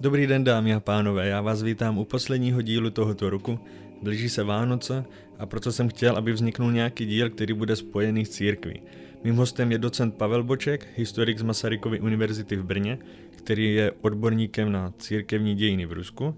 Dobrý 0.00 0.26
den 0.26 0.44
dámy 0.44 0.74
a 0.74 0.80
pánové, 0.80 1.28
já 1.28 1.40
vás 1.40 1.62
vítám 1.62 1.98
u 1.98 2.04
posledního 2.04 2.62
dílu 2.62 2.90
tohoto 2.90 3.30
roku. 3.30 3.58
Blíží 4.02 4.28
se 4.28 4.42
Vánoce 4.44 5.04
a 5.38 5.46
proto 5.46 5.72
jsem 5.72 5.88
chtěl, 5.88 6.16
aby 6.16 6.32
vzniknul 6.32 6.72
nějaký 6.72 7.06
díl, 7.06 7.30
který 7.30 7.54
bude 7.54 7.76
spojený 7.76 8.24
s 8.24 8.30
církví. 8.30 8.82
Mým 9.24 9.36
hostem 9.36 9.72
je 9.72 9.78
docent 9.78 10.14
Pavel 10.14 10.44
Boček, 10.44 10.86
historik 10.96 11.38
z 11.38 11.42
Masarykovy 11.42 12.00
univerzity 12.00 12.56
v 12.56 12.64
Brně, 12.64 12.98
který 13.30 13.74
je 13.74 13.92
odborníkem 14.00 14.72
na 14.72 14.92
církevní 14.98 15.54
dějiny 15.54 15.86
v 15.86 15.92
Rusku. 15.92 16.34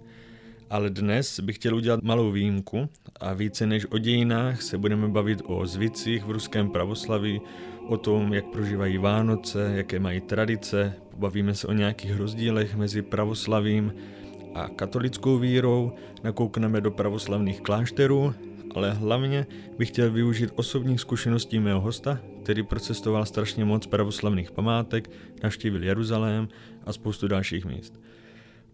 Ale 0.71 0.91
dnes 0.91 1.41
bych 1.41 1.57
chtěl 1.57 1.77
udělat 1.77 2.03
malou 2.03 2.31
výjimku 2.31 2.89
a 3.21 3.33
více 3.33 3.67
než 3.67 3.87
o 3.91 3.99
dějinách 3.99 4.63
se 4.63 4.79
budeme 4.79 5.09
bavit 5.09 5.43
o 5.45 5.67
zvicích 5.67 6.25
v 6.25 6.31
ruském 6.31 6.71
pravoslaví, 6.71 7.41
o 7.87 7.97
tom, 7.97 8.33
jak 8.33 8.45
prožívají 8.45 8.99
Vánoce, 8.99 9.73
jaké 9.75 9.99
mají 9.99 10.21
tradice, 10.21 10.95
pobavíme 11.11 11.55
se 11.55 11.67
o 11.67 11.73
nějakých 11.73 12.17
rozdílech 12.17 12.77
mezi 12.77 13.03
pravoslavím 13.03 13.95
a 14.55 14.69
katolickou 14.69 15.39
vírou, 15.39 15.93
nakoukneme 16.25 16.81
do 16.81 16.91
pravoslavných 16.91 17.61
klášterů, 17.61 18.35
ale 18.75 18.93
hlavně 18.93 19.47
bych 19.79 19.89
chtěl 19.89 20.11
využít 20.11 20.51
osobních 20.55 21.01
zkušeností 21.01 21.59
mého 21.59 21.81
hosta, 21.81 22.21
který 22.43 22.63
procestoval 22.63 23.27
strašně 23.27 23.65
moc 23.65 23.87
pravoslavných 23.87 24.51
památek, 24.51 25.11
navštívil 25.43 25.85
Jeruzalém 25.85 26.49
a 26.85 26.93
spoustu 26.93 27.29
dalších 27.29 27.65
míst. 27.65 28.01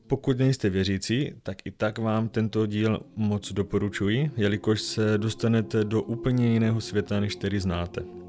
Pokud 0.06 0.38
nejste 0.38 0.70
věřící, 0.70 1.32
tak 1.42 1.58
i 1.64 1.70
tak 1.70 1.98
vám 1.98 2.28
tento 2.28 2.66
díl 2.66 3.00
moc 3.16 3.52
doporučuji, 3.52 4.30
jelikož 4.36 4.80
se 4.80 5.18
dostanete 5.18 5.84
do 5.84 6.02
úplně 6.02 6.46
jiného 6.52 6.80
světa, 6.80 7.20
než 7.20 7.36
který 7.36 7.58
znáte. 7.58 8.25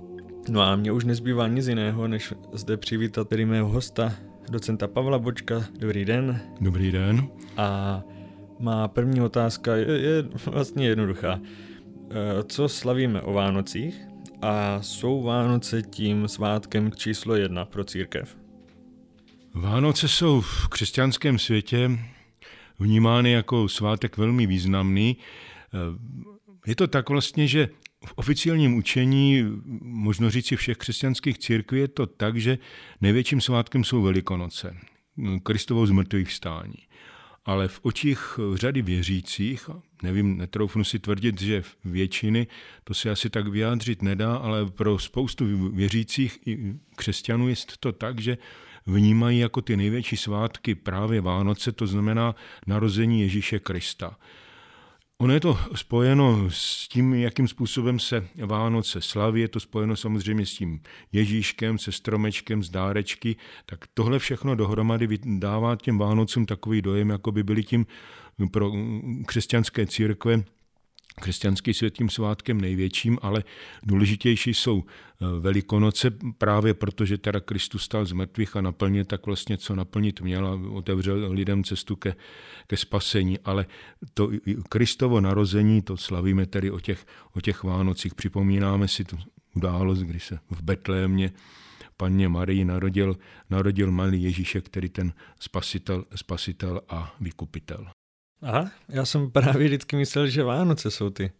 No 0.50 0.62
a 0.62 0.76
mě 0.76 0.92
už 0.92 1.04
nezbývá 1.04 1.48
nic 1.48 1.68
jiného, 1.68 2.08
než 2.08 2.34
zde 2.54 2.78
přivítat 2.78 3.30
tedy 3.30 3.46
mého 3.46 3.70
hosta, 3.70 4.14
docenta 4.50 4.88
Pavla 4.88 5.20
Bočka. 5.20 5.66
Dobrý 5.80 6.06
den. 6.06 6.42
Dobrý 6.62 6.92
den. 6.92 7.28
A 7.58 8.02
má 8.60 8.88
první 8.88 9.22
otázka 9.22 9.76
je, 9.76 9.86
je 9.86 10.24
vlastně 10.46 10.88
jednoduchá. 10.88 11.40
E, 11.40 12.44
co 12.44 12.70
slavíme 12.70 13.22
o 13.22 13.34
Vánocích 13.34 14.02
a 14.42 14.82
jsou 14.82 15.24
Vánoce 15.24 15.82
tím 15.82 16.28
svátkem 16.28 16.92
číslo 16.92 17.36
jedna 17.36 17.66
pro 17.66 17.84
církev? 17.84 18.38
Vánoce 19.54 20.08
jsou 20.08 20.42
v 20.42 20.68
křesťanském 20.68 21.40
světě 21.40 21.92
vnímány 22.80 23.32
jako 23.32 23.70
svátek 23.70 24.18
velmi 24.18 24.48
významný. 24.48 25.18
E, 25.18 25.78
je 26.70 26.76
to 26.76 26.88
tak 26.88 27.10
vlastně, 27.10 27.48
že 27.48 27.70
v 28.06 28.14
oficiálním 28.16 28.76
učení, 28.76 29.44
možno 29.82 30.30
říci 30.30 30.56
všech 30.56 30.78
křesťanských 30.78 31.38
církví, 31.38 31.80
je 31.80 31.88
to 31.88 32.06
tak, 32.06 32.38
že 32.38 32.58
největším 33.02 33.42
svátkem 33.42 33.84
jsou 33.84 34.02
Velikonoce, 34.02 34.78
Kristovo 35.44 35.88
zmrtvých 35.88 36.28
vstání. 36.28 36.78
Ale 37.46 37.68
v 37.68 37.80
očích 37.84 38.40
řady 38.54 38.82
věřících, 38.82 39.70
nevím, 40.04 40.38
netroufnu 40.38 40.84
si 40.84 41.00
tvrdit, 41.00 41.42
že 41.42 41.64
většiny, 41.86 42.48
to 42.84 42.94
se 42.94 43.12
asi 43.12 43.30
tak 43.30 43.48
vyjádřit 43.48 44.02
nedá, 44.02 44.36
ale 44.36 44.66
pro 44.66 45.00
spoustu 45.00 45.70
věřících 45.70 46.40
i 46.46 46.74
křesťanů 46.96 47.48
je 47.48 47.56
to 47.80 47.92
tak, 47.92 48.20
že 48.20 48.38
vnímají 48.86 49.40
jako 49.40 49.62
ty 49.62 49.78
největší 49.78 50.18
svátky 50.18 50.76
právě 50.76 51.22
Vánoce, 51.22 51.72
to 51.72 51.88
znamená 51.88 52.36
narození 52.68 53.22
Ježíše 53.22 53.60
Krista. 53.60 54.18
Ono 55.20 55.34
je 55.34 55.40
to 55.40 55.58
spojeno 55.76 56.50
s 56.50 56.88
tím, 56.88 57.14
jakým 57.14 57.48
způsobem 57.48 58.00
se 58.00 58.28
Vánoce 58.46 59.02
slaví, 59.02 59.42
je 59.42 59.48
to 59.48 59.60
spojeno 59.60 59.96
samozřejmě 59.96 60.46
s 60.46 60.54
tím 60.54 60.82
Ježíškem, 61.12 61.78
se 61.78 61.92
stromečkem, 61.92 62.64
s 62.64 62.70
dárečky, 62.70 63.36
tak 63.66 63.86
tohle 63.94 64.20
všechno 64.20 64.56
dohromady 64.56 65.08
dává 65.26 65.76
těm 65.76 65.98
Vánocům 65.98 66.46
takový 66.46 66.82
dojem, 66.82 67.10
jako 67.10 67.32
by 67.32 67.44
byly 67.44 67.64
tím 67.64 67.86
pro 68.52 68.72
křesťanské 69.26 69.86
církve 69.86 70.44
křesťanský 71.22 71.74
svět 71.74 71.94
tím 71.94 72.10
svátkem 72.10 72.62
největším, 72.62 73.18
ale 73.22 73.44
důležitější 73.84 74.54
jsou 74.54 74.84
eh, 74.84 75.26
Velikonoce 75.40 76.12
právě 76.38 76.74
protože 76.74 77.18
teda 77.18 77.40
Kristus 77.40 77.84
stal 77.84 78.06
z 78.06 78.12
mrtvých 78.12 78.56
a 78.56 78.62
naplnil 78.62 79.06
tak 79.06 79.26
vlastně, 79.26 79.58
co 79.58 79.76
naplnit 79.76 80.22
měl 80.22 80.48
a 80.48 80.60
otevřel 80.72 81.32
lidem 81.32 81.64
cestu 81.64 81.96
ke, 81.96 82.16
ke 82.68 82.78
spasení. 82.78 83.40
Ale 83.40 83.66
to 84.14 84.30
Kristovo 84.70 85.22
narození, 85.22 85.82
to 85.82 85.98
slavíme 85.98 86.46
tedy 86.46 86.72
o 86.72 86.80
těch, 86.80 87.06
o 87.34 87.42
těch 87.42 87.64
Vánocích. 87.64 88.16
Připomínáme 88.16 88.88
si 88.88 89.04
tu 89.04 89.18
událost, 89.56 90.00
kdy 90.00 90.20
se 90.20 90.40
v 90.50 90.62
Betlémě 90.62 91.32
paně 91.98 92.30
Marii 92.30 92.66
narodil, 92.66 93.18
narodil 93.50 93.92
malý 93.92 94.24
Ježíšek, 94.24 94.66
který 94.66 94.90
ten 94.90 95.14
spasitel, 95.40 96.06
spasitel 96.16 96.82
a 96.90 97.16
vykupitel. 97.20 97.88
Aha, 98.42 98.72
já 98.90 99.06
jsem 99.06 99.32
právě 99.32 99.68
vždycky 99.68 99.96
myslel, 99.96 100.28
že 100.28 100.44
Vánoce 100.44 100.92
jsou 100.92 101.10
ty, 101.10 101.32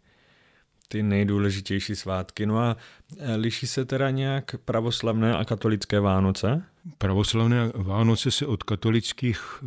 ty 0.88 1.02
nejdůležitější 1.02 1.96
svátky. 1.96 2.46
No 2.46 2.58
a 2.58 2.76
e, 3.18 3.34
liší 3.34 3.66
se 3.66 3.84
teda 3.84 4.10
nějak 4.10 4.54
pravoslavné 4.64 5.36
a 5.36 5.44
katolické 5.44 6.00
Vánoce? 6.00 6.62
Pravoslavné 6.98 7.72
Vánoce 7.74 8.30
se 8.30 8.46
od 8.46 8.62
katolických, 8.62 9.40
e, 9.62 9.66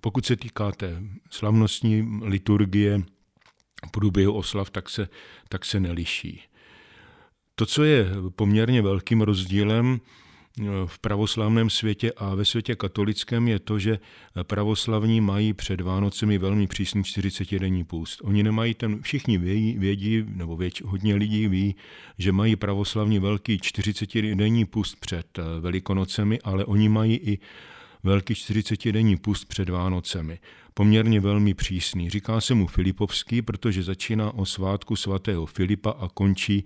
pokud 0.00 0.26
se 0.26 0.36
týká 0.36 0.72
té 0.72 1.02
slavnostní 1.30 2.20
liturgie, 2.22 3.02
průběhu 3.90 4.32
oslav, 4.32 4.70
tak 4.70 4.90
se, 4.90 5.08
tak 5.48 5.64
se 5.64 5.80
neliší. 5.80 6.42
To, 7.54 7.66
co 7.66 7.84
je 7.84 8.06
poměrně 8.36 8.82
velkým 8.82 9.20
rozdílem, 9.20 10.00
v 10.86 10.98
pravoslavném 10.98 11.70
světě 11.70 12.12
a 12.16 12.34
ve 12.34 12.44
světě 12.44 12.74
katolickém 12.74 13.48
je 13.48 13.58
to, 13.58 13.78
že 13.78 13.98
pravoslavní 14.42 15.20
mají 15.20 15.52
před 15.52 15.80
Vánocemi 15.80 16.38
velmi 16.38 16.66
přísný 16.66 17.02
40-denní 17.02 17.84
půst. 17.84 18.20
Oni 18.24 18.42
nemají 18.42 18.74
ten, 18.74 19.02
všichni 19.02 19.38
vědí, 19.38 19.78
vědí 19.78 20.24
nebo 20.26 20.56
věč, 20.56 20.82
hodně 20.82 21.14
lidí 21.14 21.48
ví, 21.48 21.74
že 22.18 22.32
mají 22.32 22.56
pravoslavní 22.56 23.18
velký 23.18 23.58
40-denní 23.58 24.64
půst 24.64 25.00
před 25.00 25.38
eh, 25.38 25.60
Velikonocemi, 25.60 26.38
ale 26.44 26.64
oni 26.64 26.88
mají 26.88 27.16
i 27.16 27.38
velký 28.02 28.34
40-denní 28.34 29.16
půst 29.16 29.44
před 29.44 29.68
Vánocemi. 29.68 30.38
Poměrně 30.74 31.20
velmi 31.20 31.54
přísný. 31.54 32.10
Říká 32.10 32.40
se 32.40 32.54
mu 32.54 32.66
Filipovský, 32.66 33.42
protože 33.42 33.82
začíná 33.82 34.34
o 34.34 34.46
svátku 34.46 34.96
svatého 34.96 35.46
Filipa 35.46 35.90
a 35.90 36.08
končí 36.08 36.64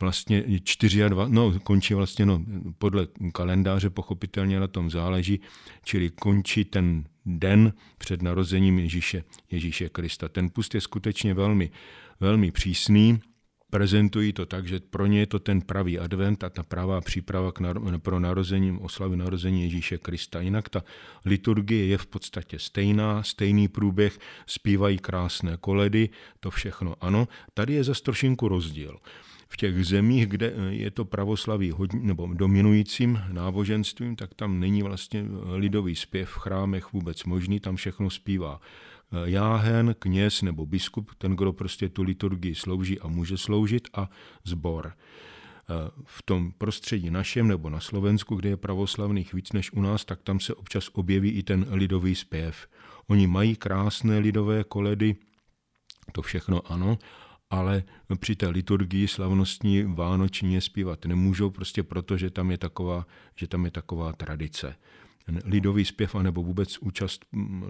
vlastně 0.00 0.42
24, 0.42 1.02
no 1.28 1.60
končí 1.62 1.94
vlastně, 1.94 2.26
no 2.26 2.44
podle 2.78 3.06
kalendáře 3.32 3.90
pochopitelně 3.90 4.60
na 4.60 4.66
tom 4.66 4.90
záleží, 4.90 5.40
čili 5.84 6.10
končí 6.10 6.64
ten 6.64 7.04
den 7.26 7.72
před 7.98 8.22
narozením 8.22 8.78
Ježíše, 8.78 9.24
Ježíše 9.50 9.88
Krista. 9.88 10.28
Ten 10.28 10.50
pust 10.50 10.74
je 10.74 10.80
skutečně 10.80 11.34
velmi, 11.34 11.70
velmi 12.20 12.50
přísný, 12.50 13.20
prezentují 13.70 14.32
to 14.32 14.46
tak, 14.46 14.66
že 14.66 14.80
pro 14.80 15.06
ně 15.06 15.18
je 15.18 15.26
to 15.26 15.38
ten 15.38 15.60
pravý 15.60 15.98
advent 15.98 16.44
a 16.44 16.50
ta 16.50 16.62
pravá 16.62 17.00
příprava 17.00 17.52
k 17.52 17.60
naro- 17.60 17.98
pro 17.98 18.20
narození, 18.20 18.78
oslavy 18.80 19.16
narození 19.16 19.62
Ježíše 19.62 19.98
Krista. 19.98 20.40
Jinak 20.40 20.68
ta 20.68 20.84
liturgie 21.24 21.86
je 21.86 21.98
v 21.98 22.06
podstatě 22.06 22.58
stejná, 22.58 23.22
stejný 23.22 23.68
průběh, 23.68 24.18
zpívají 24.46 24.98
krásné 24.98 25.56
koledy, 25.60 26.08
to 26.40 26.50
všechno 26.50 26.96
ano. 27.00 27.28
Tady 27.54 27.74
je 27.74 27.84
zase 27.84 28.02
trošinku 28.02 28.48
rozdíl 28.48 28.98
v 29.52 29.56
těch 29.56 29.84
zemích, 29.86 30.26
kde 30.26 30.52
eh, 30.56 30.74
je 30.74 30.90
to 30.90 31.04
pravoslaví 31.04 31.70
hodně, 31.70 32.00
nebo 32.02 32.26
dominujícím 32.34 33.20
náboženstvím, 33.32 34.16
tak 34.16 34.34
tam 34.34 34.60
není 34.60 34.82
vlastně 34.82 35.20
eh, 35.20 35.56
lidový 35.56 35.96
zpěv 35.96 36.28
v 36.28 36.38
chrámech 36.38 36.92
vůbec 36.92 37.24
možný, 37.24 37.60
tam 37.60 37.76
všechno 37.76 38.10
zpívá 38.10 38.60
eh, 38.60 39.16
jáhen, 39.24 39.94
kněz 39.98 40.42
nebo 40.42 40.66
biskup, 40.66 41.10
ten, 41.18 41.36
kdo 41.36 41.52
prostě 41.52 41.88
tu 41.88 42.02
liturgii 42.02 42.54
slouží 42.54 43.00
a 43.00 43.08
může 43.08 43.38
sloužit, 43.38 43.88
a 43.94 44.10
zbor. 44.44 44.92
V 46.04 46.22
tom 46.22 46.52
prostředí 46.58 47.10
našem 47.10 47.48
nebo 47.48 47.70
na 47.70 47.80
Slovensku, 47.80 48.34
kde 48.34 48.48
je 48.48 48.56
pravoslavných 48.56 49.34
víc 49.34 49.52
než 49.52 49.72
u 49.72 49.82
nás, 49.82 50.04
tak 50.04 50.22
tam 50.22 50.40
se 50.40 50.54
občas 50.54 50.90
objeví 50.92 51.30
i 51.30 51.42
ten 51.42 51.66
lidový 51.70 52.14
zpěv. 52.14 52.66
Oni 53.06 53.26
mají 53.26 53.56
krásné 53.56 54.18
lidové 54.18 54.64
koledy, 54.64 55.16
to 56.12 56.22
všechno 56.22 56.72
ano, 56.72 56.98
ale 57.50 57.82
při 58.20 58.36
té 58.36 58.48
liturgii 58.48 59.08
slavnostní 59.08 59.82
vánoční 59.82 60.60
zpívat 60.60 61.04
nemůžou, 61.04 61.50
prostě 61.50 61.82
proto, 61.82 62.16
že 62.16 62.30
tam 62.30 62.50
je 62.50 62.58
taková, 62.58 63.06
že 63.36 63.46
tam 63.46 63.64
je 63.64 63.70
taková 63.70 64.12
tradice. 64.12 64.76
Lidový 65.44 65.84
zpěv 65.84 66.14
anebo 66.14 66.42
vůbec 66.42 66.78
účast 66.78 67.24
mm, 67.32 67.64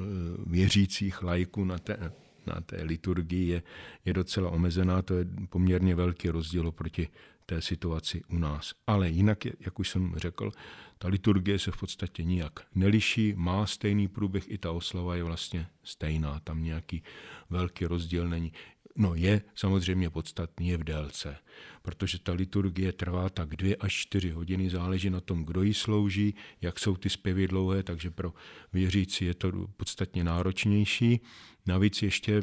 věřících 0.46 1.22
lajků 1.22 1.64
na 1.64 1.78
té, 1.78 2.12
na 2.46 2.60
té 2.60 2.82
liturgii 2.82 3.48
je, 3.48 3.62
je 4.04 4.12
docela 4.12 4.50
omezená, 4.50 5.02
to 5.02 5.14
je 5.14 5.26
poměrně 5.48 5.94
velký 5.94 6.28
rozdíl 6.28 6.68
oproti 6.68 7.08
té 7.46 7.62
situaci 7.62 8.22
u 8.28 8.38
nás. 8.38 8.72
Ale 8.86 9.08
jinak, 9.08 9.44
jak 9.44 9.78
už 9.78 9.88
jsem 9.88 10.14
řekl, 10.16 10.50
ta 10.98 11.08
liturgie 11.08 11.58
se 11.58 11.70
v 11.70 11.76
podstatě 11.76 12.22
nijak 12.24 12.60
neliší, 12.74 13.34
má 13.36 13.66
stejný 13.66 14.08
průběh, 14.08 14.50
i 14.50 14.58
ta 14.58 14.72
oslava 14.72 15.16
je 15.16 15.22
vlastně 15.22 15.66
stejná, 15.82 16.40
tam 16.44 16.62
nějaký 16.62 17.02
velký 17.50 17.86
rozdíl 17.86 18.28
není 18.28 18.52
No 19.00 19.14
je 19.14 19.42
samozřejmě 19.54 20.10
podstatný 20.10 20.68
je 20.68 20.76
v 20.76 20.84
délce, 20.84 21.36
protože 21.82 22.18
ta 22.18 22.32
liturgie 22.32 22.92
trvá 22.92 23.28
tak 23.28 23.56
dvě 23.56 23.76
až 23.76 23.92
čtyři 23.92 24.30
hodiny, 24.30 24.70
záleží 24.70 25.10
na 25.10 25.20
tom, 25.20 25.44
kdo 25.44 25.62
ji 25.62 25.74
slouží, 25.74 26.34
jak 26.60 26.78
jsou 26.78 26.96
ty 26.96 27.10
zpěvy 27.10 27.48
dlouhé, 27.48 27.82
takže 27.82 28.10
pro 28.10 28.34
věřící 28.72 29.24
je 29.24 29.34
to 29.34 29.52
podstatně 29.76 30.24
náročnější. 30.24 31.20
Navíc 31.66 32.02
ještě 32.02 32.42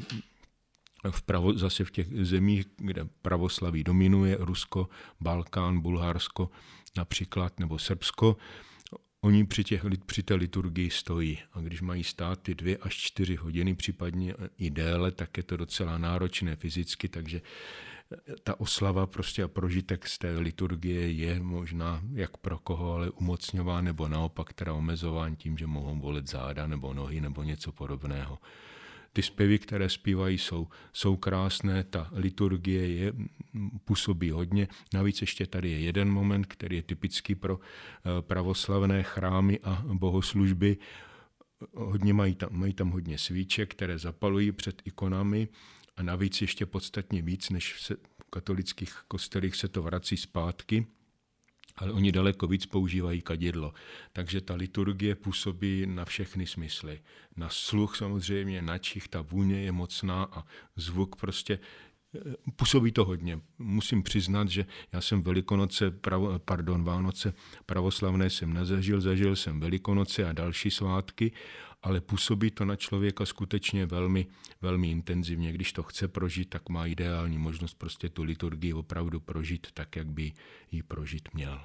v 1.12 1.22
pravo, 1.22 1.54
zase 1.54 1.86
v 1.86 1.92
těch 1.92 2.08
zemích, 2.26 2.66
kde 2.78 3.06
pravoslaví 3.22 3.84
dominuje, 3.84 4.38
Rusko, 4.40 4.90
Balkán, 5.22 5.80
Bulharsko 5.80 6.50
například, 6.98 7.60
nebo 7.60 7.80
Srbsko, 7.80 8.38
Oni 9.22 9.46
při, 9.46 9.64
těch, 9.64 9.86
při 10.06 10.24
té 10.24 10.34
liturgii 10.34 10.90
stojí 10.90 11.40
a 11.54 11.62
když 11.62 11.82
mají 11.82 12.04
stát 12.04 12.42
ty 12.42 12.56
dvě 12.56 12.78
až 12.78 12.96
čtyři 12.96 13.36
hodiny, 13.36 13.76
případně 13.76 14.34
i 14.58 14.70
déle, 14.70 15.12
tak 15.12 15.38
je 15.38 15.44
to 15.44 15.58
docela 15.58 15.98
náročné 15.98 16.56
fyzicky, 16.56 17.10
takže 17.10 17.42
ta 18.44 18.60
oslava 18.60 19.08
prostě 19.08 19.44
a 19.44 19.48
prožitek 19.48 20.08
z 20.08 20.18
té 20.18 20.38
liturgie 20.38 21.12
je 21.12 21.40
možná 21.40 22.02
jak 22.14 22.38
pro 22.38 22.60
koho, 22.60 22.94
ale 22.94 23.10
umocňová 23.10 23.82
nebo 23.82 24.08
naopak 24.08 24.54
teda 24.54 24.74
omezován 24.74 25.36
tím, 25.36 25.58
že 25.58 25.68
mohou 25.68 25.96
bolet 25.96 26.28
záda 26.28 26.68
nebo 26.68 26.94
nohy 26.94 27.22
nebo 27.22 27.44
něco 27.44 27.72
podobného. 27.72 28.38
Ty 29.14 29.22
zpěvy, 29.22 29.60
které 29.60 29.90
zpívají, 29.90 30.38
jsou, 30.38 30.68
jsou 30.94 31.16
krásné, 31.16 31.84
ta 31.84 32.10
liturgie 32.12 32.88
je, 32.88 33.14
působí 33.86 34.32
hodně. 34.32 34.68
Navíc 34.94 35.22
ještě 35.22 35.48
tady 35.48 35.72
je 35.72 35.80
jeden 35.80 36.10
moment, 36.10 36.46
který 36.46 36.76
je 36.76 36.84
typický 36.84 37.36
pro 37.36 37.60
eh, 37.60 38.22
pravoslavné 38.22 39.04
chrámy 39.04 39.60
a 39.64 39.84
bohoslužby. 39.94 40.78
Hodně 41.74 42.14
mají 42.14 42.36
tam, 42.36 42.50
mají 42.52 42.74
tam 42.74 42.90
hodně 42.90 43.18
svíček, 43.18 43.72
které 43.72 44.00
zapalují 44.00 44.52
před 44.52 44.82
ikonami 44.86 45.48
a 45.96 46.04
navíc 46.04 46.42
ještě 46.42 46.66
podstatně 46.66 47.22
víc, 47.22 47.50
než 47.50 47.74
v 47.74 47.92
katolických 48.30 48.94
kostelích 49.08 49.56
se 49.56 49.68
to 49.68 49.82
vrací 49.82 50.18
zpátky 50.18 50.88
ale 51.78 51.92
oni 51.92 52.12
daleko 52.12 52.48
víc 52.48 52.66
používají 52.66 53.22
kadidlo. 53.22 53.74
Takže 54.14 54.42
ta 54.42 54.56
liturgie 54.56 55.16
působí 55.16 55.86
na 55.86 56.06
všechny 56.06 56.48
smysly. 56.48 57.02
Na 57.36 57.50
sluch 57.50 57.96
samozřejmě, 57.96 58.62
na 58.62 58.78
čich, 58.78 59.08
ta 59.08 59.22
vůně 59.22 59.62
je 59.62 59.72
mocná 59.72 60.24
a 60.24 60.44
zvuk 60.76 61.16
prostě 61.16 61.60
eh, 62.16 62.20
působí 62.56 62.92
to 62.92 63.06
hodně. 63.06 63.40
Musím 63.58 64.04
přiznat, 64.04 64.50
že 64.50 64.66
já 64.92 65.02
jsem 65.02 65.22
Velikonoce, 65.22 65.92
pravo, 65.92 66.40
pardon, 66.40 66.84
Vánoce 66.84 67.34
pravoslavné 67.66 68.30
jsem 68.30 68.54
nezažil, 68.54 69.02
zažil 69.02 69.36
jsem 69.36 69.60
Velikonoce 69.60 70.30
a 70.30 70.34
další 70.34 70.72
svátky, 70.72 71.32
ale 71.84 72.02
působí 72.02 72.52
to 72.52 72.66
na 72.66 72.76
člověka 72.76 73.26
skutečně 73.26 73.86
velmi, 73.86 74.28
velmi 74.62 74.92
intenzivně. 74.92 75.52
Když 75.52 75.74
to 75.74 75.84
chce 75.84 76.08
prožít, 76.08 76.50
tak 76.50 76.70
má 76.70 76.86
ideální 76.86 77.38
možnost 77.38 77.74
prostě 77.74 78.10
tu 78.10 78.24
liturgii 78.24 78.74
opravdu 78.74 79.20
prožít 79.20 79.68
tak, 79.74 79.96
jak 79.96 80.08
by 80.08 80.34
ji 80.72 80.84
prožít 80.84 81.34
měl. 81.34 81.62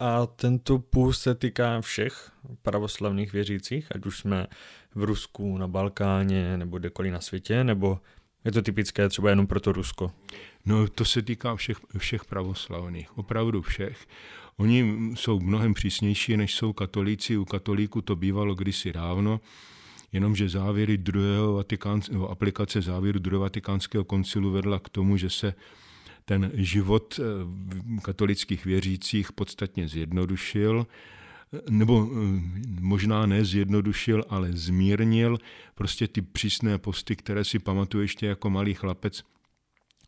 A 0.00 0.26
tento 0.26 0.78
půst 0.78 1.22
se 1.22 1.34
týká 1.34 1.80
všech 1.80 2.32
pravoslavných 2.62 3.32
věřících, 3.32 3.96
ať 3.96 4.06
už 4.06 4.18
jsme 4.18 4.46
v 4.94 5.02
Rusku, 5.04 5.58
na 5.58 5.68
Balkáně 5.68 6.56
nebo 6.56 6.78
kdekoliv 6.78 7.12
na 7.12 7.20
světě, 7.20 7.64
nebo 7.64 8.00
je 8.44 8.52
to 8.52 8.62
typické 8.62 9.08
třeba 9.08 9.30
jenom 9.30 9.46
pro 9.46 9.60
to 9.60 9.72
Rusko? 9.72 10.12
No 10.64 10.88
to 10.88 11.04
se 11.04 11.22
týká 11.22 11.56
všech, 11.56 11.76
všech 11.98 12.24
pravoslavných, 12.24 13.18
opravdu 13.18 13.62
všech. 13.62 14.06
Oni 14.60 14.84
jsou 15.14 15.40
mnohem 15.40 15.74
přísnější, 15.74 16.36
než 16.36 16.54
jsou 16.54 16.72
katolíci. 16.72 17.36
U 17.36 17.44
katolíků 17.44 18.02
to 18.02 18.16
bývalo 18.16 18.54
kdysi 18.54 18.92
dávno, 18.92 19.40
jenomže 20.12 20.48
závěry 20.48 20.98
druhého 20.98 21.52
vatikánského, 21.52 22.30
aplikace 22.30 22.82
závěru 22.82 23.18
druhého 23.18 23.40
vatikánského 23.40 24.04
koncilu 24.04 24.50
vedla 24.50 24.78
k 24.78 24.88
tomu, 24.88 25.16
že 25.16 25.30
se 25.30 25.54
ten 26.24 26.50
život 26.54 27.20
eh, 27.20 28.00
katolických 28.00 28.64
věřících 28.64 29.32
podstatně 29.32 29.88
zjednodušil, 29.88 30.86
nebo 31.70 32.10
eh, 32.12 32.40
možná 32.80 33.26
ne 33.26 33.44
zjednodušil, 33.44 34.24
ale 34.28 34.52
zmírnil 34.52 35.38
prostě 35.74 36.08
ty 36.08 36.22
přísné 36.22 36.78
posty, 36.78 37.16
které 37.16 37.44
si 37.44 37.58
pamatuju 37.58 38.02
ještě 38.02 38.26
jako 38.26 38.50
malý 38.50 38.74
chlapec, 38.74 39.22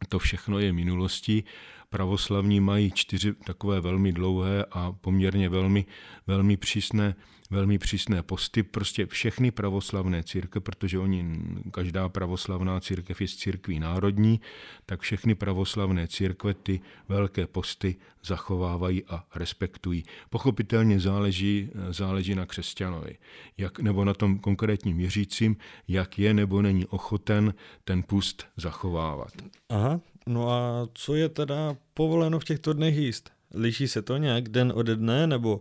to 0.08 0.18
všechno 0.18 0.58
je 0.58 0.72
minulostí. 0.72 1.44
Pravoslavní 1.92 2.60
mají 2.60 2.90
čtyři 2.90 3.32
takové 3.32 3.80
velmi 3.80 4.12
dlouhé 4.12 4.64
a 4.70 4.92
poměrně 4.92 5.48
velmi, 5.48 5.84
velmi 6.26 6.56
přísné 6.56 7.14
velmi 7.52 7.78
přísné 7.78 8.22
posty, 8.22 8.62
prostě 8.62 9.06
všechny 9.06 9.50
pravoslavné 9.50 10.22
církve, 10.22 10.60
protože 10.60 10.98
oni, 10.98 11.40
každá 11.70 12.08
pravoslavná 12.08 12.80
církev 12.80 13.20
je 13.20 13.28
z 13.28 13.36
církví 13.36 13.80
národní, 13.80 14.40
tak 14.86 15.00
všechny 15.00 15.34
pravoslavné 15.34 16.08
církve 16.08 16.54
ty 16.54 16.80
velké 17.08 17.46
posty 17.46 17.96
zachovávají 18.24 19.04
a 19.04 19.24
respektují. 19.34 20.04
Pochopitelně 20.30 21.00
záleží, 21.00 21.70
záleží 21.90 22.34
na 22.34 22.46
křesťanovi, 22.46 23.16
jak, 23.58 23.80
nebo 23.80 24.04
na 24.04 24.14
tom 24.14 24.38
konkrétním 24.38 24.96
věřícím, 24.96 25.56
jak 25.88 26.18
je 26.18 26.34
nebo 26.34 26.62
není 26.62 26.86
ochoten 26.86 27.54
ten 27.84 28.02
pust 28.02 28.46
zachovávat. 28.56 29.32
Aha, 29.68 30.00
no 30.26 30.50
a 30.50 30.88
co 30.94 31.14
je 31.14 31.28
teda 31.28 31.76
povoleno 31.94 32.40
v 32.40 32.44
těchto 32.44 32.72
dnech 32.72 32.96
jíst? 32.96 33.30
Liší 33.54 33.88
se 33.88 34.02
to 34.02 34.16
nějak 34.16 34.48
den 34.48 34.72
ode 34.76 34.96
dne, 34.96 35.26
nebo 35.26 35.60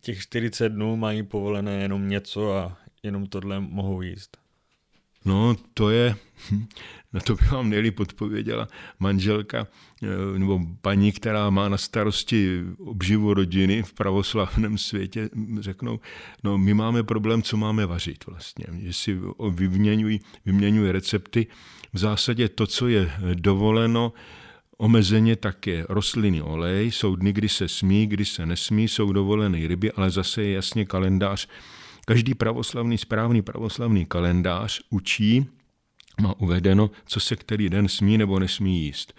těch 0.00 0.20
40 0.20 0.68
dnů 0.68 0.96
mají 0.96 1.22
povolené 1.22 1.82
jenom 1.82 2.08
něco 2.08 2.56
a 2.56 2.78
jenom 3.02 3.26
tohle 3.26 3.60
mohou 3.60 4.02
jíst. 4.02 4.36
No, 5.24 5.56
to 5.74 5.90
je, 5.90 6.16
na 7.12 7.20
to 7.20 7.34
by 7.34 7.46
vám 7.50 7.70
nejlíp 7.70 8.00
odpověděla 8.00 8.68
manželka 8.98 9.66
eh, 10.02 10.38
nebo 10.38 10.60
paní, 10.80 11.12
která 11.12 11.50
má 11.50 11.68
na 11.68 11.78
starosti 11.78 12.64
obživu 12.78 13.34
rodiny 13.34 13.82
v 13.82 13.92
pravoslavném 13.92 14.78
světě, 14.78 15.28
řeknou, 15.60 16.00
no 16.44 16.58
my 16.58 16.74
máme 16.74 17.02
problém, 17.02 17.42
co 17.42 17.56
máme 17.56 17.86
vařit 17.86 18.26
vlastně, 18.26 18.66
že 18.78 18.92
si 18.92 19.18
vyměňují, 19.50 20.20
vyměňují 20.44 20.92
recepty. 20.92 21.46
V 21.92 21.98
zásadě 21.98 22.48
to, 22.48 22.66
co 22.66 22.88
je 22.88 23.12
dovoleno, 23.34 24.12
Omezeně 24.80 25.36
také 25.36 25.84
rostliny 25.88 26.42
olej, 26.42 26.90
jsou 26.90 27.16
dny, 27.16 27.32
kdy 27.32 27.48
se 27.48 27.68
smí, 27.68 28.06
kdy 28.06 28.24
se 28.24 28.46
nesmí, 28.46 28.88
jsou 28.88 29.12
dovoleny 29.12 29.66
ryby, 29.66 29.92
ale 29.92 30.10
zase 30.10 30.42
je 30.42 30.52
jasně 30.52 30.84
kalendář. 30.84 31.48
Každý 32.10 32.34
pravoslavný, 32.34 32.98
správný 32.98 33.42
pravoslavný 33.42 34.06
kalendář 34.06 34.80
učí, 34.90 35.46
má 36.20 36.40
uvedeno, 36.40 36.90
co 37.06 37.20
se 37.20 37.36
který 37.36 37.68
den 37.68 37.88
smí 37.88 38.18
nebo 38.18 38.38
nesmí 38.38 38.84
jíst. 38.84 39.14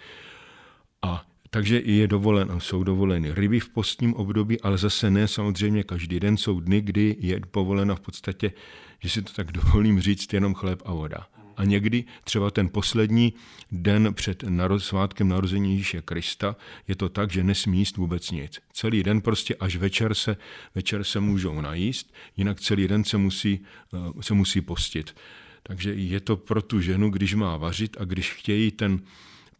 A 1.02 1.24
takže 1.50 1.80
je 1.84 2.08
dovoleno, 2.08 2.60
jsou 2.60 2.84
dovoleny 2.84 3.34
ryby 3.34 3.60
v 3.60 3.68
postním 3.68 4.14
období, 4.14 4.60
ale 4.60 4.78
zase 4.78 5.10
ne 5.10 5.28
samozřejmě 5.28 5.82
každý 5.82 6.20
den. 6.20 6.36
Jsou 6.36 6.60
dny, 6.60 6.80
kdy 6.80 7.16
je 7.20 7.40
povoleno 7.50 7.96
v 7.96 8.00
podstatě, 8.00 8.52
že 9.00 9.08
si 9.08 9.22
to 9.22 9.32
tak 9.32 9.52
dovolím 9.52 10.00
říct, 10.00 10.32
jenom 10.32 10.54
chléb 10.54 10.82
a 10.84 10.92
voda. 10.92 11.26
A 11.56 11.64
někdy 11.64 12.04
třeba 12.24 12.50
ten 12.50 12.68
poslední 12.68 13.32
den 13.72 14.14
před 14.14 14.42
naroz, 14.42 14.86
svátkem 14.86 15.28
narození 15.28 15.72
Ježíše 15.72 16.02
Krista 16.02 16.56
je 16.88 16.96
to 16.96 17.08
tak, 17.08 17.32
že 17.32 17.44
nesmí 17.44 17.78
jíst 17.78 17.96
vůbec 17.96 18.30
nic. 18.30 18.60
Celý 18.72 19.02
den 19.02 19.20
prostě 19.20 19.54
až 19.54 19.76
večer 19.76 20.14
se, 20.14 20.36
večer 20.74 21.04
se 21.04 21.20
můžou 21.20 21.60
najíst, 21.60 22.14
jinak 22.36 22.60
celý 22.60 22.88
den 22.88 23.04
se 23.04 23.16
musí, 23.16 23.60
eh, 23.94 24.22
se 24.22 24.34
musí 24.34 24.60
postit. 24.60 25.14
Takže 25.62 25.94
je 25.94 26.20
to 26.20 26.36
pro 26.36 26.62
tu 26.62 26.80
ženu, 26.80 27.10
když 27.10 27.34
má 27.34 27.56
vařit 27.56 27.96
a 28.00 28.04
když 28.04 28.32
chtějí 28.32 28.70
ten 28.70 29.00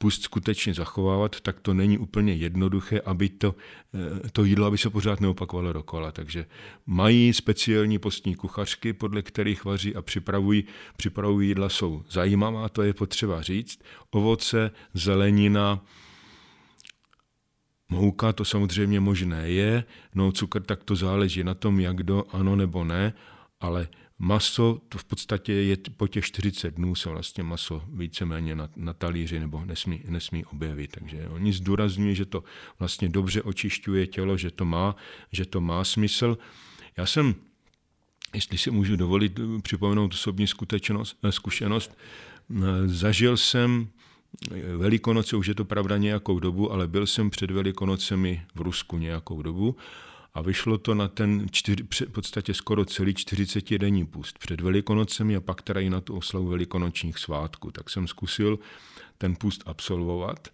pust 0.02 0.22
skutečně 0.22 0.74
zachovávat, 0.74 1.40
tak 1.40 1.60
to 1.60 1.74
není 1.74 1.98
úplně 1.98 2.34
jednoduché, 2.34 3.00
aby 3.00 3.28
to, 3.28 3.54
eh, 3.94 4.30
to 4.32 4.44
jídlo, 4.44 4.66
aby 4.66 4.78
se 4.78 4.90
pořád 4.90 5.20
neopakovalo 5.20 5.72
dokola. 5.72 6.12
Takže 6.12 6.46
mají 6.86 7.32
speciální 7.32 7.98
postní 7.98 8.34
kuchařky, 8.34 8.92
podle 8.92 9.22
kterých 9.22 9.64
vaří 9.64 9.94
a 9.94 10.02
připravují, 10.02 10.64
připravují 10.96 11.48
jídla, 11.48 11.68
jsou 11.68 12.02
zajímavá, 12.10 12.68
to 12.68 12.82
je 12.82 12.92
potřeba 12.94 13.42
říct. 13.42 13.78
Ovoce, 14.10 14.70
zelenina, 14.94 15.80
Mouka 17.88 18.32
to 18.32 18.44
samozřejmě 18.44 19.00
možné 19.00 19.50
je, 19.50 19.84
no 20.14 20.32
cukr 20.32 20.62
tak 20.62 20.84
to 20.84 20.96
záleží 20.96 21.44
na 21.44 21.54
tom, 21.54 21.80
jak 21.80 22.02
do 22.02 22.24
ano 22.32 22.56
nebo 22.56 22.84
ne, 22.84 23.12
ale 23.60 23.88
Maso, 24.24 24.80
to 24.88 24.98
v 24.98 25.04
podstatě 25.04 25.52
je 25.52 25.76
po 25.96 26.08
těch 26.08 26.24
40 26.24 26.74
dnů 26.74 26.94
se 26.94 27.08
vlastně 27.08 27.42
maso 27.42 27.82
víceméně 27.92 28.56
na, 28.56 28.68
na 28.76 28.92
talíři 28.92 29.40
nebo 29.40 29.64
nesmí, 29.64 30.00
nesmí 30.08 30.44
objevit. 30.44 30.90
Takže 30.90 31.28
oni 31.28 31.52
zdůrazňují, 31.52 32.14
že 32.14 32.24
to 32.24 32.44
vlastně 32.78 33.08
dobře 33.08 33.42
očišťuje 33.42 34.06
tělo, 34.06 34.36
že 34.36 34.50
to 34.50 34.64
má, 34.64 34.96
že 35.32 35.44
to 35.44 35.60
má 35.60 35.84
smysl. 35.84 36.38
Já 36.96 37.06
jsem, 37.06 37.34
jestli 38.34 38.58
si 38.58 38.70
můžu 38.70 38.96
dovolit 38.96 39.40
připomenout 39.62 40.14
osobní 40.14 40.46
skutečnost, 40.46 41.18
eh, 41.22 41.32
zkušenost, 41.32 41.98
eh, 42.50 42.62
zažil 42.86 43.36
jsem 43.36 43.88
Velikonoce, 44.76 45.36
už 45.36 45.46
je 45.46 45.54
to 45.54 45.64
pravda 45.64 45.96
nějakou 45.96 46.38
dobu, 46.38 46.72
ale 46.72 46.88
byl 46.88 47.06
jsem 47.06 47.30
před 47.30 47.50
Velikonocemi 47.50 48.42
v 48.54 48.60
Rusku 48.60 48.98
nějakou 48.98 49.42
dobu 49.42 49.76
A 50.34 50.42
vyšlo 50.42 50.78
to 50.78 50.94
na 50.94 51.08
ten 51.08 51.46
čtyři, 51.50 51.84
v 52.08 52.12
podstatě 52.12 52.54
skoro 52.54 52.84
celý 52.84 53.12
40-denní 53.12 54.06
půst 54.06 54.38
před 54.38 54.60
Velikonocemi 54.60 55.36
a 55.36 55.40
pak 55.40 55.62
teda 55.62 55.80
i 55.80 55.90
na 55.90 56.00
tu 56.00 56.16
oslavu 56.16 56.48
velikonočních 56.48 57.18
svátků. 57.18 57.70
Tak 57.70 57.90
jsem 57.90 58.08
zkusil 58.08 58.58
ten 59.18 59.36
půst 59.36 59.62
absolvovat. 59.66 60.48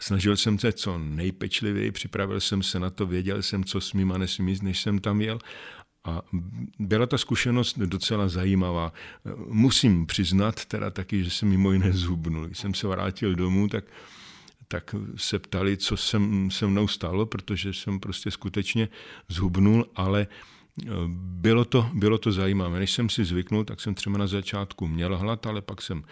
Snažil 0.00 0.36
jsem 0.36 0.58
se 0.58 0.72
co 0.72 0.98
nejpečlivěji, 0.98 1.92
připravil 1.92 2.40
jsem 2.40 2.62
se 2.62 2.80
na 2.80 2.90
to, 2.90 3.06
věděl 3.06 3.42
jsem, 3.42 3.64
co 3.64 3.80
smím 3.80 4.12
a 4.12 4.18
nesmím, 4.18 4.58
než 4.62 4.82
jsem 4.82 4.98
tam 4.98 5.20
jel. 5.20 5.38
A 6.04 6.22
byla 6.78 7.06
ta 7.06 7.18
zkušenost 7.18 7.78
docela 7.78 8.28
zajímavá. 8.28 8.92
Musím 9.46 10.06
přiznat 10.06 10.64
teda 10.64 10.90
taky, 10.90 11.24
že 11.24 11.30
jsem 11.30 11.48
mimo 11.48 11.72
jiné 11.72 11.92
zhubnul. 11.92 12.46
Když 12.46 12.58
jsem 12.58 12.74
se 12.74 12.86
vrátil 12.86 13.34
domů, 13.34 13.68
tak 13.68 13.84
tak 14.68 14.94
se 15.16 15.38
ptali, 15.38 15.76
co 15.76 15.96
jsem 15.96 16.50
se 16.50 16.66
mnou 16.66 16.88
stalo, 16.88 17.26
protože 17.26 17.72
jsem 17.72 18.00
prostě 18.00 18.30
skutečně 18.30 18.88
zhubnul, 19.28 19.86
ale 19.94 20.20
e, 20.20 20.90
bylo 21.16 21.64
to, 21.64 21.90
bylo 21.94 22.18
to 22.18 22.32
zajímavé. 22.32 22.78
Než 22.78 22.92
jsem 22.92 23.08
si 23.08 23.24
zvyknul, 23.24 23.64
tak 23.64 23.80
jsem 23.80 23.94
třeba 23.94 24.18
na 24.18 24.26
začátku 24.26 24.86
měl 24.86 25.18
hlad, 25.18 25.46
ale 25.46 25.62
pak 25.62 25.82
jsem 25.82 26.04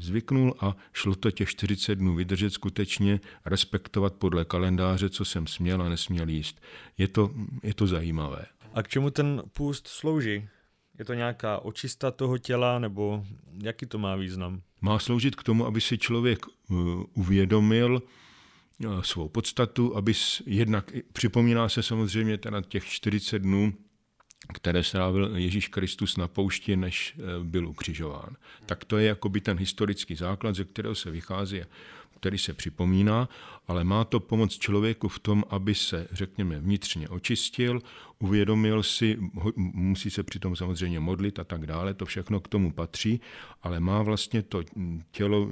zvyknul 0.00 0.54
a 0.60 0.76
šlo 0.92 1.14
to 1.14 1.30
těch 1.30 1.48
40 1.48 1.94
dnů 1.94 2.14
vydržet 2.14 2.50
skutečně, 2.50 3.20
respektovat 3.44 4.14
podle 4.14 4.44
kalendáře, 4.44 5.08
co 5.08 5.24
jsem 5.24 5.46
směl 5.46 5.82
a 5.82 5.88
nesměl 5.88 6.28
jíst. 6.28 6.60
Je 6.98 7.08
to, 7.08 7.30
je 7.62 7.74
to 7.74 7.86
zajímavé. 7.86 8.46
A 8.74 8.82
k 8.82 8.88
čemu 8.88 9.10
ten 9.10 9.42
půst 9.52 9.88
slouží? 9.88 10.48
Je 10.98 11.04
to 11.04 11.14
nějaká 11.14 11.58
očista 11.58 12.10
toho 12.10 12.38
těla, 12.38 12.78
nebo 12.78 13.24
jaký 13.62 13.86
to 13.86 13.98
má 13.98 14.16
význam? 14.16 14.62
Má 14.80 14.98
sloužit 14.98 15.36
k 15.36 15.42
tomu, 15.42 15.66
aby 15.66 15.80
si 15.80 15.98
člověk 15.98 16.46
uh, 16.46 16.76
uvědomil 17.14 18.02
uh, 18.84 19.00
svou 19.00 19.28
podstatu, 19.28 19.96
aby 19.96 20.12
jednak 20.46 20.92
připomíná 21.12 21.68
se 21.68 21.82
samozřejmě 21.82 22.38
teda 22.38 22.62
těch 22.62 22.84
40 22.84 23.38
dnů, 23.38 23.72
které 24.54 24.84
strávil 24.84 25.36
Ježíš 25.36 25.68
Kristus 25.68 26.16
na 26.16 26.28
poušti, 26.28 26.76
než 26.76 27.16
uh, 27.18 27.44
byl 27.44 27.68
ukřižován. 27.68 28.36
Tak 28.66 28.84
to 28.84 28.98
je 28.98 29.06
jakoby 29.06 29.40
ten 29.40 29.58
historický 29.58 30.14
základ, 30.14 30.54
ze 30.54 30.64
kterého 30.64 30.94
se 30.94 31.10
vychází 31.10 31.62
který 32.20 32.38
se 32.38 32.54
připomíná, 32.54 33.28
ale 33.66 33.84
má 33.84 34.04
to 34.04 34.20
pomoct 34.20 34.58
člověku 34.58 35.08
v 35.08 35.18
tom, 35.18 35.44
aby 35.50 35.74
se, 35.74 36.08
řekněme, 36.12 36.60
vnitřně 36.60 37.08
očistil, 37.08 37.82
uvědomil 38.18 38.82
si, 38.82 39.18
musí 39.56 40.10
se 40.10 40.22
přitom 40.22 40.56
samozřejmě 40.56 41.00
modlit 41.00 41.38
a 41.38 41.44
tak 41.44 41.66
dále, 41.66 41.94
to 41.94 42.06
všechno 42.06 42.40
k 42.40 42.48
tomu 42.48 42.72
patří, 42.72 43.20
ale 43.62 43.80
má 43.80 44.02
vlastně 44.02 44.42
to 44.42 44.62
tělo, 45.10 45.50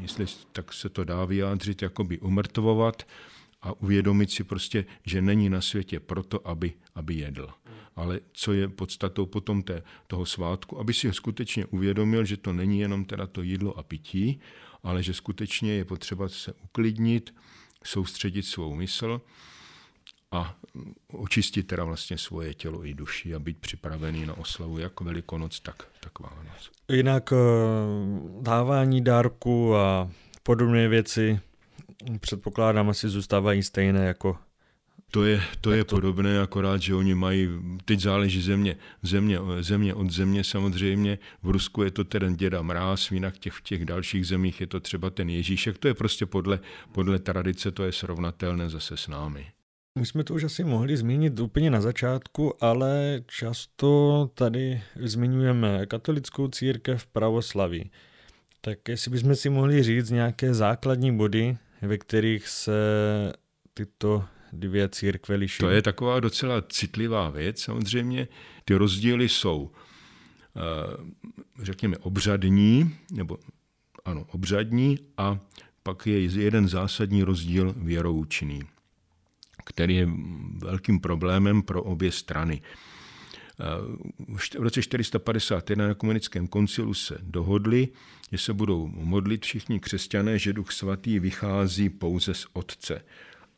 jestli 0.00 0.26
tak 0.52 0.72
se 0.72 0.88
to 0.88 1.04
dá 1.04 1.24
vyjádřit, 1.24 1.82
jakoby 1.82 2.18
umrtvovat 2.18 3.02
a 3.62 3.72
uvědomit 3.72 4.30
si 4.30 4.44
prostě, 4.44 4.84
že 5.06 5.22
není 5.22 5.50
na 5.50 5.60
světě 5.60 6.00
proto, 6.00 6.48
aby, 6.48 6.72
aby 6.94 7.14
jedl. 7.14 7.48
Ale 7.96 8.20
co 8.32 8.52
je 8.52 8.68
podstatou 8.68 9.26
potom 9.26 9.62
té, 9.62 9.82
toho 10.06 10.26
svátku, 10.26 10.78
aby 10.80 10.94
si 10.94 11.12
skutečně 11.12 11.66
uvědomil, 11.66 12.24
že 12.24 12.36
to 12.36 12.52
není 12.52 12.80
jenom 12.80 13.04
teda 13.04 13.26
to 13.26 13.42
jídlo 13.42 13.78
a 13.78 13.82
pití, 13.82 14.40
ale 14.84 15.02
že 15.02 15.14
skutečně 15.14 15.72
je 15.72 15.84
potřeba 15.84 16.28
se 16.28 16.52
uklidnit, 16.52 17.34
soustředit 17.84 18.42
svou 18.42 18.74
mysl 18.74 19.20
a 20.30 20.56
očistit 21.12 21.66
teda 21.66 21.84
vlastně 21.84 22.18
svoje 22.18 22.54
tělo 22.54 22.86
i 22.86 22.94
duši 22.94 23.34
a 23.34 23.38
být 23.38 23.58
připravený 23.58 24.26
na 24.26 24.34
oslavu 24.34 24.78
jak 24.78 25.00
Velikonoc, 25.00 25.60
tak, 25.60 25.88
tak 26.00 26.18
Vánoc. 26.18 26.70
Jinak 26.88 27.32
eh, 27.32 27.36
dávání 28.40 29.04
dárku 29.04 29.76
a 29.76 30.10
podobné 30.42 30.88
věci 30.88 31.40
předpokládám 32.20 32.90
asi 32.90 33.08
zůstávají 33.08 33.62
stejné 33.62 34.06
jako 34.06 34.38
to 35.10 35.24
je, 35.24 35.42
to 35.60 35.72
je 35.72 35.84
to... 35.84 35.96
podobné, 35.96 36.40
akorát, 36.40 36.82
že 36.82 36.94
oni 36.94 37.14
mají, 37.14 37.48
teď 37.84 38.00
záleží 38.00 38.42
země, 38.42 38.76
země, 39.02 39.38
země 39.60 39.94
od 39.94 40.10
země 40.10 40.44
samozřejmě, 40.44 41.18
v 41.42 41.50
Rusku 41.50 41.82
je 41.82 41.90
to 41.90 42.04
ten 42.04 42.36
děda 42.36 42.62
mráz, 42.62 43.10
jinak 43.10 43.38
těch, 43.38 43.52
v 43.52 43.62
těch 43.62 43.84
dalších 43.84 44.26
zemích 44.26 44.60
je 44.60 44.66
to 44.66 44.80
třeba 44.80 45.10
ten 45.10 45.30
Ježíšek, 45.30 45.78
to 45.78 45.88
je 45.88 45.94
prostě 45.94 46.26
podle, 46.26 46.58
podle 46.92 47.18
tradice, 47.18 47.72
to 47.72 47.84
je 47.84 47.92
srovnatelné 47.92 48.70
zase 48.70 48.96
s 48.96 49.08
námi. 49.08 49.46
My 49.98 50.06
jsme 50.06 50.24
to 50.24 50.34
už 50.34 50.44
asi 50.44 50.64
mohli 50.64 50.96
zmínit 50.96 51.40
úplně 51.40 51.70
na 51.70 51.80
začátku, 51.80 52.64
ale 52.64 53.22
často 53.26 54.30
tady 54.34 54.82
zmiňujeme 55.00 55.86
katolickou 55.86 56.48
církev 56.48 57.06
pravoslaví. 57.06 57.90
Tak 58.60 58.88
jestli 58.88 59.10
bychom 59.10 59.36
si 59.36 59.50
mohli 59.50 59.82
říct 59.82 60.10
nějaké 60.10 60.54
základní 60.54 61.16
body, 61.16 61.56
ve 61.82 61.98
kterých 61.98 62.48
se 62.48 62.72
tyto 63.74 64.24
dvě 64.54 64.88
církve 64.88 65.34
liší. 65.34 65.58
To 65.58 65.70
je 65.70 65.82
taková 65.82 66.20
docela 66.20 66.62
citlivá 66.62 67.30
věc. 67.30 67.60
Samozřejmě 67.60 68.28
ty 68.64 68.74
rozdíly 68.74 69.28
jsou, 69.28 69.70
eh, 70.56 70.60
řekněme, 71.62 71.96
obřadní, 71.96 72.94
nebo 73.12 73.38
ano, 74.04 74.26
obřadní 74.32 74.98
a 75.16 75.38
pak 75.82 76.06
je 76.06 76.24
jeden 76.24 76.68
zásadní 76.68 77.22
rozdíl 77.22 77.74
věroučný, 77.76 78.62
který 79.64 79.96
je 79.96 80.08
velkým 80.58 81.00
problémem 81.00 81.62
pro 81.62 81.82
obě 81.82 82.12
strany. 82.12 82.62
Eh, 83.60 84.34
v 84.58 84.62
roce 84.62 84.82
451 84.82 85.88
na 85.88 85.94
komunickém 85.94 86.46
koncilu 86.46 86.94
se 86.94 87.18
dohodli, 87.22 87.88
že 88.32 88.38
se 88.38 88.52
budou 88.52 88.86
modlit 88.86 89.44
všichni 89.44 89.80
křesťané, 89.80 90.38
že 90.38 90.52
duch 90.52 90.72
svatý 90.72 91.18
vychází 91.18 91.88
pouze 91.90 92.34
z 92.34 92.46
Otce. 92.52 93.04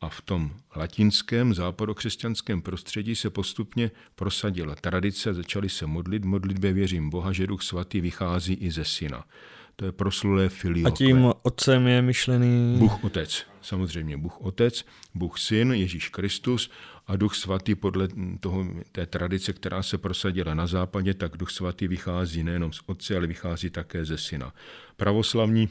A 0.01 0.09
v 0.09 0.21
tom 0.21 0.51
latinském 0.75 1.53
západokřesťanském 1.53 2.61
prostředí 2.61 3.15
se 3.15 3.29
postupně 3.29 3.91
prosadila 4.15 4.75
tradice, 4.75 5.33
začali 5.33 5.69
se 5.69 5.85
modlit, 5.85 6.25
modlitbě 6.25 6.73
věřím 6.73 7.09
Boha, 7.09 7.31
že 7.31 7.47
Duch 7.47 7.61
Svatý 7.63 8.01
vychází 8.01 8.53
i 8.53 8.71
ze 8.71 8.85
Syna. 8.85 9.25
To 9.75 9.85
je 9.85 9.91
proslulé 9.91 10.49
filioque. 10.49 10.93
A 10.93 10.95
tím 10.95 11.33
otcem 11.41 11.87
je 11.87 12.01
myšlený... 12.01 12.75
Bůh 12.77 13.03
Otec, 13.03 13.45
samozřejmě 13.61 14.17
Bůh 14.17 14.41
Otec, 14.41 14.85
Bůh 15.13 15.39
Syn, 15.39 15.71
Ježíš 15.71 16.09
Kristus 16.09 16.71
a 17.07 17.15
Duch 17.15 17.35
Svatý 17.35 17.75
podle 17.75 18.07
toho, 18.39 18.65
té 18.91 19.05
tradice, 19.05 19.53
která 19.53 19.83
se 19.83 19.97
prosadila 19.97 20.53
na 20.53 20.67
západě, 20.67 21.13
tak 21.13 21.37
Duch 21.37 21.51
Svatý 21.51 21.87
vychází 21.87 22.43
nejenom 22.43 22.73
z 22.73 22.81
Otce, 22.85 23.15
ale 23.15 23.27
vychází 23.27 23.69
také 23.69 24.05
ze 24.05 24.17
Syna. 24.17 24.53
Pravoslavní 24.95 25.69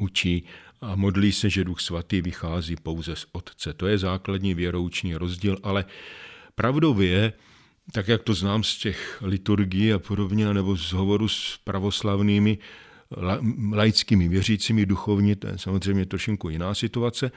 učí 0.00 0.44
a 0.82 0.96
modlí 0.96 1.32
se, 1.32 1.50
že 1.50 1.64
Duch 1.64 1.80
Svatý 1.80 2.22
vychází 2.22 2.76
pouze 2.76 3.16
z 3.16 3.26
Otce. 3.32 3.72
To 3.72 3.86
je 3.86 3.98
základní 3.98 4.54
věrouční 4.54 5.16
rozdíl, 5.16 5.58
ale 5.62 5.84
pravdou 6.54 7.00
je, 7.00 7.32
tak 7.92 8.08
jak 8.08 8.22
to 8.22 8.34
znám 8.34 8.62
z 8.62 8.78
těch 8.78 9.22
liturgií 9.22 9.92
a 9.92 9.98
podobně, 9.98 10.54
nebo 10.54 10.76
z 10.76 10.92
hovoru 10.92 11.28
s 11.28 11.60
pravoslavnými 11.64 12.58
laickými 13.72 14.28
věřícími 14.28 14.86
duchovní, 14.86 15.36
to 15.36 15.46
je 15.46 15.58
samozřejmě 15.58 16.06
trošinku 16.06 16.48
jiná 16.48 16.74
situace, 16.74 17.30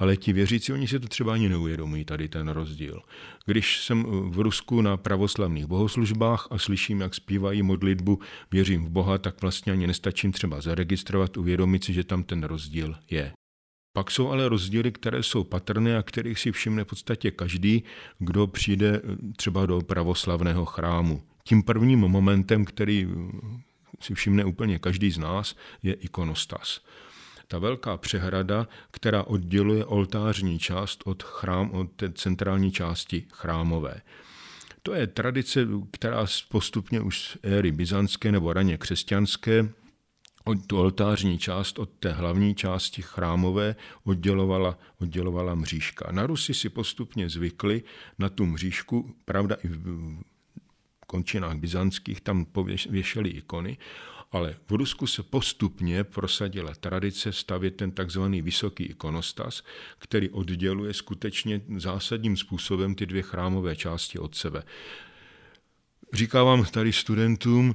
ale 0.00 0.16
ti 0.16 0.32
věřící, 0.32 0.72
oni 0.72 0.88
si 0.88 1.00
to 1.00 1.08
třeba 1.08 1.32
ani 1.32 1.48
neuvědomují, 1.48 2.04
tady 2.04 2.28
ten 2.28 2.48
rozdíl. 2.48 3.02
Když 3.46 3.84
jsem 3.84 4.02
v 4.30 4.40
Rusku 4.40 4.80
na 4.80 4.96
pravoslavných 4.96 5.66
bohoslužbách 5.66 6.48
a 6.50 6.58
slyším, 6.58 7.00
jak 7.00 7.14
zpívají 7.14 7.62
modlitbu 7.62 8.18
Věřím 8.50 8.84
v 8.84 8.90
Boha, 8.90 9.18
tak 9.18 9.42
vlastně 9.42 9.72
ani 9.72 9.86
nestačím 9.86 10.32
třeba 10.32 10.60
zaregistrovat, 10.60 11.36
uvědomit 11.36 11.84
si, 11.84 11.92
že 11.92 12.04
tam 12.04 12.22
ten 12.22 12.42
rozdíl 12.42 12.94
je. 13.10 13.32
Pak 13.92 14.10
jsou 14.10 14.28
ale 14.28 14.48
rozdíly, 14.48 14.92
které 14.92 15.22
jsou 15.22 15.44
patrné 15.44 15.98
a 15.98 16.02
kterých 16.02 16.38
si 16.38 16.52
všimne 16.52 16.84
v 16.84 16.86
podstatě 16.86 17.30
každý, 17.30 17.82
kdo 18.18 18.46
přijde 18.46 19.00
třeba 19.36 19.66
do 19.66 19.80
pravoslavného 19.80 20.64
chrámu. 20.64 21.22
Tím 21.44 21.62
prvním 21.62 21.98
momentem, 21.98 22.64
který 22.64 23.08
si 24.00 24.14
všimne 24.14 24.44
úplně 24.44 24.78
každý 24.78 25.10
z 25.10 25.18
nás, 25.18 25.56
je 25.82 25.94
ikonostas 25.94 26.80
ta 27.50 27.58
velká 27.58 27.96
přehrada, 27.96 28.68
která 28.90 29.22
odděluje 29.22 29.84
oltářní 29.84 30.58
část 30.58 31.02
od, 31.04 31.22
chrám, 31.22 31.70
od 31.70 31.92
té 31.96 32.12
centrální 32.12 32.72
části 32.72 33.26
chrámové. 33.32 34.00
To 34.82 34.94
je 34.94 35.06
tradice, 35.06 35.66
která 35.90 36.26
postupně 36.48 37.00
už 37.00 37.20
z 37.20 37.36
éry 37.42 37.72
byzantské 37.72 38.32
nebo 38.32 38.52
raně 38.52 38.78
křesťanské 38.78 39.68
od 40.44 40.66
tu 40.66 40.78
oltářní 40.78 41.38
část 41.38 41.78
od 41.78 41.90
té 41.90 42.12
hlavní 42.12 42.54
části 42.54 43.02
chrámové 43.02 43.76
oddělovala, 44.04 44.78
oddělovala 45.00 45.54
mřížka. 45.54 46.12
Na 46.12 46.26
Rusy 46.26 46.54
si 46.54 46.68
postupně 46.68 47.28
zvykli 47.28 47.82
na 48.18 48.28
tu 48.28 48.46
mřížku, 48.46 49.14
pravda 49.24 49.56
i 49.64 49.68
v 49.68 50.20
končinách 51.06 51.56
byzantských 51.56 52.20
tam 52.20 52.46
věšeli 52.90 53.30
ikony, 53.30 53.78
ale 54.32 54.56
v 54.68 54.72
Rusku 54.72 55.06
se 55.06 55.22
postupně 55.22 56.04
prosadila 56.04 56.74
tradice 56.74 57.32
stavět 57.32 57.70
ten 57.70 57.90
takzvaný 57.90 58.42
vysoký 58.42 58.84
ikonostas, 58.84 59.62
který 59.98 60.30
odděluje 60.30 60.94
skutečně 60.94 61.60
zásadním 61.76 62.36
způsobem 62.36 62.94
ty 62.94 63.06
dvě 63.06 63.22
chrámové 63.22 63.76
části 63.76 64.18
od 64.18 64.34
sebe. 64.34 64.62
Říkávám 66.12 66.64
tady 66.64 66.92
studentům, 66.92 67.74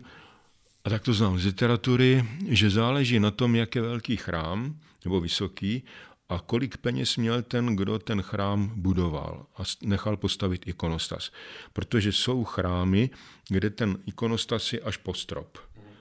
a 0.83 0.89
tak 0.89 1.03
to 1.03 1.13
znám 1.13 1.39
z 1.39 1.45
literatury, 1.45 2.25
že 2.49 2.69
záleží 2.69 3.19
na 3.19 3.31
tom, 3.31 3.55
jak 3.55 3.75
je 3.75 3.81
velký 3.81 4.17
chrám, 4.17 4.79
nebo 5.05 5.21
vysoký, 5.21 5.83
a 6.29 6.39
kolik 6.39 6.77
peněz 6.77 7.17
měl 7.17 7.41
ten, 7.41 7.75
kdo 7.75 7.99
ten 7.99 8.21
chrám 8.21 8.71
budoval 8.75 9.45
a 9.57 9.63
nechal 9.81 10.17
postavit 10.17 10.67
ikonostas. 10.67 11.31
Protože 11.73 12.11
jsou 12.11 12.43
chrámy, 12.43 13.09
kde 13.49 13.69
ten 13.69 13.97
ikonostas 14.05 14.73
je 14.73 14.79
až 14.79 14.97
po 14.97 15.13
strop. 15.13 15.57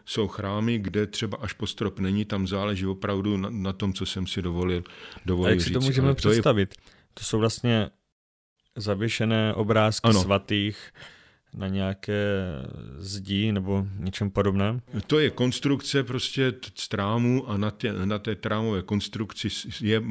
Jsou 0.06 0.28
chrámy, 0.28 0.78
kde 0.78 1.06
třeba 1.06 1.38
až 1.40 1.52
po 1.52 1.66
strop 1.66 1.98
není, 1.98 2.24
tam 2.24 2.46
záleží 2.46 2.86
opravdu 2.86 3.36
na, 3.36 3.50
na 3.50 3.72
tom, 3.72 3.92
co 3.92 4.06
jsem 4.06 4.26
si 4.26 4.42
dovolil, 4.42 4.84
dovolil 5.26 5.48
a 5.48 5.50
jak 5.50 5.60
si 5.60 5.70
to 5.70 5.80
můžeme 5.80 6.06
Ale 6.06 6.14
představit? 6.14 6.74
To, 6.74 6.80
je... 6.80 6.92
to 7.14 7.24
jsou 7.24 7.38
vlastně 7.38 7.90
zavěšené 8.76 9.54
obrázky 9.54 10.08
ano. 10.08 10.22
svatých, 10.22 10.92
na 11.54 11.68
nějaké 11.68 12.24
zdi 12.98 13.52
nebo 13.52 13.86
něčem 13.98 14.30
podobném? 14.30 14.80
To 15.06 15.18
je 15.18 15.30
konstrukce 15.30 16.04
prostě 16.04 16.54
trámu 16.88 17.50
a 17.50 17.56
na 17.56 17.70
té, 17.70 17.92
na 17.92 18.18
té 18.18 18.34
trámové 18.34 18.82
konstrukci 18.82 19.48
je, 19.80 20.02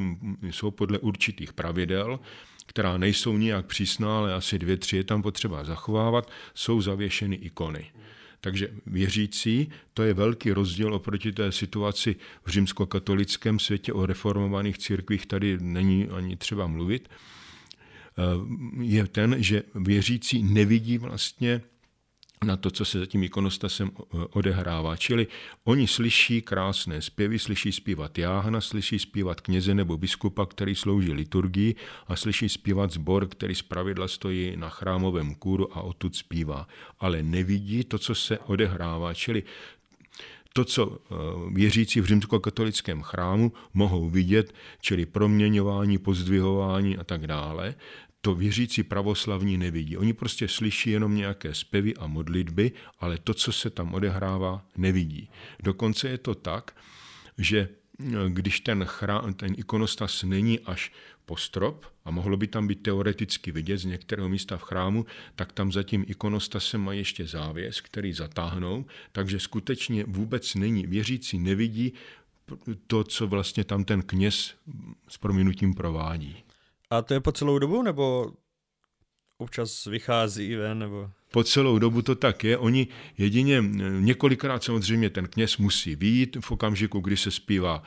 jsou 0.49 0.71
podle 0.71 0.99
určitých 0.99 1.53
pravidel, 1.53 2.19
která 2.65 2.97
nejsou 2.97 3.37
nijak 3.37 3.65
přísná, 3.65 4.17
ale 4.17 4.33
asi 4.33 4.59
dvě, 4.59 4.77
tři 4.77 4.97
je 4.97 5.03
tam 5.03 5.21
potřeba 5.21 5.63
zachovávat, 5.63 6.31
jsou 6.53 6.81
zavěšeny 6.81 7.35
ikony. 7.35 7.91
Takže 8.43 8.67
věřící, 8.85 9.69
to 9.93 10.03
je 10.03 10.13
velký 10.13 10.51
rozdíl 10.51 10.93
oproti 10.93 11.31
té 11.31 11.51
situaci 11.51 12.15
v 12.45 12.49
římskokatolickém 12.49 13.59
světě 13.59 13.93
o 13.93 14.05
reformovaných 14.05 14.77
církvích, 14.77 15.25
tady 15.25 15.57
není 15.61 16.07
ani 16.07 16.35
třeba 16.35 16.67
mluvit. 16.67 17.09
Eh, 17.09 18.23
je 18.83 19.07
ten, 19.07 19.35
že 19.43 19.63
věřící 19.75 20.43
nevidí 20.43 20.97
vlastně 20.97 21.61
na 22.43 22.57
to, 22.57 22.71
co 22.71 22.85
se 22.85 22.99
za 22.99 23.05
tím 23.05 23.23
ikonostasem 23.23 23.91
eh, 23.95 24.17
odehrává. 24.29 24.97
Čili 24.97 25.27
oni 25.63 25.87
slyší 25.87 26.41
krásné 26.41 27.01
zpěvy, 27.01 27.39
slyší 27.39 27.71
zpívat 27.71 28.17
jáhna, 28.17 28.61
slyší 28.61 28.99
zpívat 28.99 29.41
kněze 29.41 29.73
nebo 29.73 29.97
biskupa, 29.97 30.45
který 30.45 30.75
slouží 30.75 31.13
liturgii 31.13 31.75
a 32.07 32.15
slyší 32.15 32.49
zpívat 32.49 32.91
zbor, 32.91 33.27
který 33.27 33.55
zpravidla 33.55 34.07
stojí 34.07 34.57
na 34.57 34.69
chrámovém 34.69 35.35
kůru 35.35 35.77
a 35.77 35.81
odtud 35.81 36.15
zpívá. 36.15 36.67
Ale 36.99 37.23
nevidí 37.23 37.83
to, 37.83 37.99
co 37.99 38.15
se 38.15 38.39
odehrává. 38.39 39.13
Čili 39.13 39.43
to, 40.53 40.65
co 40.65 40.97
eh, 40.97 41.15
věřící 41.53 42.01
v 42.01 42.05
římskokatolickém 42.05 43.01
chrámu 43.01 43.51
mohou 43.73 44.09
vidět, 44.09 44.53
čili 44.81 45.05
proměňování, 45.05 45.97
pozdvihování 45.97 46.97
a 46.97 47.03
tak 47.03 47.27
dále, 47.27 47.75
to 48.25 48.35
věřící 48.35 48.83
pravoslavní 48.83 49.57
nevidí. 49.57 49.97
Oni 49.97 50.13
prostě 50.13 50.47
slyší 50.47 50.89
jenom 50.89 51.15
nějaké 51.15 51.53
zpěvy 51.53 51.93
a 51.95 52.07
modlitby, 52.07 52.71
ale 52.99 53.17
to, 53.17 53.33
co 53.33 53.51
se 53.51 53.69
tam 53.69 53.93
odehrává, 53.93 54.65
nevidí. 54.77 55.29
Dokonce 55.63 56.09
je 56.09 56.17
to 56.17 56.35
tak, 56.35 56.75
že 57.37 57.69
eh, 57.99 58.05
když 58.29 58.59
ten, 58.59 58.85
chrám, 58.85 59.33
ten 59.33 59.53
ikonostas 59.57 60.23
není 60.23 60.59
až 60.59 60.91
po 61.25 61.37
strop 61.37 61.85
a 62.05 62.11
mohlo 62.11 62.37
by 62.37 62.47
tam 62.47 62.67
být 62.67 62.83
teoreticky 62.83 63.51
vidět 63.51 63.77
z 63.77 63.85
některého 63.85 64.29
místa 64.29 64.57
v 64.57 64.63
chrámu, 64.63 65.05
tak 65.35 65.51
tam 65.51 65.71
zatím 65.71 66.05
ikonostasem 66.07 66.81
mají 66.81 66.99
ještě 66.99 67.27
závěs, 67.27 67.81
který 67.81 68.13
zatáhnou, 68.13 68.85
takže 69.11 69.39
skutečně 69.39 70.03
vůbec 70.07 70.55
není. 70.55 70.87
Věřící 70.87 71.39
nevidí 71.39 71.93
to, 72.87 73.03
co 73.03 73.27
vlastně 73.27 73.63
tam 73.63 73.83
ten 73.83 74.01
kněz 74.01 74.55
s 75.07 75.17
prominutím 75.17 75.73
provádí. 75.73 76.43
A 76.89 77.01
to 77.01 77.13
je 77.13 77.19
po 77.19 77.31
celou 77.31 77.59
dobu, 77.59 77.81
nebo 77.81 78.31
občas 79.37 79.85
vychází 79.85 80.55
ven, 80.55 80.79
nebo... 80.79 81.09
Po 81.31 81.43
celou 81.43 81.79
dobu 81.79 82.01
to 82.01 82.15
tak 82.15 82.43
je. 82.43 82.57
Oni 82.57 82.87
jedině 83.17 83.63
několikrát 83.99 84.63
samozřejmě 84.63 85.09
ten 85.09 85.27
kněz 85.27 85.57
musí 85.57 85.95
výjít 85.95 86.37
v 86.41 86.51
okamžiku, 86.51 86.99
kdy 86.99 87.17
se 87.17 87.31
zpívá 87.31 87.83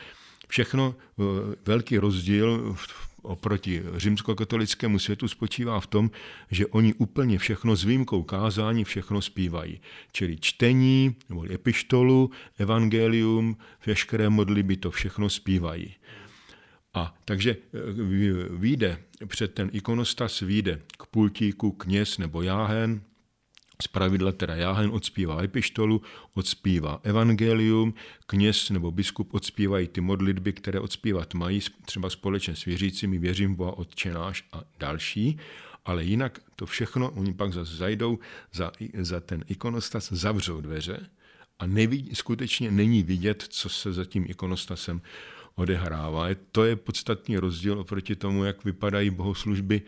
všechno. 0.49 0.95
Eh, 1.21 1.23
velký 1.67 1.99
rozdíl 1.99 2.76
oproti 3.23 3.83
římskokatolickému 3.97 4.99
světu 4.99 5.29
spočívá 5.29 5.81
v 5.81 5.87
tom, 5.87 6.11
že 6.50 6.67
oni 6.67 6.95
úplně 6.95 7.38
všechno 7.38 7.76
s 7.76 7.85
výjimkou 7.85 8.23
kázání 8.23 8.85
všechno 8.85 9.23
zpívají. 9.23 9.81
Čili 10.12 10.37
čtení, 10.41 11.17
nebo 11.29 11.53
epištolu, 11.53 12.31
evangelium, 12.59 13.57
veškeré 13.87 14.29
modlitby 14.29 14.76
to 14.76 14.91
všechno 14.91 15.31
zpívají. 15.31 15.95
A 16.97 17.15
takže 17.25 17.50
eh, 17.50 17.79
vyjde 18.50 18.99
před 19.26 19.55
ten 19.55 19.71
ikonostas, 19.73 20.41
vyjde 20.41 20.81
k 20.99 21.07
pultíku 21.07 21.73
kněz 21.73 22.19
nebo 22.19 22.43
jáhen, 22.43 23.00
z 23.83 23.88
pravidla 23.88 24.33
teda 24.33 24.55
jáhen 24.55 24.91
odspívá 24.91 25.43
epištolu, 25.43 26.03
odspívá 26.35 27.00
evangelium, 27.03 27.95
kněz 28.26 28.71
nebo 28.71 28.91
biskup 28.91 29.35
odspívají 29.35 29.88
ty 29.88 30.01
modlitby, 30.01 30.53
které 30.53 30.81
odspívat 30.81 31.35
mají, 31.35 31.61
třeba 31.85 32.11
společně 32.11 32.57
s 32.57 32.64
věřícími, 32.64 33.18
věřím 33.18 33.55
Boha, 33.55 33.79
odčenáš 33.79 34.44
a 34.53 34.62
další, 34.79 35.38
ale 35.85 36.05
jinak 36.05 36.40
to 36.57 36.66
všechno, 36.66 37.11
oni 37.11 37.35
pak 37.35 37.53
zase 37.53 37.77
zajdou 37.77 38.18
za, 38.53 38.73
za 38.99 39.20
ten 39.20 39.44
ikonostas, 39.49 40.12
zavřou 40.12 40.61
dveře 40.61 41.11
a 41.59 41.66
nevidí, 41.66 42.14
skutečně 42.14 42.70
není 42.70 43.03
vidět, 43.03 43.47
co 43.49 43.68
se 43.68 43.92
za 43.92 44.05
tím 44.05 44.25
ikonostasem 44.29 45.01
odehrává. 45.57 46.29
To 46.53 46.64
je 46.64 46.77
podstatný 46.77 47.37
rozdíl 47.37 47.81
oproti 47.81 48.16
tomu, 48.16 48.45
jak 48.45 48.64
vypadají 48.64 49.11
bohoslužby, 49.11 49.83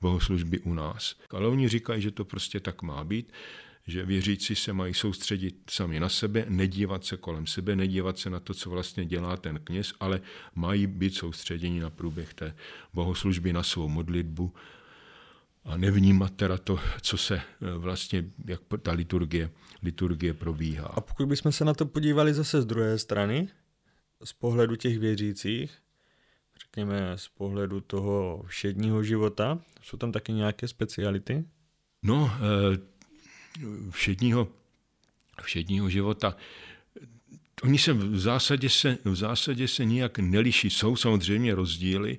bohoslužby 0.00 0.58
u 0.58 0.74
nás. 0.74 1.16
Ale 1.30 1.48
oni 1.48 1.68
říkají, 1.68 2.02
že 2.02 2.10
to 2.10 2.24
prostě 2.24 2.60
tak 2.60 2.82
má 2.82 3.04
být, 3.04 3.32
že 3.86 4.04
věřící 4.04 4.54
se 4.54 4.72
mají 4.72 4.94
soustředit 4.94 5.56
sami 5.70 6.00
na 6.00 6.08
sebe, 6.08 6.44
nedívat 6.48 7.04
se 7.04 7.16
kolem 7.16 7.46
sebe, 7.46 7.76
nedívat 7.76 8.18
se 8.18 8.30
na 8.30 8.40
to, 8.40 8.54
co 8.54 8.70
vlastně 8.70 9.04
dělá 9.04 9.36
ten 9.36 9.60
kněz, 9.64 9.92
ale 10.00 10.20
mají 10.54 10.86
být 10.86 11.14
soustředěni 11.14 11.80
na 11.80 11.90
průběh 11.90 12.34
té 12.34 12.54
bohoslužby, 12.94 13.52
na 13.52 13.62
svou 13.62 13.88
modlitbu 13.88 14.52
a 15.64 15.76
nevnímat 15.76 16.32
teda 16.36 16.58
to, 16.58 16.78
co 17.00 17.16
se 17.16 17.34
eh, 17.36 17.42
vlastně, 17.78 18.24
jak 18.46 18.60
ta 18.82 18.92
liturgie, 18.92 19.50
liturgie 19.82 20.34
probíhá. 20.34 20.86
A 20.86 21.00
pokud 21.00 21.26
bychom 21.26 21.52
se 21.52 21.64
na 21.64 21.74
to 21.74 21.86
podívali 21.86 22.34
zase 22.34 22.62
z 22.62 22.66
druhé 22.66 22.98
strany, 22.98 23.48
z 24.24 24.32
pohledu 24.32 24.76
těch 24.76 24.98
věřících, 24.98 25.72
řekněme 26.62 27.12
z 27.16 27.28
pohledu 27.28 27.80
toho 27.80 28.44
všedního 28.46 29.02
života, 29.04 29.58
jsou 29.82 29.96
tam 29.96 30.12
taky 30.12 30.32
nějaké 30.32 30.68
speciality? 30.68 31.44
No, 32.02 32.30
eh, 32.34 32.78
všedního, 33.90 34.48
všedního 35.42 35.90
života, 35.90 36.36
oni 37.62 37.78
se 37.78 37.92
v 37.92 38.18
zásadě 38.18 38.68
se, 38.68 38.98
v 39.04 39.16
zásadě 39.16 39.68
se 39.68 39.84
nijak 39.84 40.18
neliší. 40.18 40.70
Jsou 40.70 40.96
samozřejmě 40.96 41.54
rozdíly. 41.54 42.18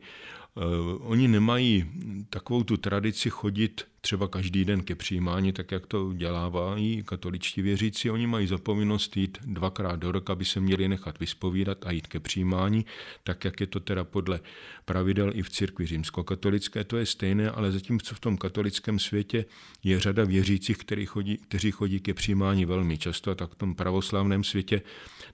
Eh, 0.58 0.62
oni 1.00 1.28
nemají 1.28 1.86
takovou 2.30 2.64
tu 2.64 2.78
tradici 2.78 3.30
chodit 3.30 3.86
třeba 4.02 4.28
každý 4.28 4.66
den 4.66 4.84
ke 4.84 4.96
přijímání, 4.96 5.54
tak 5.54 5.72
jak 5.72 5.88
to 5.88 6.14
dělávají 6.14 7.04
katoličtí 7.04 7.62
věřící. 7.62 8.10
Oni 8.10 8.28
mají 8.28 8.48
zapovinnost 8.48 9.18
jít 9.18 9.38
dvakrát 9.46 9.96
do 9.96 10.12
roka, 10.12 10.34
aby 10.34 10.46
se 10.46 10.60
měli 10.60 10.88
nechat 10.88 11.20
vyspovídat 11.20 11.86
a 11.86 11.92
jít 11.92 12.08
ke 12.08 12.20
přijímání, 12.20 12.86
tak 13.24 13.46
jak 13.46 13.60
je 13.60 13.68
to 13.68 13.80
teda 13.80 14.04
podle 14.04 14.40
pravidel 14.86 15.32
i 15.34 15.44
v 15.44 15.50
církvi 15.50 15.86
římskokatolické, 15.86 16.84
to 16.84 16.98
je 16.98 17.06
stejné, 17.06 17.52
ale 17.52 17.72
zatímco 17.72 18.16
v 18.16 18.20
tom 18.20 18.38
katolickém 18.38 19.00
světě 19.00 19.46
je 19.84 20.00
řada 20.00 20.24
věřících, 20.24 20.78
kteří 20.78 21.06
chodí, 21.06 21.38
kteří 21.38 21.72
chodí 21.72 22.00
ke 22.00 22.14
přijímání 22.14 22.66
velmi 22.66 22.98
často, 22.98 23.36
tak 23.36 23.52
v 23.52 23.56
tom 23.56 23.76
pravoslavném 23.76 24.44
světě 24.44 24.82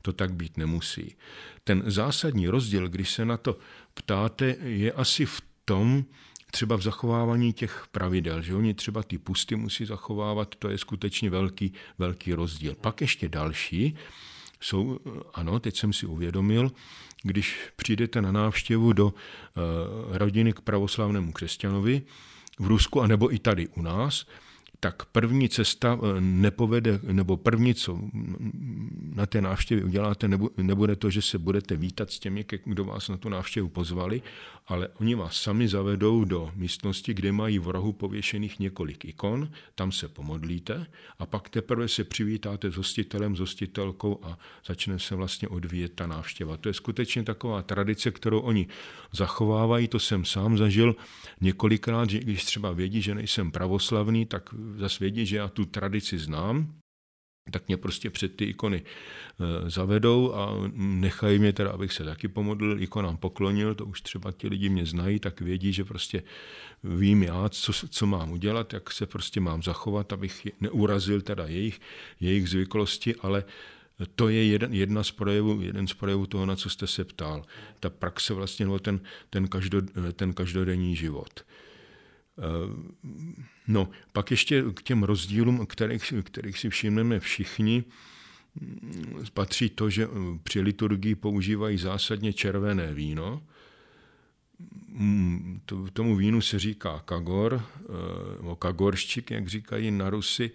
to 0.01 0.13
tak 0.13 0.33
být 0.33 0.57
nemusí. 0.57 1.15
Ten 1.63 1.83
zásadní 1.85 2.47
rozdíl, 2.47 2.89
když 2.89 3.11
se 3.11 3.25
na 3.25 3.37
to 3.37 3.57
ptáte, 3.93 4.55
je 4.63 4.91
asi 4.91 5.25
v 5.25 5.41
tom, 5.65 6.05
třeba 6.51 6.75
v 6.75 6.81
zachovávání 6.81 7.53
těch 7.53 7.85
pravidel, 7.91 8.41
že 8.41 8.55
oni 8.55 8.73
třeba 8.73 9.03
ty 9.03 9.17
pusty 9.17 9.55
musí 9.55 9.85
zachovávat, 9.85 10.55
to 10.55 10.69
je 10.69 10.77
skutečně 10.77 11.29
velký, 11.29 11.73
velký 11.97 12.33
rozdíl. 12.33 12.75
Pak 12.81 13.01
ještě 13.01 13.29
další 13.29 13.95
jsou, 14.61 14.99
ano, 15.33 15.59
teď 15.59 15.77
jsem 15.77 15.93
si 15.93 16.05
uvědomil, 16.05 16.71
když 17.23 17.59
přijdete 17.75 18.21
na 18.21 18.31
návštěvu 18.31 18.93
do 18.93 19.05
uh, 19.05 19.13
rodiny 20.17 20.53
k 20.53 20.61
pravoslavnému 20.61 21.31
křesťanovi 21.31 22.01
v 22.59 22.67
Rusku, 22.67 23.01
anebo 23.01 23.33
i 23.33 23.39
tady 23.39 23.67
u 23.67 23.81
nás, 23.81 24.25
tak 24.83 25.05
první 25.05 25.49
cesta 25.49 25.99
eh, 26.01 26.21
nepovede, 26.21 26.99
nebo 27.03 27.37
první, 27.37 27.73
co 27.73 27.99
na 29.15 29.25
té 29.25 29.41
návštěvě 29.41 29.83
uděláte, 29.83 30.29
nebude 30.57 30.95
to, 30.95 31.09
že 31.09 31.21
se 31.21 31.37
budete 31.37 31.75
vítat 31.75 32.11
s 32.11 32.19
těmi, 32.19 32.45
kdo 32.65 32.85
vás 32.85 33.09
na 33.09 33.17
tu 33.17 33.29
návštěvu 33.29 33.69
pozvali, 33.69 34.21
ale 34.71 34.87
oni 34.87 35.15
vás 35.15 35.41
sami 35.41 35.67
zavedou 35.67 36.23
do 36.23 36.51
místnosti, 36.55 37.13
kde 37.13 37.31
mají 37.31 37.59
v 37.59 37.67
rohu 37.67 37.93
pověšených 37.93 38.59
několik 38.59 39.05
ikon, 39.05 39.51
tam 39.75 39.91
se 39.91 40.07
pomodlíte 40.07 40.87
a 41.19 41.25
pak 41.25 41.49
teprve 41.49 41.87
se 41.87 42.03
přivítáte 42.03 42.71
s 42.71 42.75
hostitelem, 42.75 43.35
s 43.35 43.39
hostitelkou 43.39 44.19
a 44.23 44.39
začne 44.65 44.99
se 44.99 45.15
vlastně 45.15 45.47
odvíjet 45.47 45.91
ta 45.95 46.07
návštěva. 46.07 46.57
To 46.57 46.69
je 46.69 46.73
skutečně 46.73 47.23
taková 47.23 47.61
tradice, 47.61 48.11
kterou 48.11 48.39
oni 48.39 48.67
zachovávají, 49.11 49.87
to 49.87 49.99
jsem 49.99 50.25
sám 50.25 50.57
zažil 50.57 50.95
několikrát, 51.41 52.09
že 52.09 52.19
když 52.19 52.43
třeba 52.43 52.71
vědí, 52.71 53.01
že 53.01 53.15
nejsem 53.15 53.51
pravoslavný, 53.51 54.25
tak 54.25 54.49
zase 54.77 54.97
vědí, 54.99 55.25
že 55.25 55.37
já 55.37 55.47
tu 55.47 55.65
tradici 55.65 56.19
znám, 56.19 56.80
tak 57.51 57.67
mě 57.67 57.77
prostě 57.77 58.09
před 58.09 58.35
ty 58.35 58.45
ikony 58.45 58.83
eh, 58.83 59.69
zavedou 59.69 60.33
a 60.33 60.69
nechají 60.73 61.39
mě 61.39 61.53
teda, 61.53 61.71
abych 61.71 61.93
se 61.93 62.03
taky 62.03 62.27
pomodlil, 62.27 62.81
ikonám 62.81 63.17
poklonil, 63.17 63.75
to 63.75 63.85
už 63.85 64.01
třeba 64.01 64.31
ti 64.31 64.47
lidi 64.47 64.69
mě 64.69 64.85
znají, 64.85 65.19
tak 65.19 65.41
vědí, 65.41 65.73
že 65.73 65.83
prostě 65.83 66.23
vím 66.83 67.23
já, 67.23 67.49
co, 67.49 67.73
co 67.73 68.05
mám 68.05 68.31
udělat, 68.31 68.73
jak 68.73 68.91
se 68.91 69.05
prostě 69.05 69.39
mám 69.39 69.63
zachovat, 69.63 70.13
abych 70.13 70.47
neurazil 70.61 71.21
teda 71.21 71.45
jejich, 71.45 71.81
jejich 72.19 72.49
zvyklosti, 72.49 73.15
ale 73.15 73.43
to 74.15 74.29
je 74.29 74.45
jeden, 74.45 74.73
jedna 74.73 75.03
z 75.03 75.11
projevů, 75.11 75.61
jeden 75.61 75.87
z 75.87 75.93
projevů 75.93 76.25
toho, 76.25 76.45
na 76.45 76.55
co 76.55 76.69
jste 76.69 76.87
se 76.87 77.05
ptal. 77.05 77.45
Ta 77.79 77.89
praxe 77.89 78.33
vlastně, 78.33 78.65
nebo 78.65 78.79
ten, 78.79 78.99
ten, 79.29 79.47
ten 80.13 80.33
každodenní 80.33 80.95
život. 80.95 81.45
Eh, 82.39 82.43
no, 83.67 83.89
pak 84.11 84.31
ještě 84.31 84.63
k 84.73 84.81
těm 84.81 85.03
rozdílům, 85.03 85.65
kterých, 85.65 86.13
kterých 86.23 86.59
si 86.59 86.69
všimneme 86.69 87.19
všichni, 87.19 87.83
mm, 88.61 89.25
patří 89.33 89.69
to, 89.69 89.89
že 89.89 90.03
eh, 90.03 90.39
při 90.43 90.61
liturgii 90.61 91.15
používají 91.15 91.77
zásadně 91.77 92.33
červené 92.33 92.93
víno. 92.93 93.43
Mm, 94.87 95.61
tomu 95.93 96.15
vínu 96.15 96.41
se 96.41 96.59
říká 96.59 97.01
kagor, 97.05 97.63
eh, 97.79 98.41
nebo 98.41 98.55
kagorščik, 98.55 99.31
jak 99.31 99.47
říkají 99.47 99.91
na 99.91 100.09
Rusy. 100.09 100.51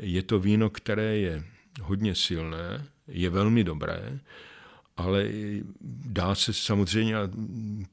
Je 0.00 0.22
to 0.22 0.40
víno, 0.40 0.70
které 0.70 1.16
je 1.16 1.44
hodně 1.82 2.14
silné, 2.14 2.86
je 3.08 3.30
velmi 3.30 3.64
dobré, 3.64 4.20
ale 4.96 5.28
dá 6.06 6.34
se 6.34 6.52
samozřejmě, 6.52 7.14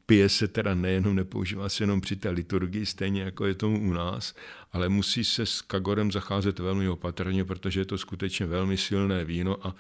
pije 0.05 0.29
se 0.29 0.47
teda 0.47 0.75
nejenom, 0.75 1.15
nepoužívá 1.15 1.69
se 1.69 1.83
jenom 1.83 2.01
při 2.01 2.15
té 2.15 2.29
liturgii, 2.29 2.85
stejně 2.85 3.21
jako 3.21 3.45
je 3.45 3.55
tomu 3.55 3.89
u 3.89 3.93
nás, 3.93 4.35
ale 4.71 4.89
musí 4.89 5.23
se 5.23 5.45
s 5.45 5.61
kagorem 5.61 6.11
zacházet 6.11 6.59
velmi 6.59 6.89
opatrně, 6.89 7.45
protože 7.45 7.79
je 7.79 7.85
to 7.85 7.97
skutečně 7.97 8.45
velmi 8.45 8.77
silné 8.77 9.25
víno 9.25 9.67
a 9.67 9.75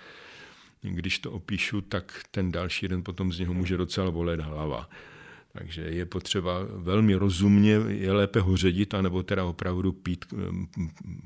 když 0.81 1.19
to 1.19 1.31
opíšu, 1.31 1.81
tak 1.81 2.23
ten 2.31 2.51
další 2.51 2.87
den 2.87 3.03
potom 3.03 3.33
z 3.33 3.39
něho 3.39 3.53
může 3.53 3.77
docela 3.77 4.11
bolet 4.11 4.39
hlava. 4.39 4.89
Takže 5.53 5.81
je 5.81 6.05
potřeba 6.05 6.59
velmi 6.75 7.15
rozumně, 7.15 7.71
je 7.87 8.11
lépe 8.11 8.39
ho 8.39 8.57
ředit, 8.57 8.93
anebo 8.93 9.23
teda 9.23 9.45
opravdu 9.45 9.91
pít 9.91 10.25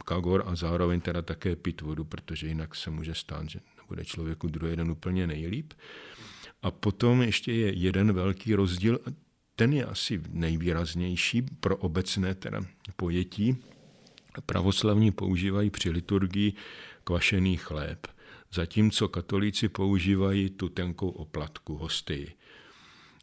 kagor 0.05 0.43
a 0.45 0.55
zároveň 0.55 1.01
teda 1.01 1.21
také 1.21 1.55
pít 1.55 1.81
vodu, 1.81 2.03
protože 2.03 2.47
jinak 2.47 2.75
se 2.75 2.89
může 2.89 3.13
stát, 3.13 3.49
že 3.49 3.59
bude 3.87 4.05
člověku 4.05 4.47
druhý 4.47 4.75
den 4.75 4.91
úplně 4.91 5.27
nejlíp. 5.27 5.73
A 6.61 6.71
potom 6.71 7.21
ještě 7.21 7.53
je 7.53 7.73
jeden 7.73 8.13
velký 8.13 8.55
rozdíl, 8.55 8.99
ten 9.55 9.73
je 9.73 9.85
asi 9.85 10.21
nejvýraznější 10.29 11.41
pro 11.59 11.77
obecné 11.77 12.35
teda 12.35 12.61
pojetí. 12.95 13.57
Pravoslavní 14.45 15.11
používají 15.11 15.69
při 15.69 15.89
liturgii 15.89 16.53
kvašený 17.03 17.57
chléb, 17.57 18.07
zatímco 18.53 19.07
katolíci 19.07 19.69
používají 19.69 20.49
tu 20.49 20.69
tenkou 20.69 21.09
oplatku, 21.09 21.77
hostii. 21.77 22.33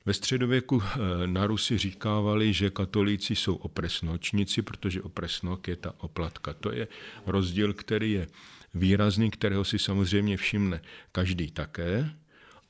Ve 0.07 0.15
středověku 0.15 0.83
eh, 0.83 1.27
na 1.27 1.47
Rusi 1.47 1.79
říkávali, 1.79 2.53
že 2.53 2.71
katolíci 2.71 3.37
jsou 3.37 3.55
opresnočníci, 3.55 4.63
protože 4.63 5.03
opresnok 5.03 5.69
je 5.69 5.77
ta 5.77 5.95
oplatka. 5.99 6.55
To 6.55 6.73
je 6.73 6.89
rozdíl, 7.27 7.73
který 7.73 8.13
je 8.13 8.27
výrazný, 8.75 9.31
kterého 9.31 9.65
si 9.65 9.79
samozřejmě 9.79 10.37
všimne 10.37 10.81
každý 11.13 11.51
také. 11.51 12.11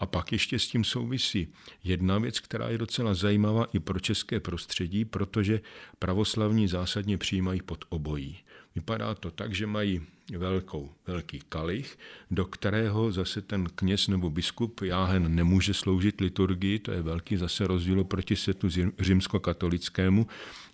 A 0.00 0.06
pak 0.06 0.32
ještě 0.32 0.58
s 0.58 0.68
tím 0.68 0.84
souvisí 0.84 1.48
jedna 1.84 2.18
věc, 2.18 2.40
která 2.40 2.68
je 2.68 2.78
docela 2.78 3.14
zajímavá 3.14 3.64
i 3.72 3.78
pro 3.78 4.00
české 4.00 4.40
prostředí, 4.40 5.04
protože 5.04 5.60
pravoslavní 5.98 6.68
zásadně 6.68 7.18
přijímají 7.18 7.62
pod 7.62 7.84
obojí. 7.88 8.38
Vypadá 8.74 9.14
to 9.14 9.30
tak, 9.30 9.54
že 9.54 9.66
mají 9.66 10.02
velkou, 10.38 10.90
velký 11.06 11.40
kalich, 11.48 11.98
do 12.30 12.44
kterého 12.44 13.12
zase 13.12 13.42
ten 13.42 13.66
kněz 13.74 14.08
nebo 14.08 14.30
biskup 14.30 14.80
Jáhen 14.80 15.34
nemůže 15.34 15.74
sloužit 15.74 16.20
liturgii, 16.20 16.78
to 16.78 16.92
je 16.92 17.02
velký 17.02 17.36
zase 17.36 17.66
rozdíl 17.66 18.04
proti 18.04 18.36
světu 18.36 18.68
římskokatolickému, 19.00 20.26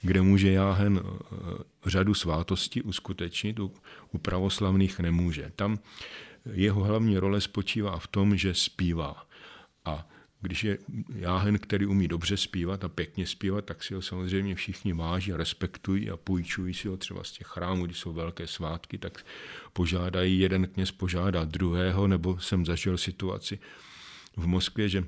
kde 0.02 0.22
může 0.22 0.52
Jáhen 0.52 1.00
eh, 1.04 1.64
řadu 1.88 2.14
svátostí 2.14 2.82
uskutečnit, 2.82 3.58
u, 3.58 3.72
pravoslavných 4.22 4.98
nemůže. 4.98 5.52
Tam 5.56 5.78
jeho 6.52 6.84
hlavní 6.84 7.18
role 7.18 7.40
spočívá 7.40 7.98
v 7.98 8.06
tom, 8.06 8.36
že 8.36 8.54
zpívá. 8.54 9.26
A 9.84 10.08
když 10.40 10.64
je 10.64 10.78
jáhen, 11.14 11.58
který 11.58 11.86
umí 11.86 12.08
dobře 12.08 12.36
zpívat 12.36 12.84
a 12.84 12.88
pěkně 12.88 13.26
zpívat, 13.26 13.64
tak 13.64 13.84
si 13.84 13.94
ho 13.94 14.02
samozřejmě 14.02 14.54
všichni 14.54 14.92
váží 14.92 15.32
a 15.32 15.36
respektují 15.36 16.10
a 16.10 16.16
půjčují 16.16 16.74
si 16.74 16.88
ho 16.88 16.96
třeba 16.96 17.24
z 17.24 17.32
těch 17.32 17.46
chrámů, 17.46 17.86
když 17.86 17.98
jsou 17.98 18.12
velké 18.12 18.46
svátky, 18.46 18.98
tak 18.98 19.26
požádají, 19.72 20.38
jeden 20.38 20.66
kněz 20.66 20.90
požádá 20.90 21.44
druhého, 21.44 22.08
nebo 22.08 22.40
jsem 22.40 22.66
zažil 22.66 22.98
situaci 22.98 23.58
v 24.36 24.46
Moskvě, 24.46 24.88
že 24.88 25.04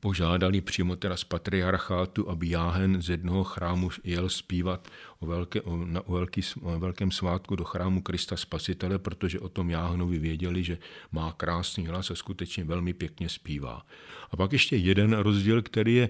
požádali 0.00 0.60
přímo 0.60 0.96
teda 0.96 1.16
z 1.16 1.24
patriarchátu, 1.24 2.30
aby 2.30 2.48
Jáhen 2.48 3.02
z 3.02 3.08
jednoho 3.08 3.44
chrámu 3.44 3.90
jel 4.04 4.28
zpívat 4.28 4.88
o, 5.18 5.26
velké, 5.26 5.60
o, 5.60 5.76
na, 5.76 6.00
o, 6.00 6.12
velký, 6.12 6.40
o 6.60 6.78
velkém 6.78 7.10
svátku 7.10 7.56
do 7.56 7.64
chrámu 7.64 8.02
Krista 8.02 8.36
Spasitele, 8.36 8.98
protože 8.98 9.40
o 9.40 9.48
tom 9.48 9.70
Jáhnovi 9.70 10.18
věděli, 10.18 10.64
že 10.64 10.78
má 11.12 11.32
krásný 11.32 11.86
hlas 11.86 12.10
a 12.10 12.14
skutečně 12.14 12.64
velmi 12.64 12.92
pěkně 12.92 13.28
zpívá. 13.28 13.86
A 14.30 14.36
pak 14.36 14.52
ještě 14.52 14.76
jeden 14.76 15.12
rozdíl, 15.12 15.62
který 15.62 15.94
je 15.94 16.08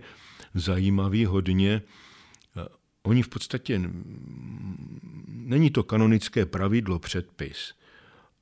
zajímavý 0.55 1.25
hodně. 1.25 1.83
Oni 3.03 3.23
v 3.23 3.29
podstatě, 3.29 3.81
není 5.29 5.71
to 5.71 5.83
kanonické 5.83 6.47
pravidlo, 6.47 6.99
předpis, 6.99 7.75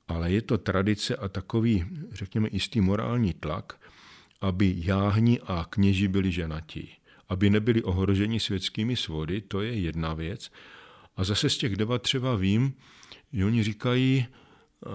ale 0.07 0.31
je 0.31 0.41
to 0.41 0.57
tradice 0.57 1.15
a 1.15 1.29
takový, 1.29 1.85
řekněme, 2.11 2.49
jistý 2.51 2.81
morální 2.81 3.33
tlak, 3.33 3.79
aby 4.41 4.75
jáhni 4.77 5.39
a 5.39 5.65
kněži 5.69 6.07
byli 6.07 6.31
ženatí, 6.31 6.89
aby 7.29 7.49
nebyli 7.49 7.83
ohroženi 7.83 8.39
světskými 8.39 8.95
svody, 8.95 9.41
to 9.41 9.61
je 9.61 9.79
jedna 9.79 10.13
věc. 10.13 10.51
A 11.15 11.23
zase 11.23 11.49
z 11.49 11.57
těch 11.57 11.75
debat 11.75 12.01
třeba 12.01 12.35
vím, 12.35 12.73
že 13.33 13.45
oni 13.45 13.63
říkají, 13.63 14.25
eh, 14.25 14.89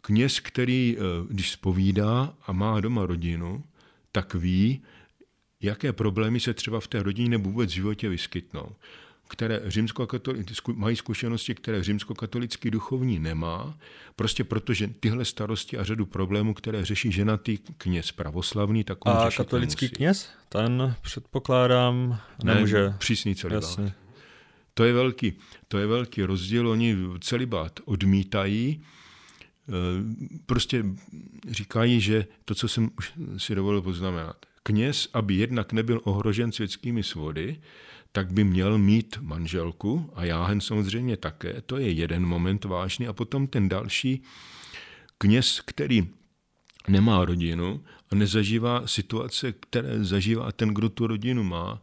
kněz, 0.00 0.40
který, 0.40 0.96
eh, 0.98 1.02
když 1.30 1.50
spovídá 1.50 2.34
a 2.46 2.52
má 2.52 2.80
doma 2.80 3.06
rodinu, 3.06 3.64
tak 4.12 4.34
ví, 4.34 4.82
jaké 5.60 5.92
problémy 5.92 6.40
se 6.40 6.54
třeba 6.54 6.80
v 6.80 6.86
té 6.86 7.02
rodině 7.02 7.28
nebo 7.28 7.50
vůbec 7.50 7.70
v 7.70 7.74
životě 7.74 8.08
vyskytnou 8.08 8.76
které 9.28 9.60
mají 10.74 10.96
zkušenosti, 10.96 11.54
které 11.54 11.82
římskokatolický 11.84 12.70
duchovní 12.70 13.18
nemá, 13.18 13.78
prostě 14.16 14.44
protože 14.44 14.88
tyhle 15.00 15.24
starosti 15.24 15.78
a 15.78 15.84
řadu 15.84 16.06
problémů, 16.06 16.54
které 16.54 16.84
řeší 16.84 17.12
ženatý 17.12 17.58
kněz 17.78 18.12
pravoslavný, 18.12 18.84
tak 18.84 19.06
on 19.06 19.12
A 19.12 19.30
katolický 19.30 19.84
nemusí. 19.84 19.96
kněz? 19.96 20.30
Ten 20.48 20.94
předpokládám 21.02 22.20
nemůže. 22.44 22.88
Ne, 22.88 22.96
přísný 22.98 23.34
celibát. 23.34 23.62
Jasně. 23.62 23.94
To 24.74 24.84
je, 24.84 24.92
velký, 24.92 25.32
to 25.68 25.78
je 25.78 25.86
velký 25.86 26.22
rozdíl. 26.22 26.68
Oni 26.68 26.96
celibát 27.20 27.80
odmítají, 27.84 28.82
e, 29.68 29.72
prostě 30.46 30.84
říkají, 31.48 32.00
že 32.00 32.26
to, 32.44 32.54
co 32.54 32.68
jsem 32.68 32.90
už 32.98 33.12
si 33.36 33.54
dovolil 33.54 33.82
poznamenat, 33.82 34.36
kněz, 34.62 35.08
aby 35.12 35.34
jednak 35.34 35.72
nebyl 35.72 36.00
ohrožen 36.04 36.52
světskými 36.52 37.02
svody, 37.02 37.60
tak 38.12 38.32
by 38.32 38.44
měl 38.44 38.78
mít 38.78 39.18
manželku 39.20 40.10
a 40.14 40.24
jáhen 40.24 40.60
samozřejmě 40.60 41.16
také. 41.16 41.62
To 41.66 41.78
je 41.78 41.90
jeden 41.90 42.26
moment 42.26 42.64
vážný. 42.64 43.08
A 43.08 43.12
potom 43.12 43.46
ten 43.46 43.68
další 43.68 44.22
kněz, 45.18 45.60
který 45.64 46.08
nemá 46.88 47.24
rodinu 47.24 47.84
a 48.10 48.14
nezažívá 48.14 48.86
situace, 48.86 49.52
které 49.52 50.04
zažívá 50.04 50.52
ten, 50.52 50.68
kdo 50.68 50.88
tu 50.88 51.06
rodinu 51.06 51.42
má, 51.42 51.82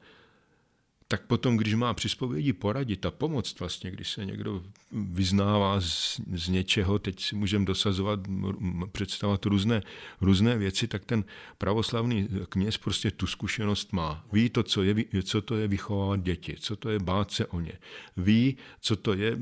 tak 1.08 1.28
potom, 1.28 1.58
když 1.58 1.74
má 1.74 1.94
při 1.94 2.10
zpovědi 2.10 2.54
poradit 2.54 3.06
a 3.06 3.12
pomoct 3.12 3.60
vlastně, 3.60 3.91
když 3.91 4.12
se 4.12 4.26
někdo 4.26 4.63
vyznává 4.91 5.82
z, 5.82 6.22
z 6.34 6.48
něčeho, 6.50 7.00
teď 7.00 7.20
si 7.20 7.36
můžeme 7.36 7.65
dosazovat, 7.65 8.20
představovat 8.91 9.46
různé, 9.46 9.82
různé 10.22 10.58
věci, 10.58 10.88
tak 10.88 11.06
ten 11.06 11.24
pravoslavný 11.58 12.28
kněz 12.50 12.78
prostě 12.78 13.12
tu 13.12 13.28
zkušenost 13.28 13.94
má. 13.94 14.26
Ví 14.32 14.50
to, 14.50 14.63
co, 14.63 14.84
je, 14.84 14.96
co 15.24 15.41
to 15.41 15.56
je 15.56 15.68
vychovávat 15.68 16.22
děti, 16.22 16.56
co 16.60 16.76
to 16.76 16.89
je 16.89 17.00
bát 17.00 17.32
se 17.32 17.46
o 17.46 17.60
ně. 17.60 17.80
Ví, 18.18 18.58
co 18.80 18.96
to 18.96 19.13
je 19.13 19.39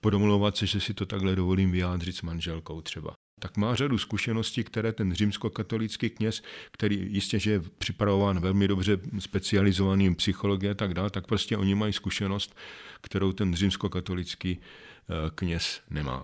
podomlouvat 0.00 0.56
se, 0.56 0.66
že 0.66 0.80
si 0.80 0.94
to 0.94 1.06
takhle 1.06 1.36
dovolím 1.36 1.70
vyjádřit 1.70 2.16
s 2.16 2.22
manželkou 2.22 2.80
třeba 2.80 3.14
tak 3.40 3.56
má 3.56 3.74
řadu 3.74 3.98
zkušeností, 3.98 4.64
které 4.64 4.92
ten 4.92 5.14
římskokatolický 5.14 6.10
kněz, 6.10 6.42
který 6.70 7.06
jistě, 7.12 7.38
že 7.38 7.50
je 7.50 7.60
připravován 7.78 8.40
velmi 8.40 8.68
dobře 8.68 8.98
specializovaným 9.18 10.14
psychologie 10.14 10.70
a 10.70 10.74
tak 10.74 10.94
dále, 10.94 11.10
tak 11.10 11.26
prostě 11.26 11.56
oni 11.56 11.74
mají 11.74 11.92
zkušenost, 11.92 12.56
kterou 13.00 13.32
ten 13.32 13.54
římskokatolický 13.54 14.58
eh, 14.58 15.30
kněz 15.34 15.80
nemá. 15.90 16.22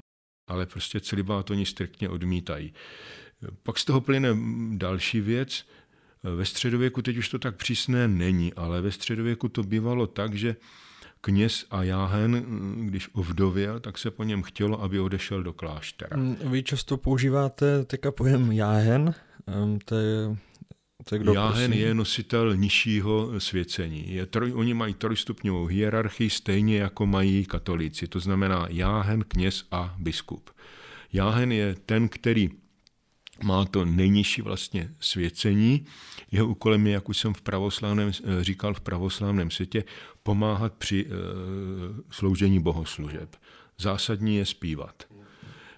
Ale 0.51 0.67
prostě 0.67 1.01
celibát 1.01 1.51
oni 1.51 1.67
striktně 1.67 2.09
odmítají. 2.09 2.73
Pak 3.63 3.79
z 3.79 3.85
toho 3.85 4.01
plyne 4.01 4.37
další 4.71 5.21
věc. 5.21 5.67
Ve 6.23 6.45
středověku 6.45 7.03
teď 7.03 7.17
už 7.17 7.29
to 7.29 7.39
tak 7.39 7.57
přísné 7.57 8.09
není, 8.09 8.55
ale 8.55 8.81
ve 8.81 8.93
středověku 8.93 9.49
to 9.49 9.63
bývalo 9.63 10.07
tak, 10.07 10.35
že 10.35 10.57
kněz 11.25 11.67
a 11.71 11.83
jáhen, 11.83 12.45
když 12.87 13.09
ovdověl, 13.13 13.81
tak 13.81 13.99
se 13.99 14.11
po 14.11 14.25
něm 14.25 14.43
chtělo, 14.43 14.83
aby 14.83 15.01
odešel 15.01 15.43
do 15.43 15.53
kláštera. 15.53 16.17
Mm, 16.17 16.37
vy 16.45 16.63
často 16.63 16.97
používáte 16.97 17.85
teďka 17.85 18.13
pojem 18.13 18.53
jáhen, 18.53 19.15
to 19.85 19.95
je 19.97 20.37
to 21.05 21.15
je 21.15 21.19
kdo, 21.19 21.33
Jáhen 21.35 21.71
prosím? 21.71 21.87
je 21.87 21.95
nositel 21.95 22.57
nižšího 22.57 23.41
svěcení. 23.41 24.15
Je 24.15 24.27
troj, 24.27 24.53
oni 24.55 24.75
mají 24.75 24.95
trojstupňovou 24.95 25.67
hierarchii, 25.67 26.31
stejně 26.31 26.79
jako 26.79 27.07
mají 27.07 27.45
katolíci. 27.45 28.07
To 28.07 28.21
znamená 28.21 28.67
jáhen, 28.71 29.25
kněz 29.29 29.65
a 29.71 29.95
biskup. 29.99 30.51
Jáhen 31.13 31.53
je 31.53 31.77
ten, 31.87 32.09
který 32.09 32.51
má 33.43 33.65
to 33.65 33.85
nejnižší 33.85 34.43
vlastně 34.43 34.91
svěcení. 35.01 35.87
Jeho 36.31 36.47
úkolem 36.47 36.87
je, 36.87 36.93
jak 36.93 37.09
už 37.09 37.19
jsem 37.19 37.35
v 37.35 37.43
pravoslavném, 37.43 38.11
eh, 38.11 38.45
říkal 38.45 38.75
v 38.75 38.81
pravoslavném 38.81 39.51
světě, 39.51 39.85
pomáhat 40.23 40.73
při 40.73 41.07
e, 41.07 41.09
sloužení 42.11 42.61
bohoslužeb. 42.61 43.37
Zásadní 43.79 44.37
je 44.37 44.47
zpívat. 44.47 45.05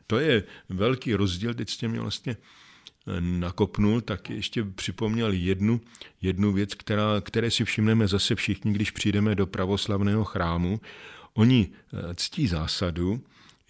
To 0.07 0.19
je 0.19 0.45
velký 0.69 1.15
rozdíl, 1.15 1.55
teď 1.55 1.71
jste 1.71 1.89
mě 1.89 2.01
vlastně 2.01 2.37
eh, 2.37 3.21
nakopnul, 3.21 4.01
tak 4.01 4.31
ještě 4.31 4.65
připomněl 4.65 5.33
jednu, 5.33 5.81
jednu 6.23 6.53
věc, 6.53 6.75
která, 6.75 7.21
které 7.21 7.51
si 7.51 7.65
všimneme 7.65 8.09
zase 8.09 8.35
všichni, 8.35 8.73
když 8.73 8.91
přijdeme 8.91 9.35
do 9.35 9.47
pravoslavného 9.47 10.25
chrámu. 10.25 10.81
Oni 11.35 11.69
ctí 12.15 12.47
zásadu, 12.47 13.21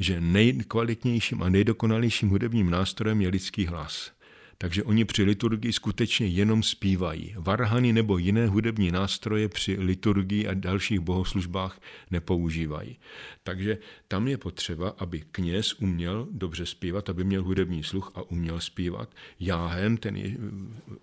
že 0.01 0.21
nejkvalitnějším 0.21 1.43
a 1.43 1.49
nejdokonalějším 1.49 2.29
hudebním 2.29 2.71
nástrojem 2.71 3.21
je 3.21 3.29
lidský 3.29 3.67
hlas. 3.67 4.15
Takže 4.59 4.83
oni 4.83 5.05
při 5.05 5.23
liturgii 5.23 5.73
skutečně 5.73 6.27
jenom 6.27 6.63
zpívají. 6.63 7.35
Varhany 7.39 7.93
nebo 7.93 8.19
jiné 8.19 8.47
hudební 8.47 8.91
nástroje 8.91 9.49
při 9.49 9.77
liturgii 9.81 10.47
a 10.47 10.55
dalších 10.55 11.01
bohoslužbách 11.01 11.81
nepoužívají. 12.11 12.99
Takže 13.43 13.79
tam 14.09 14.29
je 14.29 14.39
potřeba, 14.39 14.89
aby 14.99 15.23
kněz 15.33 15.75
uměl 15.75 16.29
dobře 16.31 16.67
zpívat, 16.67 17.11
aby 17.11 17.25
měl 17.25 17.43
hudební 17.43 17.83
sluch 17.83 18.13
a 18.15 18.23
uměl 18.23 18.61
zpívat. 18.61 19.15
Jáhen, 19.41 19.97
ten 19.97 20.17
je 20.17 20.37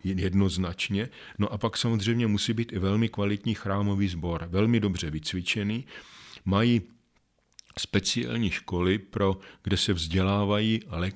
jednoznačně. 0.03 1.09
No 1.39 1.53
a 1.53 1.57
pak 1.57 1.77
samozřejmě 1.77 2.27
musí 2.27 2.53
být 2.53 2.73
i 2.73 2.79
velmi 2.79 3.09
kvalitní 3.09 3.53
chrámový 3.53 4.07
sbor, 4.07 4.47
velmi 4.49 4.79
dobře 4.79 5.09
vycvičený. 5.09 5.85
Mají 6.45 6.81
speciální 7.79 8.51
školy, 8.51 8.97
pro, 8.97 9.37
kde 9.63 9.77
se 9.77 9.93
vzdělávají 9.93 10.79
le, 10.87 11.07
eh, 11.07 11.11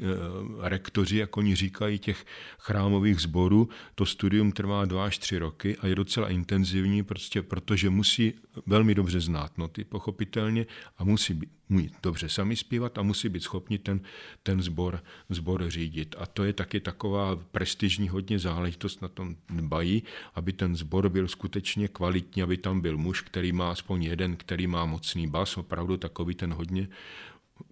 rektoři, 0.69 1.17
jak 1.17 1.37
oni 1.37 1.55
říkají, 1.55 1.99
těch 1.99 2.25
chrámových 2.59 3.19
sborů. 3.19 3.69
To 3.95 4.05
studium 4.05 4.51
trvá 4.51 4.85
dva 4.85 5.05
až 5.05 5.17
tři 5.17 5.37
roky 5.37 5.77
a 5.77 5.87
je 5.87 5.95
docela 5.95 6.29
intenzivní, 6.29 7.03
prostě 7.03 7.41
protože 7.41 7.89
musí 7.89 8.33
velmi 8.65 8.95
dobře 8.95 9.19
znát 9.19 9.57
noty, 9.57 9.83
pochopitelně, 9.83 10.65
a 10.97 11.03
musí 11.03 11.33
být, 11.33 11.49
mít 11.69 11.93
dobře 12.03 12.29
sami 12.29 12.55
zpívat 12.55 12.97
a 12.97 13.01
musí 13.01 13.29
být 13.29 13.43
schopni 13.43 13.77
ten, 13.77 13.99
ten 14.43 14.61
zbor, 14.61 15.03
zbor 15.29 15.69
řídit. 15.69 16.15
A 16.19 16.25
to 16.25 16.43
je 16.43 16.53
taky 16.53 16.79
taková 16.79 17.35
prestižní 17.35 18.09
hodně 18.09 18.39
záležitost 18.39 19.01
na 19.01 19.07
tom 19.07 19.35
dbají, 19.49 20.03
aby 20.35 20.53
ten 20.53 20.75
zbor 20.75 21.09
byl 21.09 21.27
skutečně 21.27 21.87
kvalitní, 21.87 22.43
aby 22.43 22.57
tam 22.57 22.81
byl 22.81 22.97
muž, 22.97 23.21
který 23.21 23.51
má 23.51 23.71
aspoň 23.71 24.03
jeden, 24.03 24.35
který 24.35 24.67
má 24.67 24.85
mocný 24.85 25.27
bas, 25.27 25.57
opravdu 25.57 25.97
takový 25.97 26.35
ten 26.35 26.44
hodně 26.51 26.87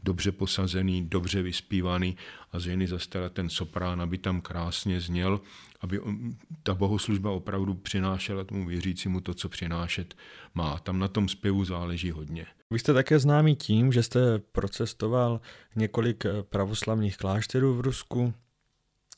dobře 0.04 0.32
posazený, 0.32 1.06
dobře 1.06 1.42
vyspívaný 1.42 2.18
a 2.52 2.60
z 2.60 2.64
ženy 2.64 2.88
zastala 2.88 3.30
ten 3.30 3.50
soprán, 3.50 4.02
aby 4.02 4.18
tam 4.18 4.42
krásně 4.42 5.02
zněl, 5.02 5.42
aby 5.82 6.02
ta 6.64 6.74
bohoslužba 6.74 7.32
opravdu 7.32 7.74
přinášela 7.74 8.44
tomu 8.44 8.68
věřícímu 8.68 9.22
to, 9.22 9.34
co 9.34 9.50
přinášet 9.50 10.16
má. 10.54 10.80
Tam 10.80 11.00
na 11.00 11.08
tom 11.08 11.30
zpěvu 11.30 11.66
záleží 11.66 12.12
hodně. 12.12 12.46
Vy 12.72 12.80
jste 12.80 12.94
také 12.94 13.20
známý 13.20 13.56
tím, 13.56 13.92
že 13.92 14.04
jste 14.04 14.40
procestoval 14.40 15.42
několik 15.76 16.26
eh, 16.26 16.44
pravoslavných 16.44 17.18
klášterů 17.18 17.74
v 17.74 17.82
Rusku. 17.82 18.34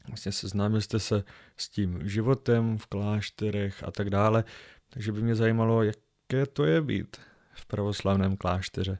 Vlastně 0.07 0.31
seznámil 0.31 0.81
jste 0.81 0.99
se 0.99 1.23
s 1.57 1.69
tím 1.69 2.09
životem 2.09 2.77
v 2.77 2.85
klášterech 2.85 3.83
a 3.83 3.91
tak 3.91 4.09
dále. 4.09 4.43
Takže 4.89 5.11
by 5.11 5.21
mě 5.21 5.35
zajímalo, 5.35 5.83
jaké 5.83 6.45
to 6.53 6.65
je 6.65 6.81
být 6.81 7.17
v 7.53 7.65
pravoslavném 7.65 8.37
klášteře. 8.37 8.99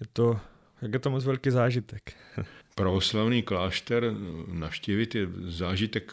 Je 0.00 0.06
to, 0.12 0.40
jak 0.82 0.92
je 0.92 0.98
to 0.98 1.10
moc 1.10 1.24
velký 1.24 1.50
zážitek. 1.50 2.16
pravoslavný 2.76 3.42
klášter 3.42 4.14
navštívit 4.52 5.14
je 5.14 5.28
zážitek 5.44 6.12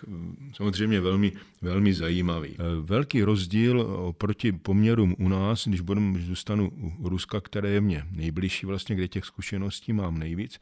samozřejmě 0.53 1.01
velmi, 1.01 1.31
velmi 1.61 1.93
zajímavý. 1.93 2.49
E, 2.49 2.55
velký 2.81 3.23
rozdíl 3.23 3.81
oproti 3.81 4.51
poměrům 4.51 5.15
u 5.19 5.29
nás, 5.29 5.67
když, 5.67 5.81
budem, 5.81 6.13
když 6.13 6.25
zůstanu 6.25 6.71
u 6.99 7.09
Ruska, 7.09 7.41
které 7.41 7.69
je 7.69 7.81
mě 7.81 8.03
nejbližší, 8.11 8.65
vlastně 8.65 8.95
kde 8.95 9.07
těch 9.07 9.25
zkušeností 9.25 9.93
mám 9.93 10.17
nejvíc, 10.17 10.59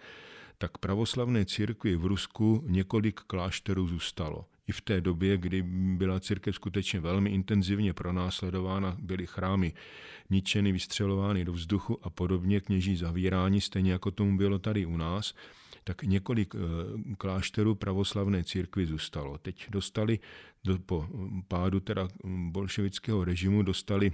tak 0.61 0.77
pravoslavné 0.77 1.45
církvi 1.45 1.95
v 1.95 2.05
Rusku 2.05 2.63
několik 2.67 3.19
klášterů 3.19 3.87
zůstalo. 3.87 4.45
I 4.67 4.71
v 4.71 4.81
té 4.81 5.01
době, 5.01 5.37
kdy 5.37 5.63
byla 5.97 6.19
církev 6.19 6.55
skutečně 6.55 6.99
velmi 6.99 7.29
intenzivně 7.29 7.93
pronásledována, 7.93 8.97
byly 8.99 9.27
chrámy 9.27 9.73
ničeny, 10.29 10.71
vystřelovány 10.71 11.45
do 11.45 11.53
vzduchu 11.53 11.99
a 12.05 12.09
podobně, 12.09 12.61
kněží 12.61 12.95
zavíráni, 12.95 13.61
stejně 13.61 13.91
jako 13.91 14.11
tomu 14.11 14.37
bylo 14.37 14.59
tady 14.59 14.85
u 14.85 14.97
nás, 14.97 15.33
tak 15.83 16.03
několik 16.03 16.55
eh, 16.55 17.15
klášterů 17.17 17.75
pravoslavné 17.75 18.43
církvy 18.43 18.85
zůstalo. 18.85 19.37
Teď 19.37 19.65
dostali 19.69 20.19
do, 20.63 20.79
po 20.79 21.07
pádu 21.47 21.79
teda 21.79 22.07
bolševického 22.25 23.23
režimu 23.23 23.63
dostali 23.63 24.11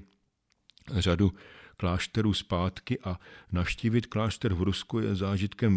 řadu 0.91 1.31
klášterů 1.77 2.33
zpátky 2.33 2.99
a 3.03 3.19
navštívit 3.51 4.05
klášter 4.05 4.53
v 4.53 4.61
Rusku 4.61 4.99
je 4.99 5.15
zážitkem, 5.15 5.73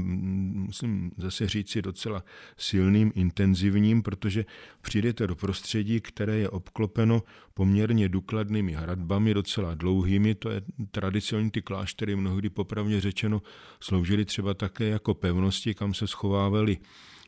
musím 0.66 1.10
zase 1.16 1.48
říci, 1.48 1.82
docela 1.82 2.24
silným, 2.56 3.12
intenzivním, 3.14 4.02
protože 4.02 4.44
přijdete 4.82 5.26
do 5.26 5.36
prostředí, 5.36 6.00
které 6.00 6.36
je 6.36 6.48
obklopeno 6.48 7.22
poměrně 7.54 8.08
důkladnými 8.08 8.72
hradbami, 8.72 9.34
docela 9.34 9.74
dlouhými, 9.74 10.34
to 10.34 10.50
je 10.50 10.62
tradicionální 10.90 11.50
ty 11.50 11.62
kláštery 11.62 12.16
mnohdy 12.16 12.50
popravně 12.50 13.00
řečeno 13.00 13.42
sloužily 13.80 14.24
třeba 14.24 14.54
také 14.54 14.84
jako 14.84 15.14
pevnosti, 15.14 15.74
kam 15.74 15.94
se 15.94 16.06
schovávali 16.06 16.78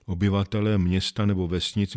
obyvatelé 0.06 0.78
města 0.78 1.26
nebo 1.26 1.48
vesnic, 1.48 1.96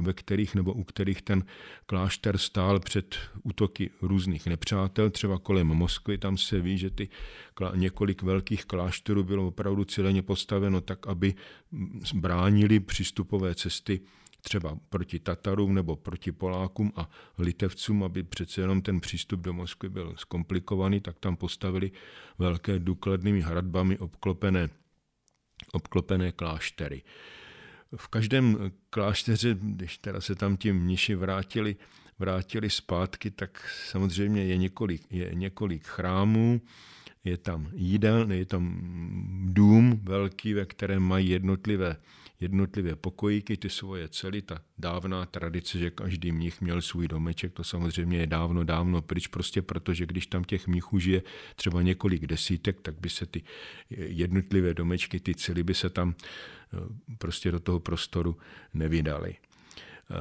ve 0.00 0.12
kterých 0.12 0.54
nebo 0.54 0.72
u 0.72 0.84
kterých 0.84 1.22
ten 1.22 1.44
klášter 1.86 2.38
stál 2.38 2.80
před 2.80 3.16
útoky 3.42 3.90
různých 4.02 4.46
nepřátel, 4.46 5.10
třeba 5.10 5.38
kolem 5.38 5.66
Moskvy, 5.66 6.18
tam 6.18 6.36
se 6.36 6.60
ví, 6.60 6.78
že 6.78 6.90
ty 6.90 7.08
několik 7.74 8.22
velkých 8.22 8.64
klášterů 8.64 9.24
bylo 9.24 9.46
opravdu 9.46 9.84
cíleně 9.84 10.22
postaveno 10.22 10.80
tak, 10.80 11.06
aby 11.06 11.34
bránili 12.14 12.80
přístupové 12.80 13.54
cesty 13.54 14.00
třeba 14.44 14.78
proti 14.88 15.18
Tatarům 15.18 15.74
nebo 15.74 15.96
proti 15.96 16.32
Polákům 16.32 16.92
a 16.96 17.10
Litevcům, 17.38 18.02
aby 18.02 18.22
přece 18.22 18.60
jenom 18.60 18.82
ten 18.82 19.00
přístup 19.00 19.40
do 19.40 19.52
Moskvy 19.52 19.88
byl 19.88 20.14
zkomplikovaný, 20.16 21.00
tak 21.00 21.18
tam 21.18 21.36
postavili 21.36 21.90
velké 22.38 22.78
důkladnými 22.78 23.40
hradbami 23.40 23.98
obklopené 23.98 24.68
obklopené 25.74 26.32
kláštery. 26.32 27.02
V 27.96 28.08
každém 28.08 28.72
klášteře, 28.90 29.56
když 29.60 29.98
teda 29.98 30.20
se 30.20 30.34
tam 30.34 30.56
ti 30.56 30.72
mniši 30.72 31.14
vrátili, 31.14 31.76
vrátili 32.18 32.70
zpátky, 32.70 33.30
tak 33.30 33.70
samozřejmě 33.88 34.44
je 34.44 34.56
několik, 34.56 35.02
je 35.10 35.34
několik 35.34 35.84
chrámů, 35.84 36.60
je 37.24 37.36
tam 37.36 37.70
jídel, 37.74 38.32
je 38.32 38.46
tam 38.46 38.78
dům 39.44 40.00
velký, 40.02 40.54
ve 40.54 40.64
kterém 40.64 41.02
mají 41.02 41.28
jednotlivé 41.28 41.96
jednotlivé 42.40 42.96
pokojíky, 42.96 43.56
ty 43.56 43.70
svoje 43.70 44.08
cely, 44.08 44.42
ta 44.42 44.62
dávná 44.78 45.26
tradice, 45.26 45.78
že 45.78 45.90
každý 45.90 46.32
mnich 46.32 46.60
měl 46.60 46.82
svůj 46.82 47.08
domeček, 47.08 47.52
to 47.52 47.64
samozřejmě 47.64 48.18
je 48.18 48.26
dávno, 48.26 48.64
dávno 48.64 49.02
pryč, 49.02 49.26
prostě 49.26 49.62
protože 49.62 50.06
když 50.06 50.26
tam 50.26 50.44
těch 50.44 50.66
mnichů 50.66 50.98
žije 50.98 51.22
třeba 51.56 51.82
několik 51.82 52.26
desítek, 52.26 52.80
tak 52.80 53.00
by 53.00 53.10
se 53.10 53.26
ty 53.26 53.42
jednotlivé 53.90 54.74
domečky, 54.74 55.20
ty 55.20 55.34
cely 55.34 55.62
by 55.62 55.74
se 55.74 55.90
tam 55.90 56.14
eh, 56.14 56.78
prostě 57.18 57.50
do 57.50 57.60
toho 57.60 57.80
prostoru 57.80 58.36
nevydaly. 58.74 59.36
Eh, 60.10 60.14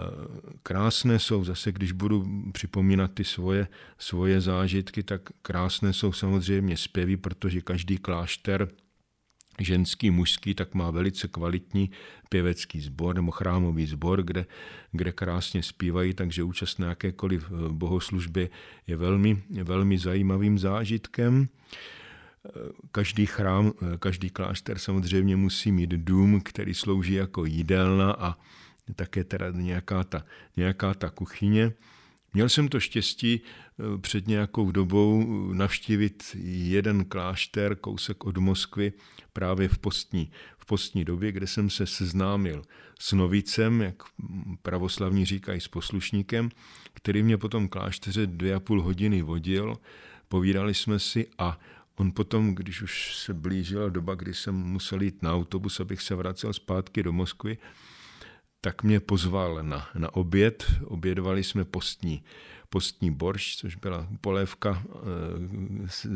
krásné 0.64 1.20
jsou 1.20 1.44
zase, 1.44 1.72
když 1.72 1.92
budu 1.92 2.28
připomínat 2.52 3.14
ty 3.14 3.24
svoje, 3.24 3.68
svoje 3.98 4.42
zážitky, 4.42 5.04
tak 5.04 5.22
krásné 5.42 5.94
jsou 5.94 6.12
samozřejmě 6.12 6.78
zpěvy, 6.78 7.18
protože 7.18 7.62
každý 7.62 7.98
klášter 7.98 8.70
ženský, 9.60 10.12
mužský, 10.12 10.54
tak 10.54 10.74
má 10.74 10.92
velice 10.92 11.28
kvalitní 11.28 11.92
pěvecký 12.30 12.82
sbor 12.82 13.16
nebo 13.16 13.32
chrámový 13.32 13.86
sbor, 13.86 14.24
kde, 14.24 14.46
kde 14.92 15.12
krásně 15.12 15.64
zpívají, 15.64 16.14
takže 16.14 16.44
účast 16.44 16.80
na 16.80 16.88
jakékoliv 16.88 17.46
eh, 17.52 17.70
bohoslužbě 17.70 18.50
je 18.88 18.98
velmi, 18.98 19.44
velmi 19.64 19.98
zajímavým 19.98 20.60
zážitkem. 20.60 21.48
Eh, 21.48 22.50
každý 22.92 23.26
chrám, 23.26 23.72
eh, 23.82 23.98
každý 23.98 24.30
klášter 24.30 24.78
samozřejmě 24.78 25.36
musí 25.36 25.72
mít 25.72 25.90
dům, 25.90 26.42
který 26.42 26.74
slouží 26.74 27.14
jako 27.14 27.46
jídelna 27.46 28.12
a 28.12 28.38
také 28.96 29.24
teda 29.24 29.52
nějaká 29.52 30.04
ta, 30.04 30.26
nějaká 30.58 30.94
ta 30.94 31.10
kuchyně. 31.10 31.72
Měl 32.34 32.50
jsem 32.50 32.68
to 32.68 32.80
štěstí 32.80 33.42
eh, 33.42 33.98
před 33.98 34.28
nějakou 34.28 34.72
dobou 34.72 35.26
navštívit 35.54 36.36
jeden 36.44 37.06
klášter 37.06 37.76
kousek 37.76 38.26
od 38.26 38.38
Moskvy 38.38 38.94
právě 39.34 39.68
v 39.68 39.78
postní, 39.78 40.32
v 40.58 40.66
postní 40.66 41.06
době, 41.06 41.32
kde 41.32 41.48
jsem 41.48 41.70
se 41.70 41.86
seznámil 41.86 42.64
s 43.00 43.14
novicem, 43.14 43.82
jak 43.82 44.04
pravoslavní 44.62 45.26
říkají, 45.26 45.62
s 45.62 45.68
poslušníkem, 45.68 46.50
který 46.94 47.24
mě 47.24 47.38
potom 47.38 47.68
klášteře 47.68 48.28
dvě 48.28 48.56
a 48.56 48.60
půl 48.60 48.82
hodiny 48.82 49.22
vodil, 49.22 49.76
povídali 50.28 50.74
jsme 50.74 51.00
si 51.00 51.28
a 51.38 51.60
On 51.96 52.12
potom, 52.12 52.56
když 52.56 52.82
už 52.82 53.16
se 53.18 53.34
blížila 53.34 53.90
doba, 53.90 54.16
kdy 54.16 54.34
jsem 54.34 54.56
musel 54.56 55.02
jít 55.02 55.22
na 55.22 55.34
autobus, 55.34 55.80
abych 55.80 56.02
se 56.02 56.16
vracel 56.16 56.54
zpátky 56.54 57.04
do 57.04 57.12
Moskvy, 57.12 57.58
tak 58.64 58.84
mě 58.84 59.00
pozval 59.00 59.64
na, 59.64 59.90
na 59.96 60.14
oběd. 60.16 60.72
Obědovali 60.86 61.44
jsme 61.44 61.66
postní, 61.66 62.24
postní 62.70 63.12
borš, 63.12 63.58
což 63.58 63.76
byla 63.76 64.08
polévka, 64.22 64.84
eh, 64.86 65.00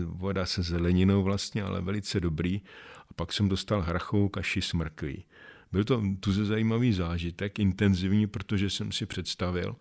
voda 0.06 0.46
se 0.46 0.64
zeleninou 0.64 1.24
vlastně, 1.24 1.64
ale 1.64 1.82
velice 1.82 2.20
dobrý. 2.20 2.62
A 3.10 3.14
pak 3.16 3.34
jsem 3.34 3.50
dostal 3.50 3.82
hrachovou 3.82 4.30
kaši 4.30 4.62
s 4.62 4.74
mrkví. 4.74 5.24
Byl 5.72 5.84
to 5.84 6.04
tuze 6.20 6.46
zajímavý 6.46 6.94
zážitek, 6.94 7.60
intenzivní, 7.60 8.28
protože 8.28 8.70
jsem 8.70 8.92
si 8.92 9.06
představil, 9.06 9.76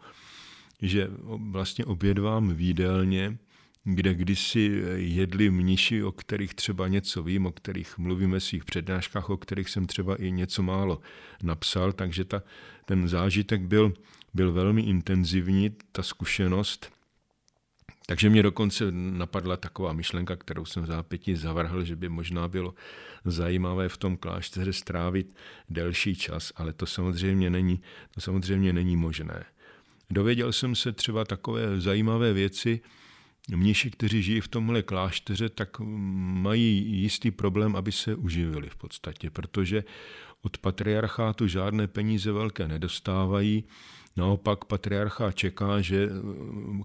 že 0.82 1.08
vlastně 1.50 1.84
obědvám 1.84 2.54
v 2.54 2.60
jídelně, 2.60 3.38
kde 3.88 4.14
kdysi 4.14 4.82
jedli 4.94 5.50
mniši, 5.50 6.02
o 6.02 6.12
kterých 6.12 6.54
třeba 6.54 6.88
něco 6.88 7.22
vím, 7.22 7.46
o 7.46 7.52
kterých 7.52 7.98
mluvím 7.98 8.30
ve 8.30 8.40
svých 8.40 8.64
přednáškách, 8.64 9.30
o 9.30 9.36
kterých 9.36 9.70
jsem 9.70 9.86
třeba 9.86 10.16
i 10.16 10.32
něco 10.32 10.62
málo 10.62 11.00
napsal, 11.42 11.92
takže 11.92 12.24
ta, 12.24 12.42
ten 12.84 13.08
zážitek 13.08 13.62
byl, 13.62 13.94
byl 14.34 14.52
velmi 14.52 14.82
intenzivní, 14.82 15.70
ta 15.92 16.02
zkušenost. 16.02 16.92
Takže 18.06 18.30
mě 18.30 18.42
dokonce 18.42 18.84
napadla 18.90 19.56
taková 19.56 19.92
myšlenka, 19.92 20.36
kterou 20.36 20.64
jsem 20.64 20.82
v 20.82 20.86
zápětí 20.86 21.34
zavrhl, 21.34 21.84
že 21.84 21.96
by 21.96 22.08
možná 22.08 22.48
bylo 22.48 22.74
zajímavé 23.24 23.88
v 23.88 23.96
tom 23.96 24.16
klášteře 24.16 24.72
strávit 24.72 25.36
delší 25.70 26.16
čas, 26.16 26.52
ale 26.56 26.72
to 26.72 26.86
samozřejmě 26.86 27.50
není, 27.50 27.82
to 28.10 28.20
samozřejmě 28.20 28.72
není 28.72 28.96
možné. 28.96 29.44
Dověděl 30.10 30.52
jsem 30.52 30.74
se 30.74 30.92
třeba 30.92 31.24
takové 31.24 31.80
zajímavé 31.80 32.32
věci, 32.32 32.80
mniši, 33.50 33.90
kteří 33.90 34.22
žijí 34.22 34.40
v 34.40 34.48
tomhle 34.48 34.82
klášteře, 34.82 35.48
tak 35.48 35.80
mají 35.80 36.86
jistý 37.02 37.30
problém, 37.30 37.76
aby 37.76 37.92
se 37.92 38.14
uživili 38.14 38.68
v 38.68 38.76
podstatě, 38.76 39.30
protože 39.30 39.84
od 40.42 40.58
patriarchátu 40.58 41.46
žádné 41.46 41.86
peníze 41.86 42.32
velké 42.32 42.68
nedostávají. 42.68 43.64
Naopak 44.16 44.64
patriarchát 44.64 45.34
čeká, 45.34 45.80
že 45.80 46.08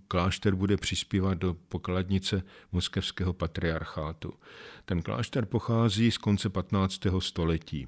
klášter 0.08 0.56
bude 0.56 0.78
přispívat 0.78 1.34
do 1.34 1.54
pokladnice 1.54 2.44
moskevského 2.72 3.34
patriarchátu. 3.34 4.34
Ten 4.86 5.02
klášter 5.02 5.46
pochází 5.46 6.12
z 6.12 6.18
konce 6.18 6.50
15. 6.50 7.02
století. 7.20 7.88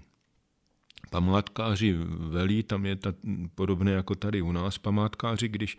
Památkáři 1.09 1.95
velí, 2.07 2.63
tam 2.63 2.85
je 2.85 2.95
ta, 2.95 3.13
podobné 3.55 3.91
jako 3.91 4.15
tady 4.15 4.41
u 4.41 4.51
nás, 4.51 4.77
památkáři, 4.77 5.47
když 5.47 5.77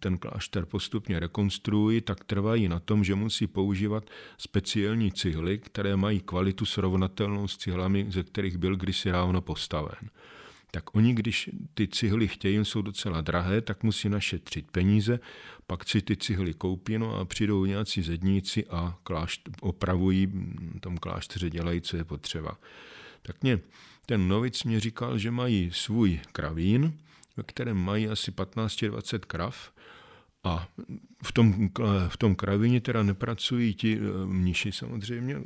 ten 0.00 0.18
klášter 0.18 0.66
postupně 0.66 1.20
rekonstruují, 1.20 2.00
tak 2.00 2.24
trvají 2.24 2.68
na 2.68 2.80
tom, 2.80 3.04
že 3.04 3.14
musí 3.14 3.46
používat 3.46 4.04
speciální 4.38 5.12
cihly, 5.12 5.58
které 5.58 5.96
mají 5.96 6.20
kvalitu 6.20 6.64
srovnatelnou 6.64 7.48
s 7.48 7.56
cihlami, 7.56 8.06
ze 8.08 8.22
kterých 8.22 8.56
byl 8.56 8.76
kdysi 8.76 9.10
ráno 9.10 9.40
postaven. 9.40 10.10
Tak 10.70 10.96
oni, 10.96 11.14
když 11.14 11.50
ty 11.74 11.88
cihly 11.88 12.28
chtějí, 12.28 12.64
jsou 12.64 12.82
docela 12.82 13.20
drahé, 13.20 13.60
tak 13.60 13.82
musí 13.82 14.08
našetřit 14.08 14.70
peníze, 14.70 15.20
pak 15.66 15.88
si 15.88 16.02
ty 16.02 16.16
cihly 16.16 16.54
koupí 16.54 16.98
no 16.98 17.16
a 17.16 17.24
přijdou 17.24 17.64
nějací 17.64 18.02
zedníci 18.02 18.66
a 18.66 18.98
klášt, 19.02 19.48
opravují, 19.60 20.32
tom 20.80 20.98
klášteře 20.98 21.50
dělají, 21.50 21.80
co 21.80 21.96
je 21.96 22.04
potřeba. 22.04 22.58
Tak 23.22 23.42
mě 23.42 23.60
ten 24.06 24.28
novic 24.28 24.64
mě 24.64 24.80
říkal, 24.80 25.18
že 25.18 25.30
mají 25.30 25.70
svůj 25.72 26.20
kravín, 26.32 26.98
ve 27.36 27.42
kterém 27.42 27.76
mají 27.76 28.08
asi 28.08 28.30
15-20 28.30 29.18
krav 29.18 29.72
a 30.44 30.68
v 31.22 31.32
tom, 31.32 31.70
v 32.08 32.16
tom 32.16 32.34
kravině 32.34 32.80
teda 32.80 33.02
nepracují 33.02 33.74
ti 33.74 33.98
eh, 33.98 34.26
mniši 34.26 34.72
samozřejmě, 34.72 35.42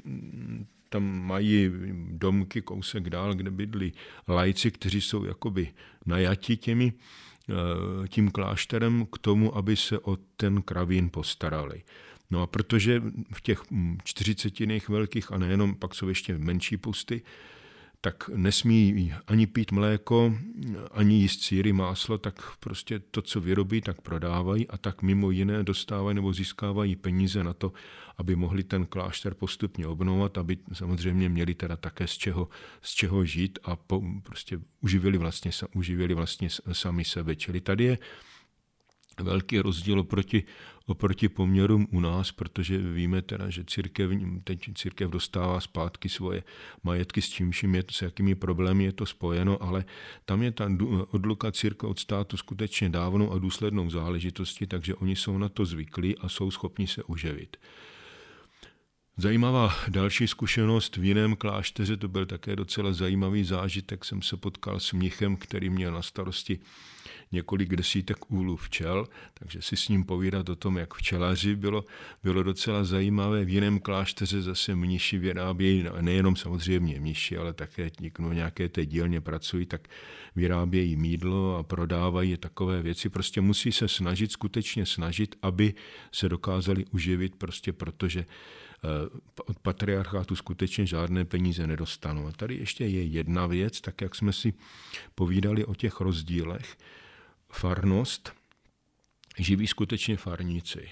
tam 0.88 1.26
mají 1.26 1.70
domky 2.10 2.62
kousek 2.62 3.10
dál, 3.10 3.34
kde 3.34 3.50
bydlí 3.50 3.92
lajci, 4.28 4.70
kteří 4.70 5.00
jsou 5.00 5.24
jakoby 5.24 5.68
najati 6.06 6.56
těmi, 6.56 6.92
eh, 6.92 8.08
tím 8.08 8.30
klášterem 8.30 9.06
k 9.12 9.18
tomu, 9.18 9.56
aby 9.56 9.76
se 9.76 9.98
o 9.98 10.16
ten 10.36 10.62
kravín 10.62 11.10
postarali. 11.10 11.82
No 12.30 12.42
a 12.42 12.46
protože 12.46 13.02
v 13.32 13.40
těch 13.40 13.62
40 14.04 14.88
velkých, 14.88 15.32
a 15.32 15.38
nejenom, 15.38 15.74
pak 15.74 15.94
jsou 15.94 16.08
ještě 16.08 16.38
menší 16.38 16.76
pusty, 16.76 17.22
tak 18.00 18.28
nesmí 18.34 19.12
ani 19.26 19.46
pít 19.46 19.72
mléko, 19.72 20.34
ani 20.90 21.14
jíst 21.14 21.42
síry, 21.42 21.72
máslo, 21.72 22.18
tak 22.18 22.56
prostě 22.60 22.98
to, 22.98 23.22
co 23.22 23.40
vyrobí, 23.40 23.80
tak 23.80 24.00
prodávají 24.00 24.68
a 24.68 24.78
tak 24.78 25.02
mimo 25.02 25.30
jiné 25.30 25.62
dostávají 25.62 26.14
nebo 26.14 26.32
získávají 26.32 26.96
peníze 26.96 27.44
na 27.44 27.52
to, 27.52 27.72
aby 28.16 28.36
mohli 28.36 28.62
ten 28.64 28.86
klášter 28.86 29.34
postupně 29.34 29.86
obnovovat, 29.86 30.38
aby 30.38 30.58
samozřejmě 30.72 31.28
měli 31.28 31.54
teda 31.54 31.76
také 31.76 32.06
z 32.06 32.12
čeho, 32.12 32.48
z 32.82 32.94
čeho 32.94 33.24
žít 33.24 33.58
a 33.64 33.76
po, 33.76 34.02
prostě 34.22 34.60
uživili 34.80 35.18
vlastně, 35.18 35.50
uživili 35.74 36.14
vlastně 36.14 36.48
sami 36.72 37.04
sebe. 37.04 37.36
Čili 37.36 37.60
tady 37.60 37.84
je 37.84 37.98
velký 39.22 39.58
rozdíl 39.58 40.00
oproti, 40.00 40.44
oproti 40.86 41.28
poměrům 41.28 41.86
u 41.90 42.00
nás, 42.00 42.32
protože 42.32 42.78
víme 42.78 43.22
teda, 43.22 43.50
že 43.50 43.64
církev, 43.64 44.10
teď 44.44 44.70
církev 44.74 45.10
dostává 45.10 45.60
zpátky 45.60 46.08
svoje 46.08 46.42
majetky, 46.82 47.22
s 47.22 47.28
čímž 47.28 47.62
je 47.62 47.84
s 47.90 48.02
jakými 48.02 48.34
problémy 48.34 48.84
je 48.84 48.92
to 48.92 49.06
spojeno, 49.06 49.62
ale 49.62 49.84
tam 50.24 50.42
je 50.42 50.50
ta 50.52 50.70
odluka 51.10 51.52
církve 51.52 51.88
od 51.88 51.98
státu 51.98 52.36
skutečně 52.36 52.88
dávnou 52.88 53.32
a 53.32 53.38
důslednou 53.38 53.90
záležitostí, 53.90 54.66
takže 54.66 54.94
oni 54.94 55.16
jsou 55.16 55.38
na 55.38 55.48
to 55.48 55.64
zvyklí 55.64 56.18
a 56.18 56.28
jsou 56.28 56.50
schopni 56.50 56.86
se 56.86 57.02
uživit. 57.02 57.56
Zajímavá 59.16 59.74
další 59.88 60.26
zkušenost 60.26 60.96
v 60.96 61.04
jiném 61.04 61.36
klášteře, 61.36 61.96
to 61.96 62.08
byl 62.08 62.26
také 62.26 62.56
docela 62.56 62.92
zajímavý 62.92 63.44
zážitek, 63.44 64.04
jsem 64.04 64.22
se 64.22 64.36
potkal 64.36 64.80
s 64.80 64.92
mnichem, 64.92 65.36
který 65.36 65.70
měl 65.70 65.92
na 65.92 66.02
starosti 66.02 66.58
několik 67.32 67.76
desítek 67.76 68.30
úlů 68.30 68.56
včel, 68.56 69.06
takže 69.34 69.62
si 69.62 69.76
s 69.76 69.88
ním 69.88 70.04
povídat 70.04 70.48
o 70.48 70.56
tom, 70.56 70.78
jak 70.78 70.94
včelaři 70.94 71.56
bylo, 71.56 71.84
bylo 72.22 72.42
docela 72.42 72.84
zajímavé. 72.84 73.44
V 73.44 73.48
jiném 73.48 73.78
klášteře 73.78 74.42
zase 74.42 74.74
mniši 74.74 75.18
vyrábějí, 75.18 75.82
no, 75.82 75.92
nejenom 76.00 76.36
samozřejmě 76.36 77.00
mniši, 77.00 77.36
ale 77.36 77.52
také 77.52 77.90
někdo 78.00 78.32
nějaké 78.32 78.68
té 78.68 78.86
dílně 78.86 79.20
pracují, 79.20 79.66
tak 79.66 79.88
vyrábějí 80.36 80.96
mídlo 80.96 81.56
a 81.56 81.62
prodávají 81.62 82.36
takové 82.36 82.82
věci. 82.82 83.08
Prostě 83.08 83.40
musí 83.40 83.72
se 83.72 83.88
snažit, 83.88 84.32
skutečně 84.32 84.86
snažit, 84.86 85.34
aby 85.42 85.74
se 86.12 86.28
dokázali 86.28 86.84
uživit, 86.90 87.36
prostě 87.36 87.72
protože 87.72 88.26
od 89.46 89.58
patriarchátu 89.58 90.36
skutečně 90.36 90.86
žádné 90.86 91.24
peníze 91.24 91.66
nedostanou. 91.66 92.26
A 92.26 92.32
tady 92.32 92.54
ještě 92.54 92.86
je 92.86 93.04
jedna 93.04 93.46
věc, 93.46 93.80
tak 93.80 94.00
jak 94.00 94.14
jsme 94.14 94.32
si 94.32 94.54
povídali 95.14 95.64
o 95.64 95.74
těch 95.74 96.00
rozdílech, 96.00 96.76
farnost 97.52 98.32
živí 99.38 99.66
skutečně 99.66 100.16
farníci. 100.16 100.88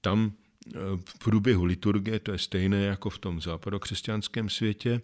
Tam 0.00 0.32
eh, 0.66 0.78
v 1.04 1.18
průběhu 1.18 1.64
liturgie, 1.64 2.20
to 2.20 2.32
je 2.32 2.38
stejné 2.38 2.84
jako 2.84 3.10
v 3.10 3.18
tom 3.18 3.40
západokřesťanském 3.40 4.48
světě, 4.48 5.02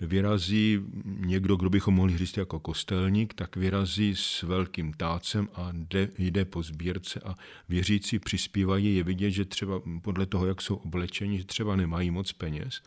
vyrazí 0.00 0.80
někdo, 1.04 1.56
kdo 1.56 1.70
bychom 1.70 1.94
mohli 1.94 2.18
říct 2.18 2.36
jako 2.36 2.60
kostelník, 2.60 3.34
tak 3.34 3.56
vyrazí 3.56 4.16
s 4.16 4.42
velkým 4.42 4.92
tácem 4.92 5.48
a 5.54 5.72
jde, 5.72 6.08
jde 6.18 6.44
po 6.44 6.62
sbírce 6.62 7.20
a 7.20 7.34
věřící 7.68 8.18
přispívají. 8.18 8.96
Je 8.96 9.02
vidět, 9.02 9.30
že 9.30 9.44
třeba 9.44 9.82
podle 10.02 10.26
toho, 10.26 10.46
jak 10.46 10.62
jsou 10.62 10.74
oblečeni, 10.74 11.38
že 11.38 11.44
třeba 11.44 11.76
nemají 11.76 12.10
moc 12.10 12.32
peněz, 12.32 12.82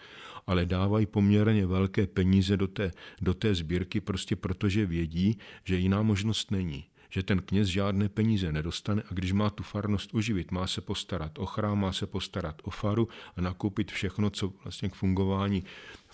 ale 0.48 0.66
dávají 0.66 1.06
poměrně 1.06 1.66
velké 1.66 2.08
peníze 2.08 2.58
do 2.58 2.68
té, 2.68 2.92
do 3.22 3.34
té 3.34 3.56
sbírky, 3.56 4.02
prostě 4.02 4.36
protože 4.36 4.86
vědí, 4.86 5.38
že 5.64 5.78
jiná 5.78 6.02
možnost 6.02 6.52
není 6.52 6.86
že 7.10 7.24
ten 7.24 7.42
kněz 7.42 7.68
žádné 7.68 8.10
peníze 8.10 8.52
nedostane 8.52 9.04
a 9.12 9.14
když 9.14 9.32
má 9.32 9.50
tu 9.50 9.64
farnost 9.64 10.14
uživit, 10.14 10.52
má 10.52 10.68
se 10.68 10.82
postarat 10.82 11.40
o 11.40 11.46
chrám, 11.46 11.80
má 11.80 11.94
se 11.94 12.08
postarat 12.08 12.62
o 12.64 12.70
faru 12.70 13.08
a 13.36 13.42
nakoupit 13.42 13.92
všechno, 13.92 14.30
co 14.30 14.54
vlastně 14.64 14.90
k 14.90 14.96
fungování 14.96 15.64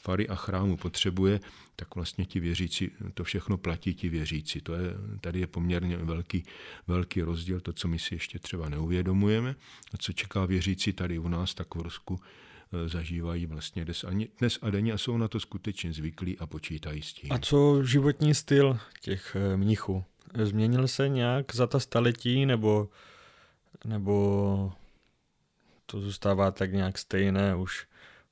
fary 0.03 0.27
a 0.27 0.35
chrámu 0.35 0.77
potřebuje, 0.77 1.39
tak 1.75 1.95
vlastně 1.95 2.25
ti 2.25 2.39
věřící, 2.39 2.91
to 3.13 3.23
všechno 3.23 3.57
platí 3.57 3.93
ti 3.93 4.09
věřící. 4.09 4.61
To 4.61 4.73
je, 4.73 4.93
tady 5.21 5.39
je 5.39 5.47
poměrně 5.47 5.97
velký, 5.97 6.43
velký 6.87 7.21
rozdíl, 7.21 7.59
to, 7.59 7.73
co 7.73 7.87
my 7.87 7.99
si 7.99 8.15
ještě 8.15 8.39
třeba 8.39 8.69
neuvědomujeme 8.69 9.55
a 9.93 9.97
co 9.97 10.13
čeká 10.13 10.45
věřící 10.45 10.93
tady 10.93 11.19
u 11.19 11.27
nás, 11.27 11.53
tak 11.53 11.75
v 11.75 11.81
Rusku 11.81 12.19
eh, 12.19 12.89
zažívají 12.89 13.45
vlastně 13.45 13.85
dnes 14.39 14.59
a 14.61 14.69
denně 14.69 14.93
a 14.93 14.97
jsou 14.97 15.17
na 15.17 15.27
to 15.27 15.39
skutečně 15.39 15.93
zvyklí 15.93 16.39
a 16.39 16.47
počítají 16.47 17.01
s 17.01 17.13
tím. 17.13 17.31
A 17.31 17.39
co 17.39 17.83
životní 17.83 18.33
styl 18.33 18.79
těch 19.01 19.35
eh, 19.35 19.57
mnichů? 19.57 20.03
změnil 20.43 20.87
se 20.87 21.09
nějak 21.09 21.55
za 21.55 21.67
ta 21.67 21.79
staletí, 21.79 22.45
nebo, 22.45 22.89
nebo 23.85 24.73
to 25.85 25.99
zůstává 25.99 26.51
tak 26.51 26.73
nějak 26.73 26.97
stejné 26.97 27.55
už 27.55 27.87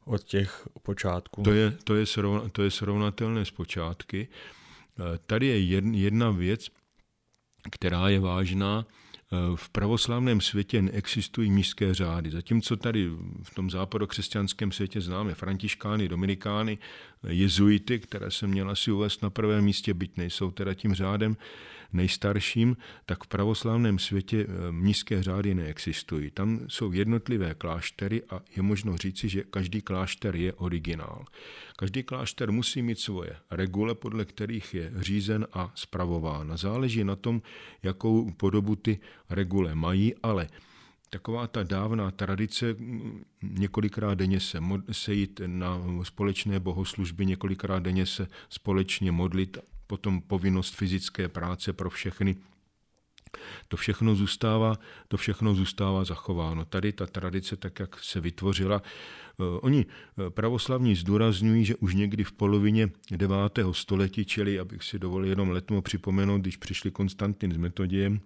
od 0.06 0.24
těch 0.24 0.68
počátků? 0.82 1.44
To 1.44 1.54
je, 1.54 1.72
to 1.84 1.96
je, 1.96 2.06
srovna, 2.06 2.50
to 2.50 2.64
je 2.64 2.72
srovnatelné 2.72 3.46
z 3.46 3.52
počátky. 3.52 4.28
Eh, 5.00 5.20
tady 5.26 5.48
je 5.48 5.60
jedna 5.82 6.32
věc, 6.32 6.68
která 7.72 8.10
je 8.10 8.20
vážná. 8.20 8.86
Eh, 9.34 9.36
v 9.56 9.70
pravoslavném 9.70 10.42
světě 10.42 10.82
neexistují 10.82 11.52
místské 11.52 11.94
řády. 11.94 12.32
Zatímco 12.32 12.78
tady 12.78 13.10
v 13.44 13.56
tom 13.56 13.70
západokřesťanském 13.70 14.72
světě 14.72 15.02
známe 15.02 15.36
františkány, 15.36 16.08
dominikány, 16.08 16.78
jezuity, 17.28 18.00
které 18.00 18.32
se 18.32 18.48
měla 18.48 18.76
si 18.76 18.92
uvést 18.92 19.22
na 19.22 19.30
prvém 19.30 19.64
místě, 19.64 19.94
byť 19.94 20.18
nejsou 20.18 20.52
teda 20.52 20.74
tím 20.74 20.94
řádem, 20.94 21.38
nejstarším, 21.94 22.78
tak 23.06 23.24
v 23.24 23.28
pravoslavném 23.28 24.00
světě 24.00 24.46
eh, 24.50 24.72
mnižské 24.72 25.24
řády 25.24 25.56
neexistují. 25.56 26.32
Tam 26.32 26.60
jsou 26.68 26.92
jednotlivé 26.92 27.54
kláštery 27.54 28.24
a 28.30 28.42
je 28.56 28.62
možno 28.62 28.98
říci, 28.98 29.30
že 29.30 29.44
každý 29.44 29.82
klášter 29.82 30.36
je 30.36 30.54
originál. 30.54 31.26
Každý 31.78 32.04
klášter 32.04 32.52
musí 32.52 32.82
mít 32.82 33.00
svoje 33.00 33.36
regule, 33.52 33.96
podle 33.96 34.26
kterých 34.26 34.74
je 34.74 34.92
řízen 34.96 35.48
a 35.54 35.72
spravován. 35.76 36.58
Záleží 36.58 37.04
na 37.04 37.16
tom, 37.16 37.42
jakou 37.84 38.32
podobu 38.32 38.76
ty 38.76 39.00
regule 39.30 39.76
mají, 39.76 40.16
ale 40.24 40.48
taková 41.10 41.48
ta 41.48 41.64
dávná 41.64 42.12
tradice 42.12 42.76
několikrát 43.42 44.14
denně 44.14 44.40
se 44.40 44.60
sejít 44.92 45.42
na 45.46 45.82
společné 46.04 46.60
bohoslužby, 46.60 47.26
několikrát 47.26 47.80
denně 47.80 48.06
se 48.06 48.28
společně 48.50 49.12
modlit 49.12 49.58
potom 49.92 50.22
povinnost 50.22 50.76
fyzické 50.76 51.28
práce 51.28 51.74
pro 51.74 51.90
všechny. 51.90 52.36
To 53.68 53.78
všechno 53.78 54.16
zůstává, 54.16 54.80
to 55.08 55.18
všechno 55.18 55.56
zůstává 55.56 56.04
zachováno. 56.04 56.66
Tady 56.66 56.92
ta 56.92 57.06
tradice, 57.06 57.58
tak 57.58 57.80
jak 57.80 58.00
se 58.00 58.20
vytvořila, 58.20 58.82
eh, 58.82 59.44
oni 59.62 59.86
eh, 59.86 60.30
pravoslavní 60.30 60.96
zdůrazňují, 60.96 61.66
že 61.66 61.76
už 61.76 61.94
někdy 61.94 62.24
v 62.24 62.32
polovině 62.32 62.90
9. 63.12 63.36
století, 63.72 64.26
čili, 64.26 64.60
abych 64.60 64.84
si 64.84 65.00
dovolil 65.00 65.30
jenom 65.30 65.50
letmo 65.50 65.82
připomenout, 65.82 66.42
když 66.42 66.58
přišli 66.58 66.92
Konstantin 66.92 67.52
s 67.52 67.58
Metodiem, 67.58 68.22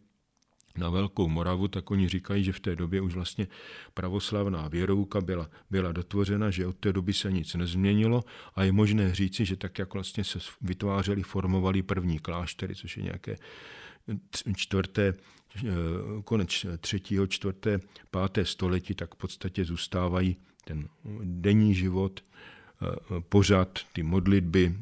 na 0.78 0.90
Velkou 0.90 1.30
Moravu, 1.30 1.68
tak 1.68 1.92
oni 1.92 2.08
říkají, 2.08 2.44
že 2.44 2.54
v 2.54 2.60
té 2.60 2.76
době 2.76 3.02
už 3.02 3.14
vlastně 3.14 3.48
pravoslavná 3.94 4.68
věrouka 4.68 5.22
byla, 5.22 5.50
byla 5.72 5.92
dotvořena, 5.92 6.50
že 6.50 6.68
od 6.68 6.78
té 6.78 6.94
doby 6.94 7.14
se 7.14 7.32
nic 7.32 7.54
nezměnilo 7.56 8.24
a 8.56 8.64
je 8.64 8.72
možné 8.72 9.16
říci, 9.16 9.46
že 9.46 9.56
tak, 9.56 9.80
jak 9.80 9.94
vlastně 9.94 10.24
se 10.24 10.40
vytvářely, 10.62 11.24
formovaly 11.24 11.82
první 11.82 12.20
kláštery, 12.20 12.76
což 12.76 12.98
je 12.98 13.04
nějaké 13.04 13.36
čtvrté, 14.56 15.14
eh, 15.58 15.72
konec 16.24 16.66
třetího, 16.80 17.28
čtvrté, 17.28 17.80
páté 18.12 18.46
století, 18.46 18.96
tak 18.96 19.16
v 19.16 19.18
podstatě 19.18 19.66
zůstávají 19.66 20.38
ten 20.66 20.88
denní 21.24 21.74
život, 21.74 22.24
pořad, 23.30 23.80
ty 23.94 24.04
modlitby, 24.04 24.76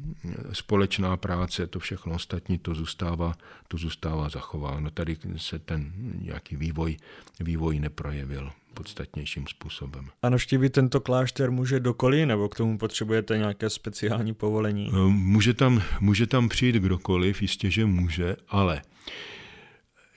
společná 0.52 1.16
práce, 1.16 1.66
to 1.66 1.78
všechno 1.78 2.14
ostatní, 2.14 2.58
to 2.58 2.74
zůstává, 2.74 3.34
to 3.68 3.76
zůstává 3.76 4.28
zachováno. 4.28 4.90
Tady 4.90 5.16
se 5.36 5.58
ten 5.58 5.92
nějaký 6.20 6.56
vývoj, 6.56 6.96
vývoj 7.40 7.80
neprojevil 7.80 8.50
podstatnějším 8.74 9.46
způsobem. 9.46 10.08
A 10.22 10.28
navštívit 10.28 10.70
tento 10.70 11.00
klášter 11.00 11.50
může 11.50 11.80
dokoliv, 11.80 12.26
nebo 12.26 12.48
k 12.48 12.56
tomu 12.56 12.78
potřebujete 12.78 13.38
nějaké 13.38 13.70
speciální 13.70 14.34
povolení? 14.34 14.90
Eh, 14.92 14.96
může 15.08 15.54
tam, 15.54 15.82
může 16.00 16.26
tam 16.26 16.48
přijít 16.48 16.74
kdokoliv, 16.74 17.42
jistě, 17.42 17.70
že 17.70 17.86
může, 17.86 18.36
ale 18.48 18.82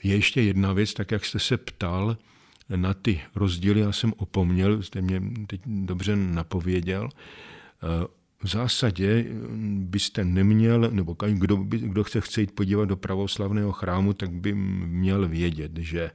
je 0.04 0.16
ještě 0.16 0.42
jedna 0.42 0.74
věc, 0.74 0.94
tak 0.94 1.12
jak 1.12 1.26
jste 1.26 1.40
se 1.40 1.58
ptal, 1.58 2.18
na 2.76 2.94
ty 2.94 3.22
rozdíly 3.36 3.80
já 3.80 3.92
jsem 3.92 4.14
opomněl, 4.18 4.84
jste 4.84 5.02
mě 5.02 5.22
teď 5.48 5.62
dobře 5.66 6.16
napověděl. 6.16 7.10
V 8.44 8.48
zásadě 8.48 9.26
byste 9.78 10.26
neměl, 10.26 10.92
nebo 10.92 11.16
kdo, 11.28 11.58
by, 11.58 11.78
kdo 11.78 12.04
chce, 12.04 12.22
chce 12.22 12.42
jít 12.42 12.52
podívat 12.52 12.86
do 12.86 12.98
pravoslavného 12.98 13.72
chrámu, 13.72 14.14
tak 14.14 14.32
by 14.32 14.54
měl 14.56 15.28
vědět, 15.28 15.78
že 15.78 16.12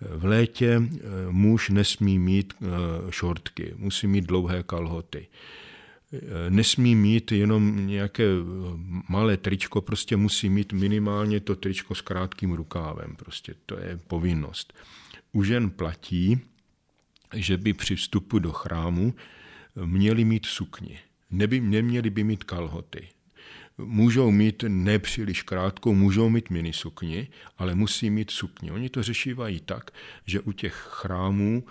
v 0.00 0.24
létě 0.24 0.82
eh, 0.82 1.00
muž 1.30 1.70
nesmí 1.70 2.18
mít 2.18 2.54
eh, 2.62 2.66
šortky, 3.10 3.74
musí 3.76 4.06
mít 4.06 4.24
dlouhé 4.24 4.62
kalhoty. 4.62 5.26
Eh, 6.12 6.18
nesmí 6.50 6.94
mít 6.94 7.32
jenom 7.32 7.86
nějaké 7.86 8.28
malé 9.08 9.36
tričko, 9.36 9.80
prostě 9.80 10.16
musí 10.16 10.48
mít 10.48 10.72
minimálně 10.72 11.40
to 11.40 11.56
tričko 11.56 11.94
s 11.94 12.00
krátkým 12.00 12.52
rukávem. 12.52 13.16
Prostě 13.16 13.54
to 13.66 13.78
je 13.78 14.00
povinnost. 14.08 14.72
U 15.32 15.42
žen 15.42 15.70
platí, 15.70 16.40
že 17.34 17.56
by 17.56 17.72
při 17.72 17.96
vstupu 17.96 18.38
do 18.38 18.52
chrámu 18.52 19.14
měli 19.76 20.24
mít 20.24 20.46
sukni. 20.46 20.98
Neby, 21.30 21.60
neměli 21.60 22.10
by 22.10 22.24
mít 22.24 22.44
kalhoty. 22.44 23.08
Můžou 23.78 24.30
mít 24.30 24.64
nepříliš 24.68 25.42
krátkou, 25.42 25.94
můžou 25.94 26.28
mít 26.28 26.50
minisukni, 26.50 27.28
ale 27.58 27.74
musí 27.74 28.10
mít 28.10 28.30
sukni. 28.30 28.70
Oni 28.70 28.88
to 28.88 29.02
řešívají 29.02 29.60
tak, 29.60 29.90
že 30.26 30.40
u 30.40 30.52
těch 30.52 30.74
chrámů 30.90 31.64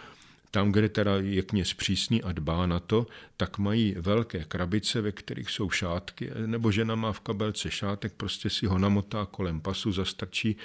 tam, 0.51 0.71
kde 0.71 0.89
teda 0.89 1.11
je 1.17 1.41
kněz 1.41 1.73
přísný 1.73 2.23
a 2.23 2.31
dbá 2.31 2.65
na 2.65 2.79
to, 2.79 3.07
tak 3.37 3.57
mají 3.57 3.95
velké 3.97 4.43
krabice, 4.43 5.01
ve 5.01 5.11
kterých 5.11 5.49
jsou 5.49 5.69
šátky, 5.69 6.31
nebo 6.45 6.71
žena 6.71 6.95
má 6.95 7.11
v 7.11 7.19
kabelce 7.19 7.71
šátek, 7.71 8.13
prostě 8.13 8.49
si 8.49 8.65
ho 8.65 8.79
namotá 8.79 9.25
kolem 9.25 9.61
pasu, 9.61 9.91
zastrčí 9.91 10.55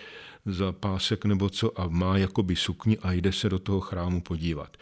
za 0.46 0.72
pásek 0.72 1.24
nebo 1.24 1.50
co 1.50 1.80
a 1.80 1.88
má 1.88 2.18
jakoby 2.18 2.56
sukni 2.56 2.98
a 2.98 3.12
jde 3.12 3.32
se 3.32 3.48
do 3.48 3.58
toho 3.58 3.80
chrámu 3.80 4.20
podívat 4.20 4.76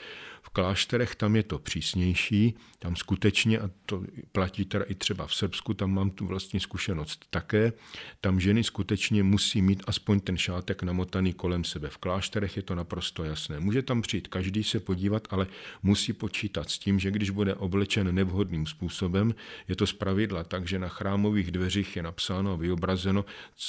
klášterech 0.56 1.14
tam 1.14 1.36
je 1.36 1.42
to 1.42 1.58
přísnější, 1.58 2.54
tam 2.78 2.96
skutečně, 2.96 3.58
a 3.58 3.70
to 3.86 4.02
platí 4.32 4.64
teda 4.64 4.84
i 4.84 4.94
třeba 4.94 5.26
v 5.26 5.34
Srbsku, 5.34 5.74
tam 5.74 5.94
mám 5.94 6.10
tu 6.10 6.26
vlastní 6.26 6.60
zkušenost 6.60 7.26
také, 7.30 7.72
tam 8.20 8.40
ženy 8.40 8.64
skutečně 8.64 9.22
musí 9.22 9.62
mít 9.62 9.82
aspoň 9.86 10.20
ten 10.20 10.36
šátek 10.36 10.82
namotaný 10.82 11.32
kolem 11.32 11.64
sebe. 11.64 11.88
V 11.88 11.98
klášterech 11.98 12.56
je 12.56 12.62
to 12.62 12.74
naprosto 12.74 13.24
jasné. 13.24 13.60
Může 13.60 13.82
tam 13.82 14.02
přijít 14.02 14.28
každý 14.28 14.64
se 14.64 14.80
podívat, 14.80 15.28
ale 15.30 15.46
musí 15.82 16.12
počítat 16.12 16.70
s 16.70 16.78
tím, 16.78 16.98
že 16.98 17.10
když 17.10 17.30
bude 17.30 17.54
oblečen 17.54 18.14
nevhodným 18.14 18.66
způsobem, 18.66 19.34
je 19.68 19.76
to 19.76 19.86
zpravidla 19.86 20.44
tak, 20.44 20.68
že 20.68 20.78
na 20.78 20.88
chrámových 20.88 21.50
dveřích 21.50 21.96
je 21.96 22.02
napsáno 22.02 22.52
a 22.52 22.56
vyobrazeno, 22.56 23.24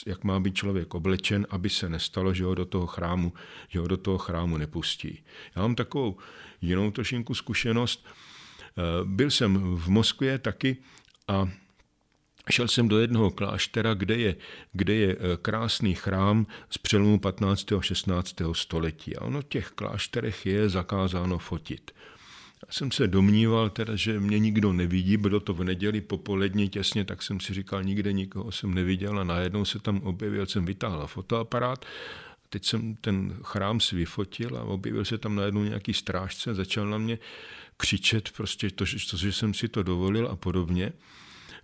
jak 0.05 0.23
má 0.23 0.39
být 0.39 0.55
člověk 0.55 0.93
oblečen, 0.93 1.47
aby 1.49 1.69
se 1.69 1.89
nestalo, 1.89 2.33
že 2.33 2.43
ho 2.43 2.55
do 2.55 2.65
toho 2.65 2.87
chrámu, 2.87 3.33
že 3.67 3.79
ho 3.79 3.87
do 3.87 3.97
toho 3.97 4.17
chrámu 4.17 4.57
nepustí. 4.57 5.23
Já 5.55 5.61
mám 5.61 5.75
takovou 5.75 6.17
jinou 6.61 6.91
trošinku 6.91 7.33
zkušenost. 7.33 8.07
Eh, 8.07 8.81
byl 9.03 9.31
jsem 9.31 9.77
v 9.77 9.89
Moskvě 9.89 10.37
taky 10.37 10.77
a 11.27 11.49
Šel 12.49 12.67
jsem 12.67 12.87
do 12.87 12.99
jednoho 12.99 13.31
kláštera, 13.31 13.93
kde 13.93 14.15
je, 14.15 14.35
kde 14.71 14.93
je 14.93 15.11
eh, 15.11 15.37
krásný 15.41 15.95
chrám 15.95 16.47
z 16.69 16.77
přelomu 16.77 17.19
15. 17.19 17.71
a 17.71 17.81
16. 17.81 18.35
století. 18.53 19.15
A 19.15 19.21
ono 19.21 19.41
v 19.41 19.45
těch 19.45 19.69
klášterech 19.69 20.45
je 20.45 20.69
zakázáno 20.69 21.37
fotit. 21.37 21.91
Já 22.67 22.71
jsem 22.71 22.91
se 22.91 23.07
domníval 23.07 23.69
teda, 23.69 23.95
že 23.95 24.19
mě 24.19 24.39
nikdo 24.39 24.73
nevidí, 24.73 25.17
bylo 25.17 25.39
to 25.39 25.53
v 25.53 25.63
neděli 25.63 26.01
popolední 26.01 26.69
těsně, 26.69 27.05
tak 27.05 27.23
jsem 27.23 27.39
si 27.39 27.53
říkal, 27.53 27.83
nikde 27.83 28.13
nikoho 28.13 28.51
jsem 28.51 28.73
neviděl 28.73 29.19
a 29.19 29.23
najednou 29.23 29.65
se 29.65 29.79
tam 29.79 30.01
objevil, 30.01 30.45
jsem 30.45 30.65
vytáhl 30.65 31.07
fotoaparát 31.07 31.85
Teď 32.49 32.65
jsem 32.65 32.95
ten 32.95 33.37
chrám 33.43 33.79
si 33.79 33.95
vyfotil 33.95 34.57
a 34.57 34.63
objevil 34.63 35.05
se 35.05 35.17
tam 35.17 35.35
najednou 35.35 35.63
nějaký 35.63 35.93
strážce 35.93 36.55
začal 36.55 36.87
na 36.87 36.97
mě 36.97 37.19
křičet 37.77 38.31
prostě 38.31 38.69
to, 38.69 38.85
že, 38.85 38.97
že 39.17 39.33
jsem 39.33 39.53
si 39.53 39.67
to 39.67 39.83
dovolil 39.83 40.27
a 40.27 40.35
podobně. 40.35 40.93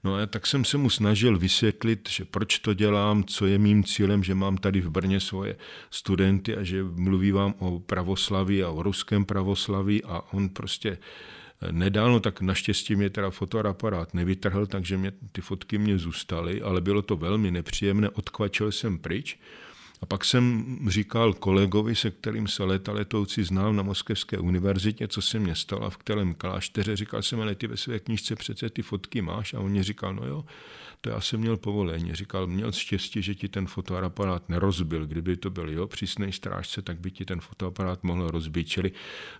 No 0.03 0.15
a 0.15 0.25
tak 0.25 0.47
jsem 0.47 0.65
se 0.65 0.77
mu 0.77 0.89
snažil 0.89 1.39
vysvětlit, 1.39 2.09
že 2.09 2.25
proč 2.25 2.59
to 2.59 2.73
dělám, 2.73 3.23
co 3.23 3.45
je 3.45 3.57
mým 3.57 3.83
cílem, 3.83 4.23
že 4.23 4.35
mám 4.35 4.57
tady 4.57 4.81
v 4.81 4.89
Brně 4.89 5.19
svoje 5.19 5.55
studenty 5.91 6.57
a 6.57 6.63
že 6.63 6.83
mluví 6.83 7.31
vám 7.31 7.53
o 7.59 7.79
pravoslaví 7.79 8.63
a 8.63 8.69
o 8.69 8.83
ruském 8.83 9.25
pravoslaví 9.25 10.03
a 10.03 10.21
on 10.31 10.49
prostě 10.49 10.97
nedal, 11.71 12.11
no 12.11 12.19
tak 12.19 12.41
naštěstí 12.41 12.95
mě 12.95 13.09
teda 13.09 13.29
fotoaparát 13.29 14.13
nevytrhl, 14.13 14.65
takže 14.65 14.97
mě, 14.97 15.11
ty 15.31 15.41
fotky 15.41 15.77
mě 15.77 15.97
zůstaly, 15.97 16.61
ale 16.61 16.81
bylo 16.81 17.01
to 17.01 17.17
velmi 17.17 17.51
nepříjemné, 17.51 18.09
odkvačil 18.09 18.71
jsem 18.71 18.97
pryč. 18.99 19.39
A 20.03 20.05
pak 20.05 20.25
jsem 20.25 20.77
říkal 20.87 21.33
kolegovi, 21.33 21.95
se 21.95 22.11
kterým 22.11 22.47
se 22.47 22.63
leta 22.63 22.91
letoucí 22.91 23.43
znal 23.43 23.73
na 23.73 23.83
Moskevské 23.83 24.37
univerzitě, 24.37 25.07
co 25.07 25.21
se 25.21 25.39
mě 25.39 25.55
stalo 25.55 25.89
v 25.89 25.97
kterém 25.97 26.33
klášteře. 26.33 26.95
Říkal 26.95 27.21
jsem, 27.21 27.41
ale 27.41 27.55
ty 27.55 27.67
ve 27.67 27.77
své 27.77 27.99
knižce 27.99 28.35
přece 28.35 28.69
ty 28.69 28.81
fotky 28.81 29.21
máš. 29.21 29.53
A 29.53 29.59
on 29.59 29.71
mě 29.71 29.83
říkal, 29.83 30.13
no 30.15 30.25
jo, 30.25 30.45
to 31.05 31.09
já 31.09 31.21
jsem 31.21 31.39
měl 31.39 31.57
povolení. 31.57 32.15
Říkal, 32.15 32.47
měl 32.47 32.71
štěstí, 32.71 33.21
že 33.21 33.35
ti 33.35 33.47
ten 33.49 33.67
fotoaparát 33.67 34.49
nerozbil. 34.49 35.05
Kdyby 35.07 35.37
to 35.37 35.49
byl 35.49 35.69
jo, 35.69 35.87
přísnej 35.87 36.31
strážce, 36.31 36.81
tak 36.81 36.99
by 36.99 37.11
ti 37.11 37.25
ten 37.25 37.41
fotoaparát 37.41 38.03
mohl 38.03 38.27
rozbít. 38.27 38.67
Čili 38.67 38.91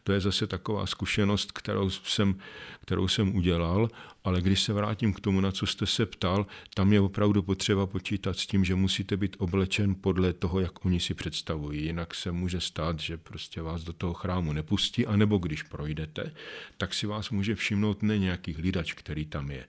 to 0.03 0.14
je 0.14 0.20
zase 0.20 0.47
taková 0.47 0.86
zkušenost, 0.86 1.51
kterou 1.51 1.89
jsem, 1.89 2.36
kterou 2.82 3.07
jsem 3.07 3.36
udělal, 3.36 3.89
ale 4.24 4.41
když 4.41 4.61
se 4.61 4.74
vrátím 4.74 5.14
k 5.14 5.20
tomu, 5.20 5.41
na 5.41 5.51
co 5.51 5.66
jste 5.66 5.86
se 5.86 6.05
ptal, 6.05 6.45
tam 6.74 6.93
je 6.93 7.01
opravdu 7.01 7.43
potřeba 7.43 7.88
počítat 7.88 8.38
s 8.38 8.47
tím, 8.47 8.66
že 8.66 8.76
musíte 8.76 9.18
být 9.18 9.36
oblečen 9.39 9.95
podle 9.95 10.34
toho, 10.34 10.59
jak 10.59 10.86
oni 10.86 10.99
si 10.99 11.14
představují. 11.14 11.86
Jinak 11.86 12.16
se 12.16 12.32
může 12.32 12.61
stát, 12.61 12.99
že 12.99 13.18
prostě 13.18 13.61
vás 13.61 13.84
do 13.84 13.93
toho 13.93 14.14
chrámu 14.14 14.53
nepustí, 14.53 15.05
anebo 15.05 15.38
když 15.38 15.64
projdete, 15.64 16.34
tak 16.78 16.93
si 16.93 17.07
vás 17.07 17.30
může 17.30 17.55
všimnout 17.55 18.03
ne 18.03 18.18
nějaký 18.18 18.53
hlídač, 18.53 18.93
který 18.93 19.26
tam 19.26 19.51
je, 19.51 19.66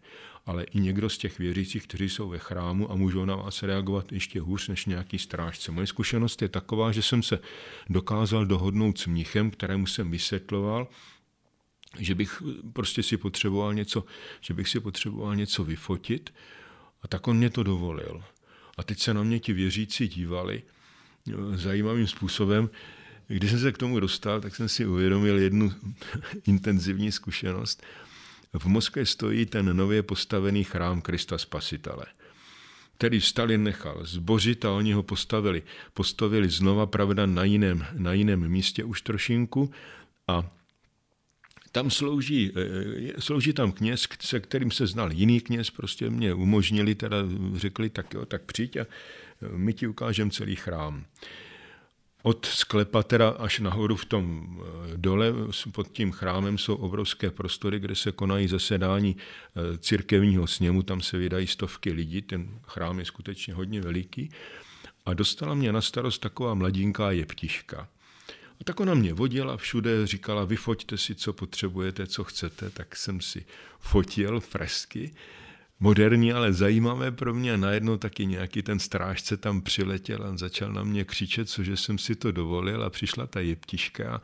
ale 0.46 0.64
i 0.64 0.80
někdo 0.80 1.10
z 1.10 1.18
těch 1.18 1.38
věřících, 1.38 1.86
kteří 1.86 2.08
jsou 2.08 2.28
ve 2.28 2.38
chrámu 2.38 2.92
a 2.92 2.94
můžou 2.94 3.24
na 3.24 3.36
vás 3.36 3.62
reagovat 3.62 4.12
ještě 4.12 4.40
hůř 4.40 4.68
než 4.68 4.86
nějaký 4.86 5.18
strážce. 5.18 5.72
Moje 5.72 5.86
zkušenost 5.86 6.42
je 6.42 6.48
taková, 6.48 6.92
že 6.92 7.02
jsem 7.02 7.22
se 7.22 7.38
dokázal 7.90 8.46
dohodnout 8.46 8.98
s 8.98 9.06
mnichem, 9.06 9.50
kterému 9.50 9.86
jsem 9.86 10.10
vysvětloval, 10.10 10.88
že 11.98 12.14
bych 12.14 12.42
prostě 12.72 13.02
si 13.02 13.16
potřeboval 13.16 13.74
něco, 13.74 14.04
že 14.40 14.54
bych 14.54 14.68
si 14.68 14.80
potřeboval 14.80 15.36
něco 15.36 15.64
vyfotit 15.64 16.34
a 17.02 17.08
tak 17.08 17.28
on 17.28 17.36
mě 17.36 17.50
to 17.50 17.62
dovolil. 17.62 18.22
A 18.78 18.82
teď 18.82 18.98
se 18.98 19.14
na 19.14 19.22
mě 19.22 19.40
ti 19.40 19.52
věřící 19.52 20.08
dívali 20.08 20.62
eh, 21.28 21.56
zajímavým 21.56 22.06
způsobem. 22.06 22.70
Když 23.26 23.50
jsem 23.50 23.60
se 23.60 23.72
k 23.72 23.78
tomu 23.78 24.00
dostal, 24.00 24.40
tak 24.40 24.56
jsem 24.56 24.68
si 24.68 24.86
uvědomil 24.86 25.38
jednu 25.38 25.72
intenzivní 26.46 27.12
zkušenost. 27.12 27.82
V 28.58 28.66
Moskvě 28.66 29.06
stojí 29.06 29.46
ten 29.46 29.76
nově 29.76 30.02
postavený 30.02 30.64
chrám 30.64 31.00
Krista 31.00 31.38
Spasitele 31.38 32.04
který 32.96 33.20
Stalin 33.20 33.62
nechal 33.62 34.00
zbořit 34.04 34.64
a 34.64 34.72
oni 34.72 34.92
ho 34.92 35.02
postavili. 35.02 35.62
Postavili 35.94 36.48
znova, 36.48 36.86
pravda, 36.86 37.26
na 37.26 37.44
jiném, 37.44 37.86
na 37.92 38.12
jiném 38.12 38.48
místě 38.48 38.84
už 38.84 39.02
trošinku 39.02 39.70
a 40.28 40.50
tam 41.72 41.90
slouží, 41.90 42.52
eh, 42.56 43.20
slouží 43.20 43.52
tam 43.52 43.72
kněz, 43.72 44.08
se 44.20 44.40
kterým 44.40 44.70
se 44.70 44.86
znal 44.86 45.12
jiný 45.12 45.40
kněz, 45.40 45.70
prostě 45.70 46.10
mě 46.10 46.34
umožnili, 46.34 46.94
teda 46.94 47.16
řekli, 47.54 47.90
tak 47.90 48.14
jo, 48.14 48.26
tak 48.26 48.42
přijď 48.42 48.76
a 48.76 48.86
my 49.56 49.72
ti 49.72 49.86
ukážeme 49.86 50.30
celý 50.30 50.56
chrám. 50.56 51.04
Od 52.26 52.46
sklepa 52.46 53.02
teda 53.02 53.28
až 53.28 53.58
nahoru 53.58 53.96
v 53.96 54.04
tom 54.04 54.48
eh, 54.60 54.92
dole 54.96 55.32
pod 55.72 55.88
tím 55.92 56.12
chrámem 56.12 56.58
jsou 56.58 56.74
obrovské 56.74 57.30
prostory, 57.30 57.80
kde 57.80 57.94
se 57.94 58.12
konají 58.12 58.48
zasedání 58.48 59.16
církevního 59.78 60.46
sněmu, 60.46 60.82
tam 60.82 61.00
se 61.00 61.18
vydají 61.18 61.46
stovky 61.46 61.92
lidí, 61.92 62.22
ten 62.22 62.60
chrám 62.62 62.98
je 62.98 63.04
skutečně 63.04 63.54
hodně 63.54 63.80
veliký. 63.80 64.30
A 65.06 65.14
dostala 65.14 65.54
mě 65.54 65.72
na 65.72 65.80
starost 65.80 66.18
taková 66.18 66.54
mladinká 66.54 67.10
jeptiška. 67.10 67.88
A 68.60 68.64
tak 68.64 68.80
ona 68.80 68.94
mě 68.94 69.12
vodila 69.12 69.56
všude, 69.56 70.06
říkala, 70.06 70.44
vyfoťte 70.44 70.98
si, 70.98 71.14
co 71.14 71.32
potřebujete, 71.32 72.06
co 72.06 72.24
chcete, 72.24 72.70
tak 72.70 72.96
jsem 72.96 73.20
si 73.20 73.44
fotil 73.78 74.40
fresky, 74.40 75.14
moderní, 75.80 76.32
ale 76.32 76.52
zajímavé 76.52 77.10
pro 77.10 77.34
mě. 77.34 77.54
A 77.54 77.56
najednou 77.56 77.96
taky 77.96 78.26
nějaký 78.26 78.62
ten 78.62 78.78
strážce 78.78 79.36
tam 79.36 79.60
přiletěl 79.60 80.22
a 80.26 80.36
začal 80.36 80.72
na 80.72 80.84
mě 80.84 81.04
křičet, 81.04 81.48
cože 81.48 81.76
jsem 81.76 81.98
si 81.98 82.14
to 82.14 82.32
dovolil. 82.32 82.84
A 82.84 82.90
přišla 82.90 83.26
ta 83.26 83.40
jeptiška 83.40 84.14
a 84.14 84.20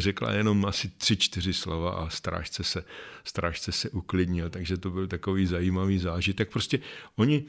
řekla 0.00 0.32
jenom 0.32 0.66
asi 0.66 0.88
tři, 0.88 1.16
čtyři 1.16 1.52
slova 1.52 1.90
a 1.90 2.10
strážce 2.10 2.64
se, 2.64 2.84
strážce 3.24 3.72
se 3.72 3.90
uklidnil, 3.90 4.50
takže 4.50 4.76
to 4.76 4.90
byl 4.90 5.06
takový 5.06 5.46
zajímavý 5.46 5.98
zážitek. 5.98 6.50
Prostě 6.52 6.80
oni 7.16 7.44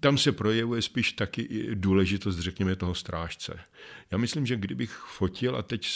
tam 0.00 0.18
se 0.18 0.32
projevuje 0.32 0.82
spíš 0.82 1.12
taky 1.12 1.68
důležitost, 1.74 2.38
řekněme, 2.38 2.76
toho 2.76 2.94
strážce. 2.94 3.60
Já 4.10 4.18
myslím, 4.18 4.46
že 4.46 4.56
kdybych 4.56 4.90
fotil 4.90 5.56
a 5.56 5.62
teď 5.62 5.86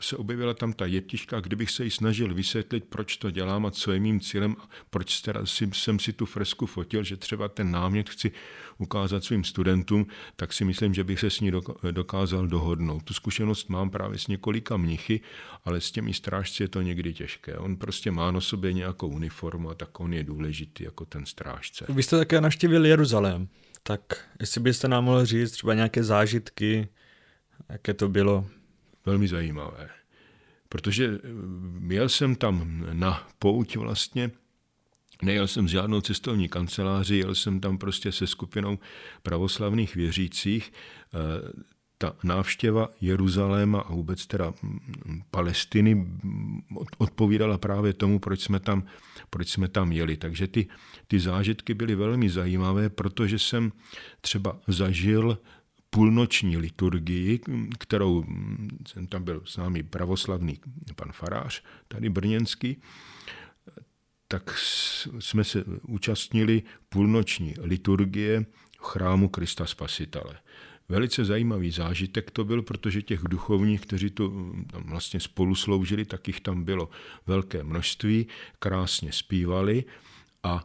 se 0.00 0.16
objevila 0.16 0.54
tam 0.54 0.72
ta 0.72 0.86
jeptiška, 0.86 1.40
kdybych 1.40 1.70
se 1.70 1.84
jí 1.84 1.90
snažil 1.90 2.34
vysvětlit, 2.34 2.84
proč 2.84 3.16
to 3.16 3.30
dělám 3.30 3.66
a 3.66 3.70
co 3.70 3.92
je 3.92 4.00
mým 4.00 4.20
cílem, 4.20 4.56
proč 4.90 5.22
jsem 5.72 5.98
si 5.98 6.12
tu 6.12 6.26
fresku 6.26 6.66
fotil, 6.66 7.04
že 7.04 7.16
třeba 7.16 7.48
ten 7.48 7.70
námět 7.70 8.10
chci 8.10 8.32
ukázat 8.78 9.24
svým 9.24 9.44
studentům, 9.44 10.06
tak 10.36 10.52
si 10.52 10.64
myslím, 10.64 10.94
že 10.94 11.04
bych 11.04 11.20
se 11.20 11.30
s 11.30 11.40
ní 11.40 11.52
dokázal 11.90 12.46
dohodnout. 12.46 13.02
Tu 13.02 13.14
zkušenost 13.14 13.68
mám 13.68 13.90
právě 13.90 14.18
s 14.18 14.28
několika 14.28 14.76
mnichy, 14.76 15.20
ale 15.64 15.80
s 15.80 15.90
těmi 15.90 16.14
strážci 16.14 16.62
je 16.62 16.68
to 16.68 16.82
někdy 16.82 17.14
těžké. 17.14 17.58
On 17.58 17.76
prostě 17.76 18.10
má 18.10 18.30
na 18.30 18.40
sobě 18.40 18.72
nějakou 18.72 19.08
uniformu 19.08 19.70
a 19.70 19.74
tak 19.74 20.00
on 20.00 20.12
je 20.12 20.24
důležitý 20.24 20.84
jako 20.84 21.04
ten 21.04 21.26
strážce. 21.26 21.86
Vy 21.88 22.02
jste 22.02 22.18
také 22.18 22.40
navštívil 22.40 22.86
Jeruzalém, 22.86 23.48
tak 23.82 24.00
jestli 24.40 24.60
byste 24.60 24.88
nám 24.88 25.04
mohl 25.04 25.24
říct 25.24 25.50
třeba 25.50 25.74
nějaké 25.74 26.04
zážitky, 26.04 26.88
jaké 27.68 27.94
to 27.94 28.08
bylo? 28.08 28.46
Velmi 29.06 29.28
zajímavé, 29.28 29.88
protože 30.68 31.18
měl 31.78 32.08
jsem 32.08 32.34
tam 32.34 32.86
na 32.92 33.28
pouť 33.38 33.76
vlastně 33.76 34.30
Nejel 35.22 35.46
jsem 35.46 35.68
s 35.68 35.70
žádnou 35.70 36.00
cestovní 36.00 36.48
kanceláři, 36.48 37.16
jel 37.16 37.34
jsem 37.34 37.60
tam 37.60 37.78
prostě 37.78 38.12
se 38.12 38.26
skupinou 38.26 38.78
pravoslavných 39.22 39.96
věřících. 39.96 40.72
Eh, 41.14 41.76
ta 41.98 42.16
návštěva 42.24 42.88
Jeruzaléma 43.00 43.80
a 43.80 43.92
vůbec 43.92 44.26
teda 44.26 44.52
Palestiny 45.30 46.06
odpovídala 46.98 47.58
právě 47.58 47.92
tomu, 47.92 48.18
proč 48.18 48.40
jsme 48.40 48.60
tam, 48.60 48.84
proč 49.30 49.48
jsme 49.48 49.68
tam 49.68 49.92
jeli. 49.92 50.16
Takže 50.16 50.46
ty, 50.46 50.66
ty 51.06 51.20
zážitky 51.20 51.74
byly 51.74 51.94
velmi 51.94 52.30
zajímavé, 52.30 52.90
protože 52.90 53.38
jsem 53.38 53.72
třeba 54.20 54.58
zažil 54.68 55.38
půlnoční 55.90 56.56
liturgii, 56.56 57.40
kterou 57.78 58.24
jsem 58.88 59.06
tam 59.06 59.24
byl 59.24 59.42
s 59.44 59.56
námi 59.56 59.82
pravoslavný 59.82 60.60
pan 60.96 61.12
farář, 61.12 61.62
tady 61.88 62.08
brněnský, 62.08 62.76
tak 64.28 64.58
jsme 65.18 65.44
se 65.44 65.64
účastnili 65.82 66.62
půlnoční 66.88 67.54
liturgie 67.58 68.46
v 68.78 68.84
chrámu 68.84 69.28
Krista 69.28 69.66
Spasitele. 69.66 70.38
Velice 70.88 71.24
zajímavý 71.24 71.70
zážitek 71.70 72.30
to 72.30 72.44
byl, 72.44 72.62
protože 72.62 73.02
těch 73.02 73.20
duchovních, 73.20 73.80
kteří 73.80 74.10
tu 74.10 74.54
tam 74.72 74.82
vlastně 74.82 75.20
spolu 75.20 75.54
sloužili, 75.54 76.04
tak 76.04 76.28
jich 76.28 76.40
tam 76.40 76.64
bylo 76.64 76.88
velké 77.26 77.62
množství, 77.62 78.26
krásně 78.58 79.12
zpívali 79.12 79.84
a 80.42 80.64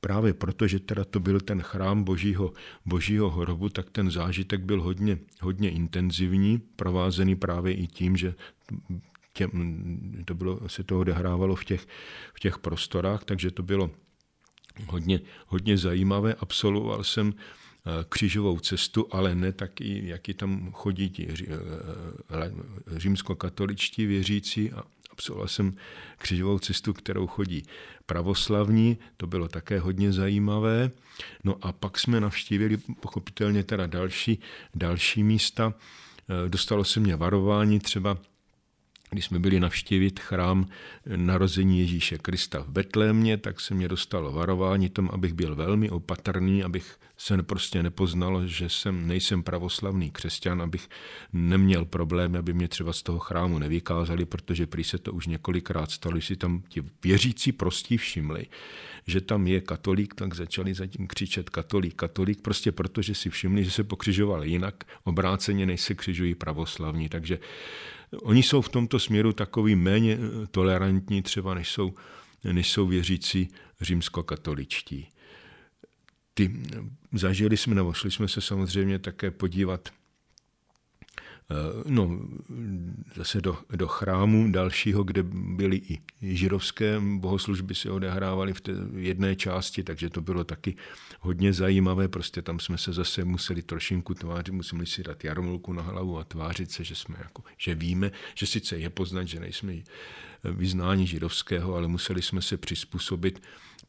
právě 0.00 0.34
proto, 0.34 0.66
že 0.66 0.80
teda 0.80 1.04
to 1.04 1.20
byl 1.20 1.40
ten 1.40 1.62
chrám 1.62 2.04
božího, 2.04 2.52
božího 2.86 3.30
hrobu, 3.30 3.68
tak 3.68 3.90
ten 3.90 4.10
zážitek 4.10 4.60
byl 4.60 4.82
hodně, 4.82 5.18
hodně 5.40 5.70
intenzivní, 5.70 6.58
provázený 6.76 7.36
právě 7.36 7.74
i 7.74 7.86
tím, 7.86 8.16
že 8.16 8.34
tě, 9.40 9.48
to 10.24 10.34
bylo, 10.34 10.68
se 10.68 10.84
to 10.84 11.00
odehrávalo 11.00 11.56
v 11.56 11.64
těch, 11.64 11.86
v 12.34 12.40
těch 12.40 12.58
prostorách, 12.58 13.24
takže 13.24 13.50
to 13.50 13.62
bylo 13.62 13.90
hodně, 14.86 15.20
hodně 15.46 15.78
zajímavé. 15.78 16.34
Absolvoval 16.34 17.04
jsem 17.04 17.32
eh, 17.32 18.04
křížovou 18.08 18.58
cestu, 18.58 19.06
ale 19.10 19.34
ne 19.34 19.52
taky, 19.52 20.02
jaký 20.04 20.34
tam 20.34 20.72
chodí 20.72 21.10
ti 21.10 21.28
eh, 21.28 21.56
římskokatoličtí 22.96 24.06
věřící 24.06 24.72
a 24.72 24.82
absolvoval 25.10 25.48
jsem 25.48 25.76
křížovou 26.18 26.58
cestu, 26.58 26.92
kterou 26.92 27.26
chodí 27.26 27.62
pravoslavní, 28.06 28.98
to 29.16 29.26
bylo 29.26 29.48
také 29.48 29.80
hodně 29.80 30.12
zajímavé. 30.12 30.90
No 31.44 31.56
a 31.62 31.72
pak 31.72 31.98
jsme 31.98 32.20
navštívili 32.20 32.76
pochopitelně 32.76 33.64
teda 33.64 33.86
další, 33.86 34.40
další 34.74 35.22
místa. 35.22 35.74
Eh, 35.74 36.48
dostalo 36.48 36.84
se 36.84 37.00
mě 37.00 37.16
varování 37.16 37.80
třeba 37.80 38.18
když 39.10 39.24
jsme 39.24 39.38
byli 39.38 39.60
navštívit 39.60 40.20
chrám 40.20 40.66
narození 41.16 41.80
Ježíše 41.80 42.18
Krista 42.18 42.62
v 42.62 42.68
Betlémě, 42.68 43.36
tak 43.36 43.60
se 43.60 43.74
mě 43.74 43.88
dostalo 43.88 44.32
varování 44.32 44.88
tom, 44.88 45.10
abych 45.12 45.32
byl 45.32 45.54
velmi 45.54 45.90
opatrný, 45.90 46.62
abych 46.64 46.98
se 47.16 47.42
prostě 47.42 47.82
nepoznal, 47.82 48.46
že 48.46 48.68
jsem, 48.68 49.08
nejsem 49.08 49.42
pravoslavný 49.42 50.10
křesťan, 50.10 50.62
abych 50.62 50.88
neměl 51.32 51.84
problém, 51.84 52.36
aby 52.36 52.52
mě 52.52 52.68
třeba 52.68 52.92
z 52.92 53.02
toho 53.02 53.18
chrámu 53.18 53.58
nevykázali, 53.58 54.24
protože 54.24 54.66
prý 54.66 54.84
se 54.84 54.98
to 54.98 55.12
už 55.12 55.26
několikrát 55.26 55.90
stalo, 55.90 56.20
si 56.20 56.36
tam 56.36 56.62
ti 56.68 56.82
věřící 57.04 57.52
prostí 57.52 57.96
všimli, 57.96 58.46
že 59.06 59.20
tam 59.20 59.46
je 59.46 59.60
katolík, 59.60 60.14
tak 60.14 60.34
začali 60.34 60.74
zatím 60.74 61.06
křičet 61.06 61.50
katolík, 61.50 61.94
katolík, 61.94 62.40
prostě 62.40 62.72
protože 62.72 63.14
si 63.14 63.30
všimli, 63.30 63.64
že 63.64 63.70
se 63.70 63.84
pokřižoval 63.84 64.44
jinak, 64.44 64.84
obráceně 65.04 65.66
než 65.66 65.80
se 65.80 65.94
křižují 65.94 66.34
pravoslavní. 66.34 67.08
Takže 67.08 67.38
Oni 68.22 68.42
jsou 68.42 68.60
v 68.62 68.68
tomto 68.68 68.98
směru 68.98 69.32
takový 69.32 69.76
méně 69.76 70.18
eh, 70.20 70.46
tolerantní 70.46 71.22
třeba, 71.22 71.54
než 71.54 71.70
jsou, 71.70 71.94
než 72.52 72.70
jsou 72.70 72.86
věřící 72.86 73.48
římskokatoličtí. 73.80 75.08
Ty, 76.34 76.62
zažili 77.12 77.56
jsme, 77.56 77.74
nebo 77.74 77.92
šli 77.92 78.10
jsme 78.10 78.28
se 78.28 78.40
samozřejmě 78.40 78.98
také 78.98 79.30
podívat 79.30 79.88
no, 81.86 82.20
zase 83.14 83.40
do, 83.40 83.58
do 83.76 83.88
chrámu 83.88 84.52
dalšího, 84.52 85.02
kde 85.02 85.22
byly 85.32 85.76
i 85.76 86.00
židovské 86.22 87.00
bohoslužby 87.00 87.74
se 87.74 87.90
odehrávaly 87.90 88.52
v 88.52 88.60
té 88.60 88.72
jedné 88.96 89.36
části, 89.36 89.82
takže 89.82 90.10
to 90.10 90.20
bylo 90.20 90.44
taky 90.44 90.76
hodně 91.20 91.52
zajímavé, 91.52 92.08
prostě 92.08 92.42
tam 92.42 92.60
jsme 92.60 92.78
se 92.78 92.92
zase 92.92 93.24
museli 93.24 93.62
trošinku 93.62 94.14
tvářit, 94.14 94.52
museli 94.52 94.86
si 94.86 95.02
dát 95.02 95.24
jarmulku 95.24 95.72
na 95.72 95.82
hlavu 95.82 96.18
a 96.18 96.24
tvářit 96.24 96.70
se, 96.70 96.84
že 96.84 96.94
jsme 96.94 97.16
jako, 97.18 97.42
že 97.58 97.74
víme, 97.74 98.10
že 98.34 98.46
sice 98.46 98.78
je 98.78 98.90
poznat, 98.90 99.24
že 99.24 99.40
nejsme 99.40 99.74
vyznání 100.44 101.06
židovského, 101.06 101.74
ale 101.74 101.88
museli 101.88 102.22
jsme 102.22 102.42
se 102.42 102.56
přizpůsobit 102.56 103.42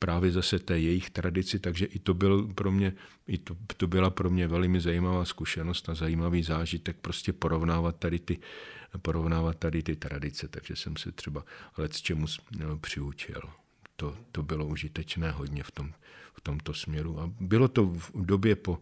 právě 0.04 0.32
zase 0.32 0.60
té 0.60 0.80
jejich 0.80 1.10
tradici, 1.10 1.60
takže 1.60 1.86
i 1.86 2.00
to, 2.00 2.14
byl 2.14 2.48
pro 2.48 2.72
mě, 2.72 2.94
i 3.28 3.38
to, 3.38 3.56
to 3.78 3.88
byla 3.88 4.10
pro 4.10 4.30
mě 4.30 4.48
velmi 4.48 4.82
zajímavá 4.82 5.26
zkušenost 5.26 5.90
a 5.90 5.96
zajímavý 5.96 6.44
zážitek 6.44 6.98
prostě 7.02 7.34
porovnávat 7.34 7.96
tady 8.00 8.20
ty, 8.20 8.40
porovnávat 9.02 9.58
tady 9.58 9.84
ty 9.84 9.96
tradice, 9.96 10.48
takže 10.48 10.76
jsem 10.76 10.98
se 10.98 11.12
třeba 11.12 11.46
let 11.78 11.94
s 11.94 12.02
čemu 12.02 12.26
přiučil. 12.82 13.42
To, 14.02 14.18
to 14.32 14.44
bylo 14.44 14.66
užitečné 14.66 15.32
hodně 15.32 15.64
v 15.64 15.72
tom, 15.72 15.94
v 16.34 16.42
tomto 16.42 16.74
směru. 16.74 17.20
A 17.20 17.32
bylo 17.40 17.68
to 17.68 17.86
v 17.86 18.26
době 18.26 18.56
po, 18.56 18.82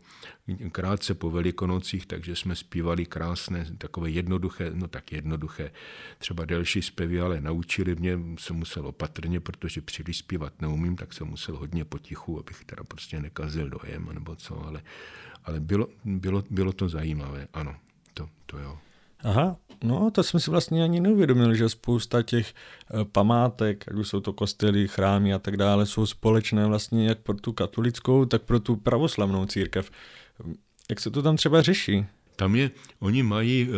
krátce 0.72 1.14
po 1.14 1.32
velikonocích, 1.32 2.06
takže 2.06 2.36
jsme 2.36 2.56
zpívali 2.56 3.06
krásné, 3.06 3.66
takové 3.78 4.10
jednoduché, 4.10 4.72
no 4.74 4.88
tak 4.88 5.12
jednoduché, 5.12 5.72
třeba 6.18 6.46
delší 6.46 6.82
zpěvy, 6.82 7.22
ale 7.22 7.42
naučili 7.42 7.96
mě, 7.96 8.20
jsem 8.40 8.56
musel 8.56 8.88
opatrně, 8.88 9.40
protože 9.40 9.82
příliš 9.82 10.18
zpívat 10.18 10.62
neumím, 10.62 10.96
tak 10.96 11.14
jsem 11.14 11.28
musel 11.28 11.58
hodně 11.58 11.86
potichu, 11.86 12.40
abych 12.40 12.66
teda 12.66 12.84
prostě 12.84 13.20
nekazil 13.20 13.70
dojem 13.70 14.10
nebo 14.14 14.36
co, 14.36 14.66
ale, 14.66 14.84
ale 15.44 15.60
bylo, 15.60 15.88
bylo, 16.06 16.44
bylo 16.50 16.74
to 16.74 16.90
zajímavé, 16.90 17.48
ano, 17.54 17.76
to, 18.14 18.30
to 18.46 18.58
jo. 18.58 18.80
Aha, 19.24 19.58
no 19.84 20.12
to 20.12 20.24
jsme 20.24 20.40
si 20.40 20.52
vlastně 20.52 20.84
ani 20.84 21.00
neuvědomili, 21.00 21.58
že 21.58 21.70
spousta 21.70 22.22
těch 22.22 22.54
eh, 22.54 23.06
památek, 23.12 23.86
ať 23.88 23.94
už 23.94 24.08
jsou 24.08 24.20
to 24.20 24.34
kostely, 24.34 24.88
chrámy 24.88 25.34
a 25.34 25.40
tak 25.40 25.58
dále, 25.58 25.86
jsou 25.86 26.06
společné 26.06 26.66
vlastně 26.66 27.08
jak 27.08 27.20
pro 27.20 27.36
tu 27.36 27.54
katolickou, 27.54 28.26
tak 28.26 28.42
pro 28.42 28.60
tu 28.60 28.76
pravoslavnou 28.76 29.46
církev. 29.46 29.92
Jak 30.90 31.00
se 31.00 31.12
to 31.12 31.22
tam 31.22 31.38
třeba 31.38 31.62
řeší? 31.62 32.06
Tam 32.36 32.56
je, 32.56 32.72
oni 33.00 33.24
mají 33.24 33.70
eh, 33.70 33.74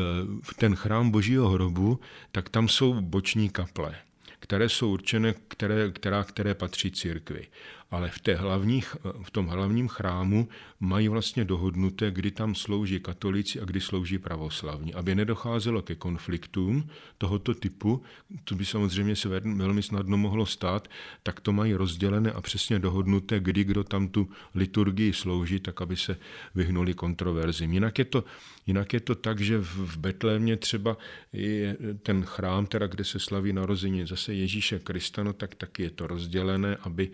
ten 0.59 0.75
chrám 0.75 1.11
Božího 1.11 1.49
hrobu, 1.49 1.99
tak 2.31 2.49
tam 2.49 2.67
jsou 2.67 3.01
boční 3.01 3.49
kaple 3.49 3.95
které 4.41 4.69
jsou 4.69 4.93
určené, 4.93 5.33
které, 5.47 5.91
která, 5.91 6.23
které 6.23 6.53
patří 6.53 6.91
církvi 6.91 7.47
ale 7.91 8.09
v, 8.09 8.19
té 8.19 8.35
hlavních, 8.35 8.95
v 9.23 9.31
tom 9.31 9.47
hlavním 9.47 9.87
chrámu 9.87 10.47
mají 10.79 11.07
vlastně 11.07 11.45
dohodnuté, 11.45 12.11
kdy 12.11 12.31
tam 12.31 12.55
slouží 12.55 12.99
katolíci 12.99 13.61
a 13.61 13.65
kdy 13.65 13.81
slouží 13.81 14.17
pravoslavní. 14.17 14.93
Aby 14.93 15.15
nedocházelo 15.15 15.81
ke 15.81 15.95
konfliktům 15.95 16.89
tohoto 17.17 17.53
typu, 17.53 18.03
to 18.43 18.55
by 18.55 18.65
samozřejmě 18.65 19.15
se 19.15 19.29
velmi 19.43 19.83
snadno 19.83 20.17
mohlo 20.17 20.45
stát, 20.45 20.87
tak 21.23 21.39
to 21.39 21.53
mají 21.53 21.73
rozdělené 21.73 22.31
a 22.31 22.41
přesně 22.41 22.79
dohodnuté, 22.79 23.39
kdy 23.39 23.63
kdo 23.63 23.83
tam 23.83 24.07
tu 24.07 24.29
liturgii 24.55 25.13
slouží, 25.13 25.59
tak 25.59 25.81
aby 25.81 25.97
se 25.97 26.17
vyhnuli 26.55 26.93
kontroverzím. 26.93 27.73
Jinak 27.73 27.99
je 27.99 28.05
to, 28.05 28.23
jinak 28.67 28.93
je 28.93 28.99
to 28.99 29.15
tak, 29.15 29.39
že 29.39 29.57
v 29.57 29.97
Betlémě 29.97 30.57
třeba 30.57 30.97
je 31.33 31.77
ten 32.03 32.23
chrám, 32.23 32.65
teda 32.65 32.87
kde 32.87 33.03
se 33.03 33.19
slaví 33.19 33.53
narození 33.53 34.07
zase 34.07 34.33
Ježíše 34.33 34.79
Krista, 34.79 35.23
no 35.23 35.33
tak 35.33 35.55
taky 35.55 35.83
je 35.83 35.89
to 35.89 36.07
rozdělené, 36.07 36.77
aby 36.81 37.11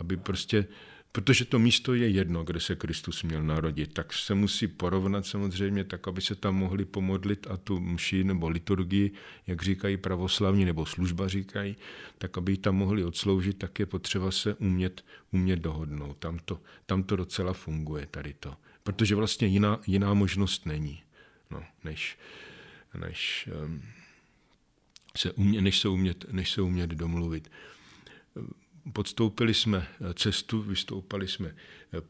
aby 0.00 0.16
prostě, 0.16 0.66
protože 1.12 1.44
to 1.44 1.58
místo 1.58 1.94
je 1.94 2.08
jedno, 2.08 2.44
kde 2.44 2.60
se 2.60 2.76
Kristus 2.76 3.22
měl 3.22 3.42
narodit, 3.42 3.94
tak 3.94 4.12
se 4.12 4.34
musí 4.34 4.66
porovnat 4.66 5.26
samozřejmě 5.26 5.84
tak, 5.84 6.08
aby 6.08 6.20
se 6.20 6.34
tam 6.34 6.56
mohli 6.56 6.84
pomodlit 6.84 7.46
a 7.50 7.56
tu 7.56 7.80
mši 7.80 8.24
nebo 8.24 8.48
liturgii, 8.48 9.10
jak 9.46 9.62
říkají 9.62 9.96
pravoslavní, 9.96 10.64
nebo 10.64 10.86
služba 10.86 11.28
říkají, 11.28 11.76
tak 12.18 12.38
aby 12.38 12.56
tam 12.56 12.76
mohli 12.76 13.04
odsloužit, 13.04 13.58
tak 13.58 13.78
je 13.78 13.86
potřeba 13.86 14.30
se 14.30 14.54
umět, 14.54 15.04
umět 15.32 15.58
dohodnout. 15.58 16.16
Tam 16.16 16.38
to, 16.44 16.60
tam 16.86 17.02
to 17.02 17.16
docela 17.16 17.52
funguje, 17.52 18.06
tady 18.06 18.34
to. 18.40 18.56
Protože 18.82 19.14
vlastně 19.14 19.46
jiná, 19.46 19.80
jiná 19.86 20.14
možnost 20.14 20.66
není, 20.66 21.02
no, 21.50 21.62
než, 21.84 22.18
než, 22.94 23.48
um, 23.64 23.82
se 25.16 25.32
umě, 25.32 25.60
než, 25.60 25.78
se 25.78 25.88
umět, 25.88 26.32
než 26.32 26.50
se 26.50 26.62
umět 26.62 26.90
domluvit 26.90 27.50
podstoupili 28.92 29.54
jsme 29.54 29.86
cestu, 30.14 30.62
vystoupali 30.62 31.28
jsme 31.28 31.54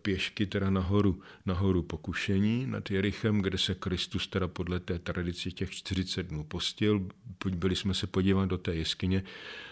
pěšky 0.02 0.46
teda 0.46 0.70
nahoru, 0.70 1.22
nahoru 1.46 1.82
pokušení 1.82 2.66
nad 2.66 2.90
Jerichem, 2.90 3.42
kde 3.42 3.58
se 3.58 3.74
Kristus 3.74 4.26
teda 4.26 4.48
podle 4.48 4.80
té 4.80 4.98
tradici 4.98 5.52
těch 5.52 5.70
40 5.70 6.22
dnů 6.22 6.44
postil. 6.44 7.08
Byli 7.44 7.76
jsme 7.76 7.94
se 7.94 8.06
podívat 8.06 8.46
do 8.46 8.58
té 8.58 8.74
jeskyně. 8.74 9.22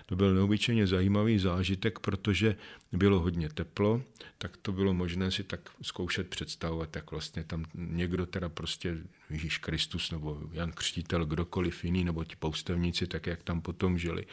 To 0.06 0.16
byl 0.16 0.34
neobyčejně 0.34 0.86
zajímavý 0.86 1.38
zážitek, 1.38 1.98
protože 1.98 2.56
bylo 2.92 3.20
hodně 3.20 3.48
teplo, 3.48 4.02
tak 4.38 4.56
to 4.56 4.72
bylo 4.72 4.94
možné 4.94 5.30
si 5.30 5.44
tak 5.44 5.60
zkoušet 5.82 6.28
představovat, 6.28 6.90
tak 6.90 7.10
vlastně 7.10 7.44
tam 7.44 7.64
někdo 7.74 8.26
teda 8.26 8.48
prostě 8.48 8.96
Ježíš 9.30 9.58
Kristus 9.58 10.10
nebo 10.10 10.40
Jan 10.52 10.72
Křtitel, 10.72 11.26
kdokoliv 11.26 11.84
jiný, 11.84 12.04
nebo 12.04 12.24
ti 12.24 12.36
poustevníci, 12.36 13.06
tak 13.06 13.26
jak 13.26 13.42
tam 13.42 13.60
potom 13.60 13.98
žili 13.98 14.26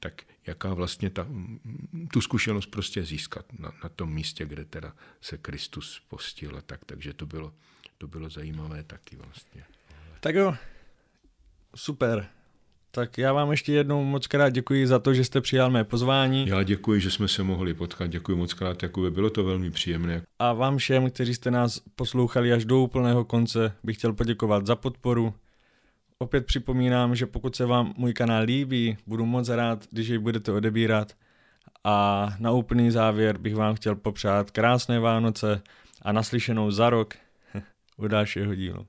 tak 0.00 0.22
jaká 0.46 0.74
vlastně 0.74 1.10
ta, 1.10 1.26
tu 2.12 2.20
zkušenost 2.20 2.66
prostě 2.66 3.02
získat 3.02 3.44
na, 3.58 3.72
na 3.82 3.88
tom 3.88 4.12
místě, 4.12 4.46
kde 4.46 4.64
teda 4.64 4.92
se 5.20 5.38
Kristus 5.38 6.02
postil 6.08 6.56
a 6.56 6.60
tak, 6.60 6.84
takže 6.84 7.12
to 7.12 7.26
bylo, 7.26 7.52
to 7.98 8.06
bylo 8.08 8.30
zajímavé 8.30 8.82
taky 8.82 9.16
vlastně. 9.16 9.64
Tak 10.20 10.34
jo, 10.34 10.54
super. 11.76 12.28
Tak 12.92 13.18
já 13.18 13.32
vám 13.32 13.50
ještě 13.50 13.72
jednou 13.72 14.04
moc 14.04 14.26
krát 14.26 14.48
děkuji 14.48 14.86
za 14.86 14.98
to, 14.98 15.14
že 15.14 15.24
jste 15.24 15.40
přijal 15.40 15.70
mé 15.70 15.84
pozvání. 15.84 16.46
Já 16.48 16.62
děkuji, 16.62 17.00
že 17.00 17.10
jsme 17.10 17.28
se 17.28 17.42
mohli 17.42 17.74
potkat. 17.74 18.06
Děkuji 18.06 18.36
moc 18.36 18.54
krát, 18.54 18.82
Jakube. 18.82 19.10
Bylo 19.10 19.30
to 19.30 19.44
velmi 19.44 19.70
příjemné. 19.70 20.22
A 20.38 20.52
vám 20.52 20.78
všem, 20.78 21.10
kteří 21.10 21.34
jste 21.34 21.50
nás 21.50 21.82
poslouchali 21.96 22.52
až 22.52 22.64
do 22.64 22.80
úplného 22.80 23.24
konce, 23.24 23.72
bych 23.84 23.96
chtěl 23.96 24.12
poděkovat 24.12 24.66
za 24.66 24.76
podporu. 24.76 25.34
Opět 26.22 26.46
připomínám, 26.46 27.14
že 27.14 27.26
pokud 27.26 27.56
se 27.56 27.66
vám 27.66 27.94
můj 27.96 28.12
kanál 28.12 28.42
líbí, 28.42 28.96
budu 29.06 29.26
moc 29.26 29.48
rád, 29.48 29.86
když 29.90 30.08
jej 30.08 30.18
budete 30.18 30.52
odebírat. 30.52 31.12
A 31.84 32.28
na 32.38 32.50
úplný 32.50 32.90
závěr 32.90 33.38
bych 33.38 33.54
vám 33.54 33.74
chtěl 33.74 33.94
popřát 33.96 34.50
krásné 34.50 34.98
Vánoce 34.98 35.62
a 36.02 36.12
naslyšenou 36.12 36.70
za 36.70 36.90
rok 36.90 37.14
u 37.96 38.08
dalšího 38.08 38.54
dílu. 38.54 38.86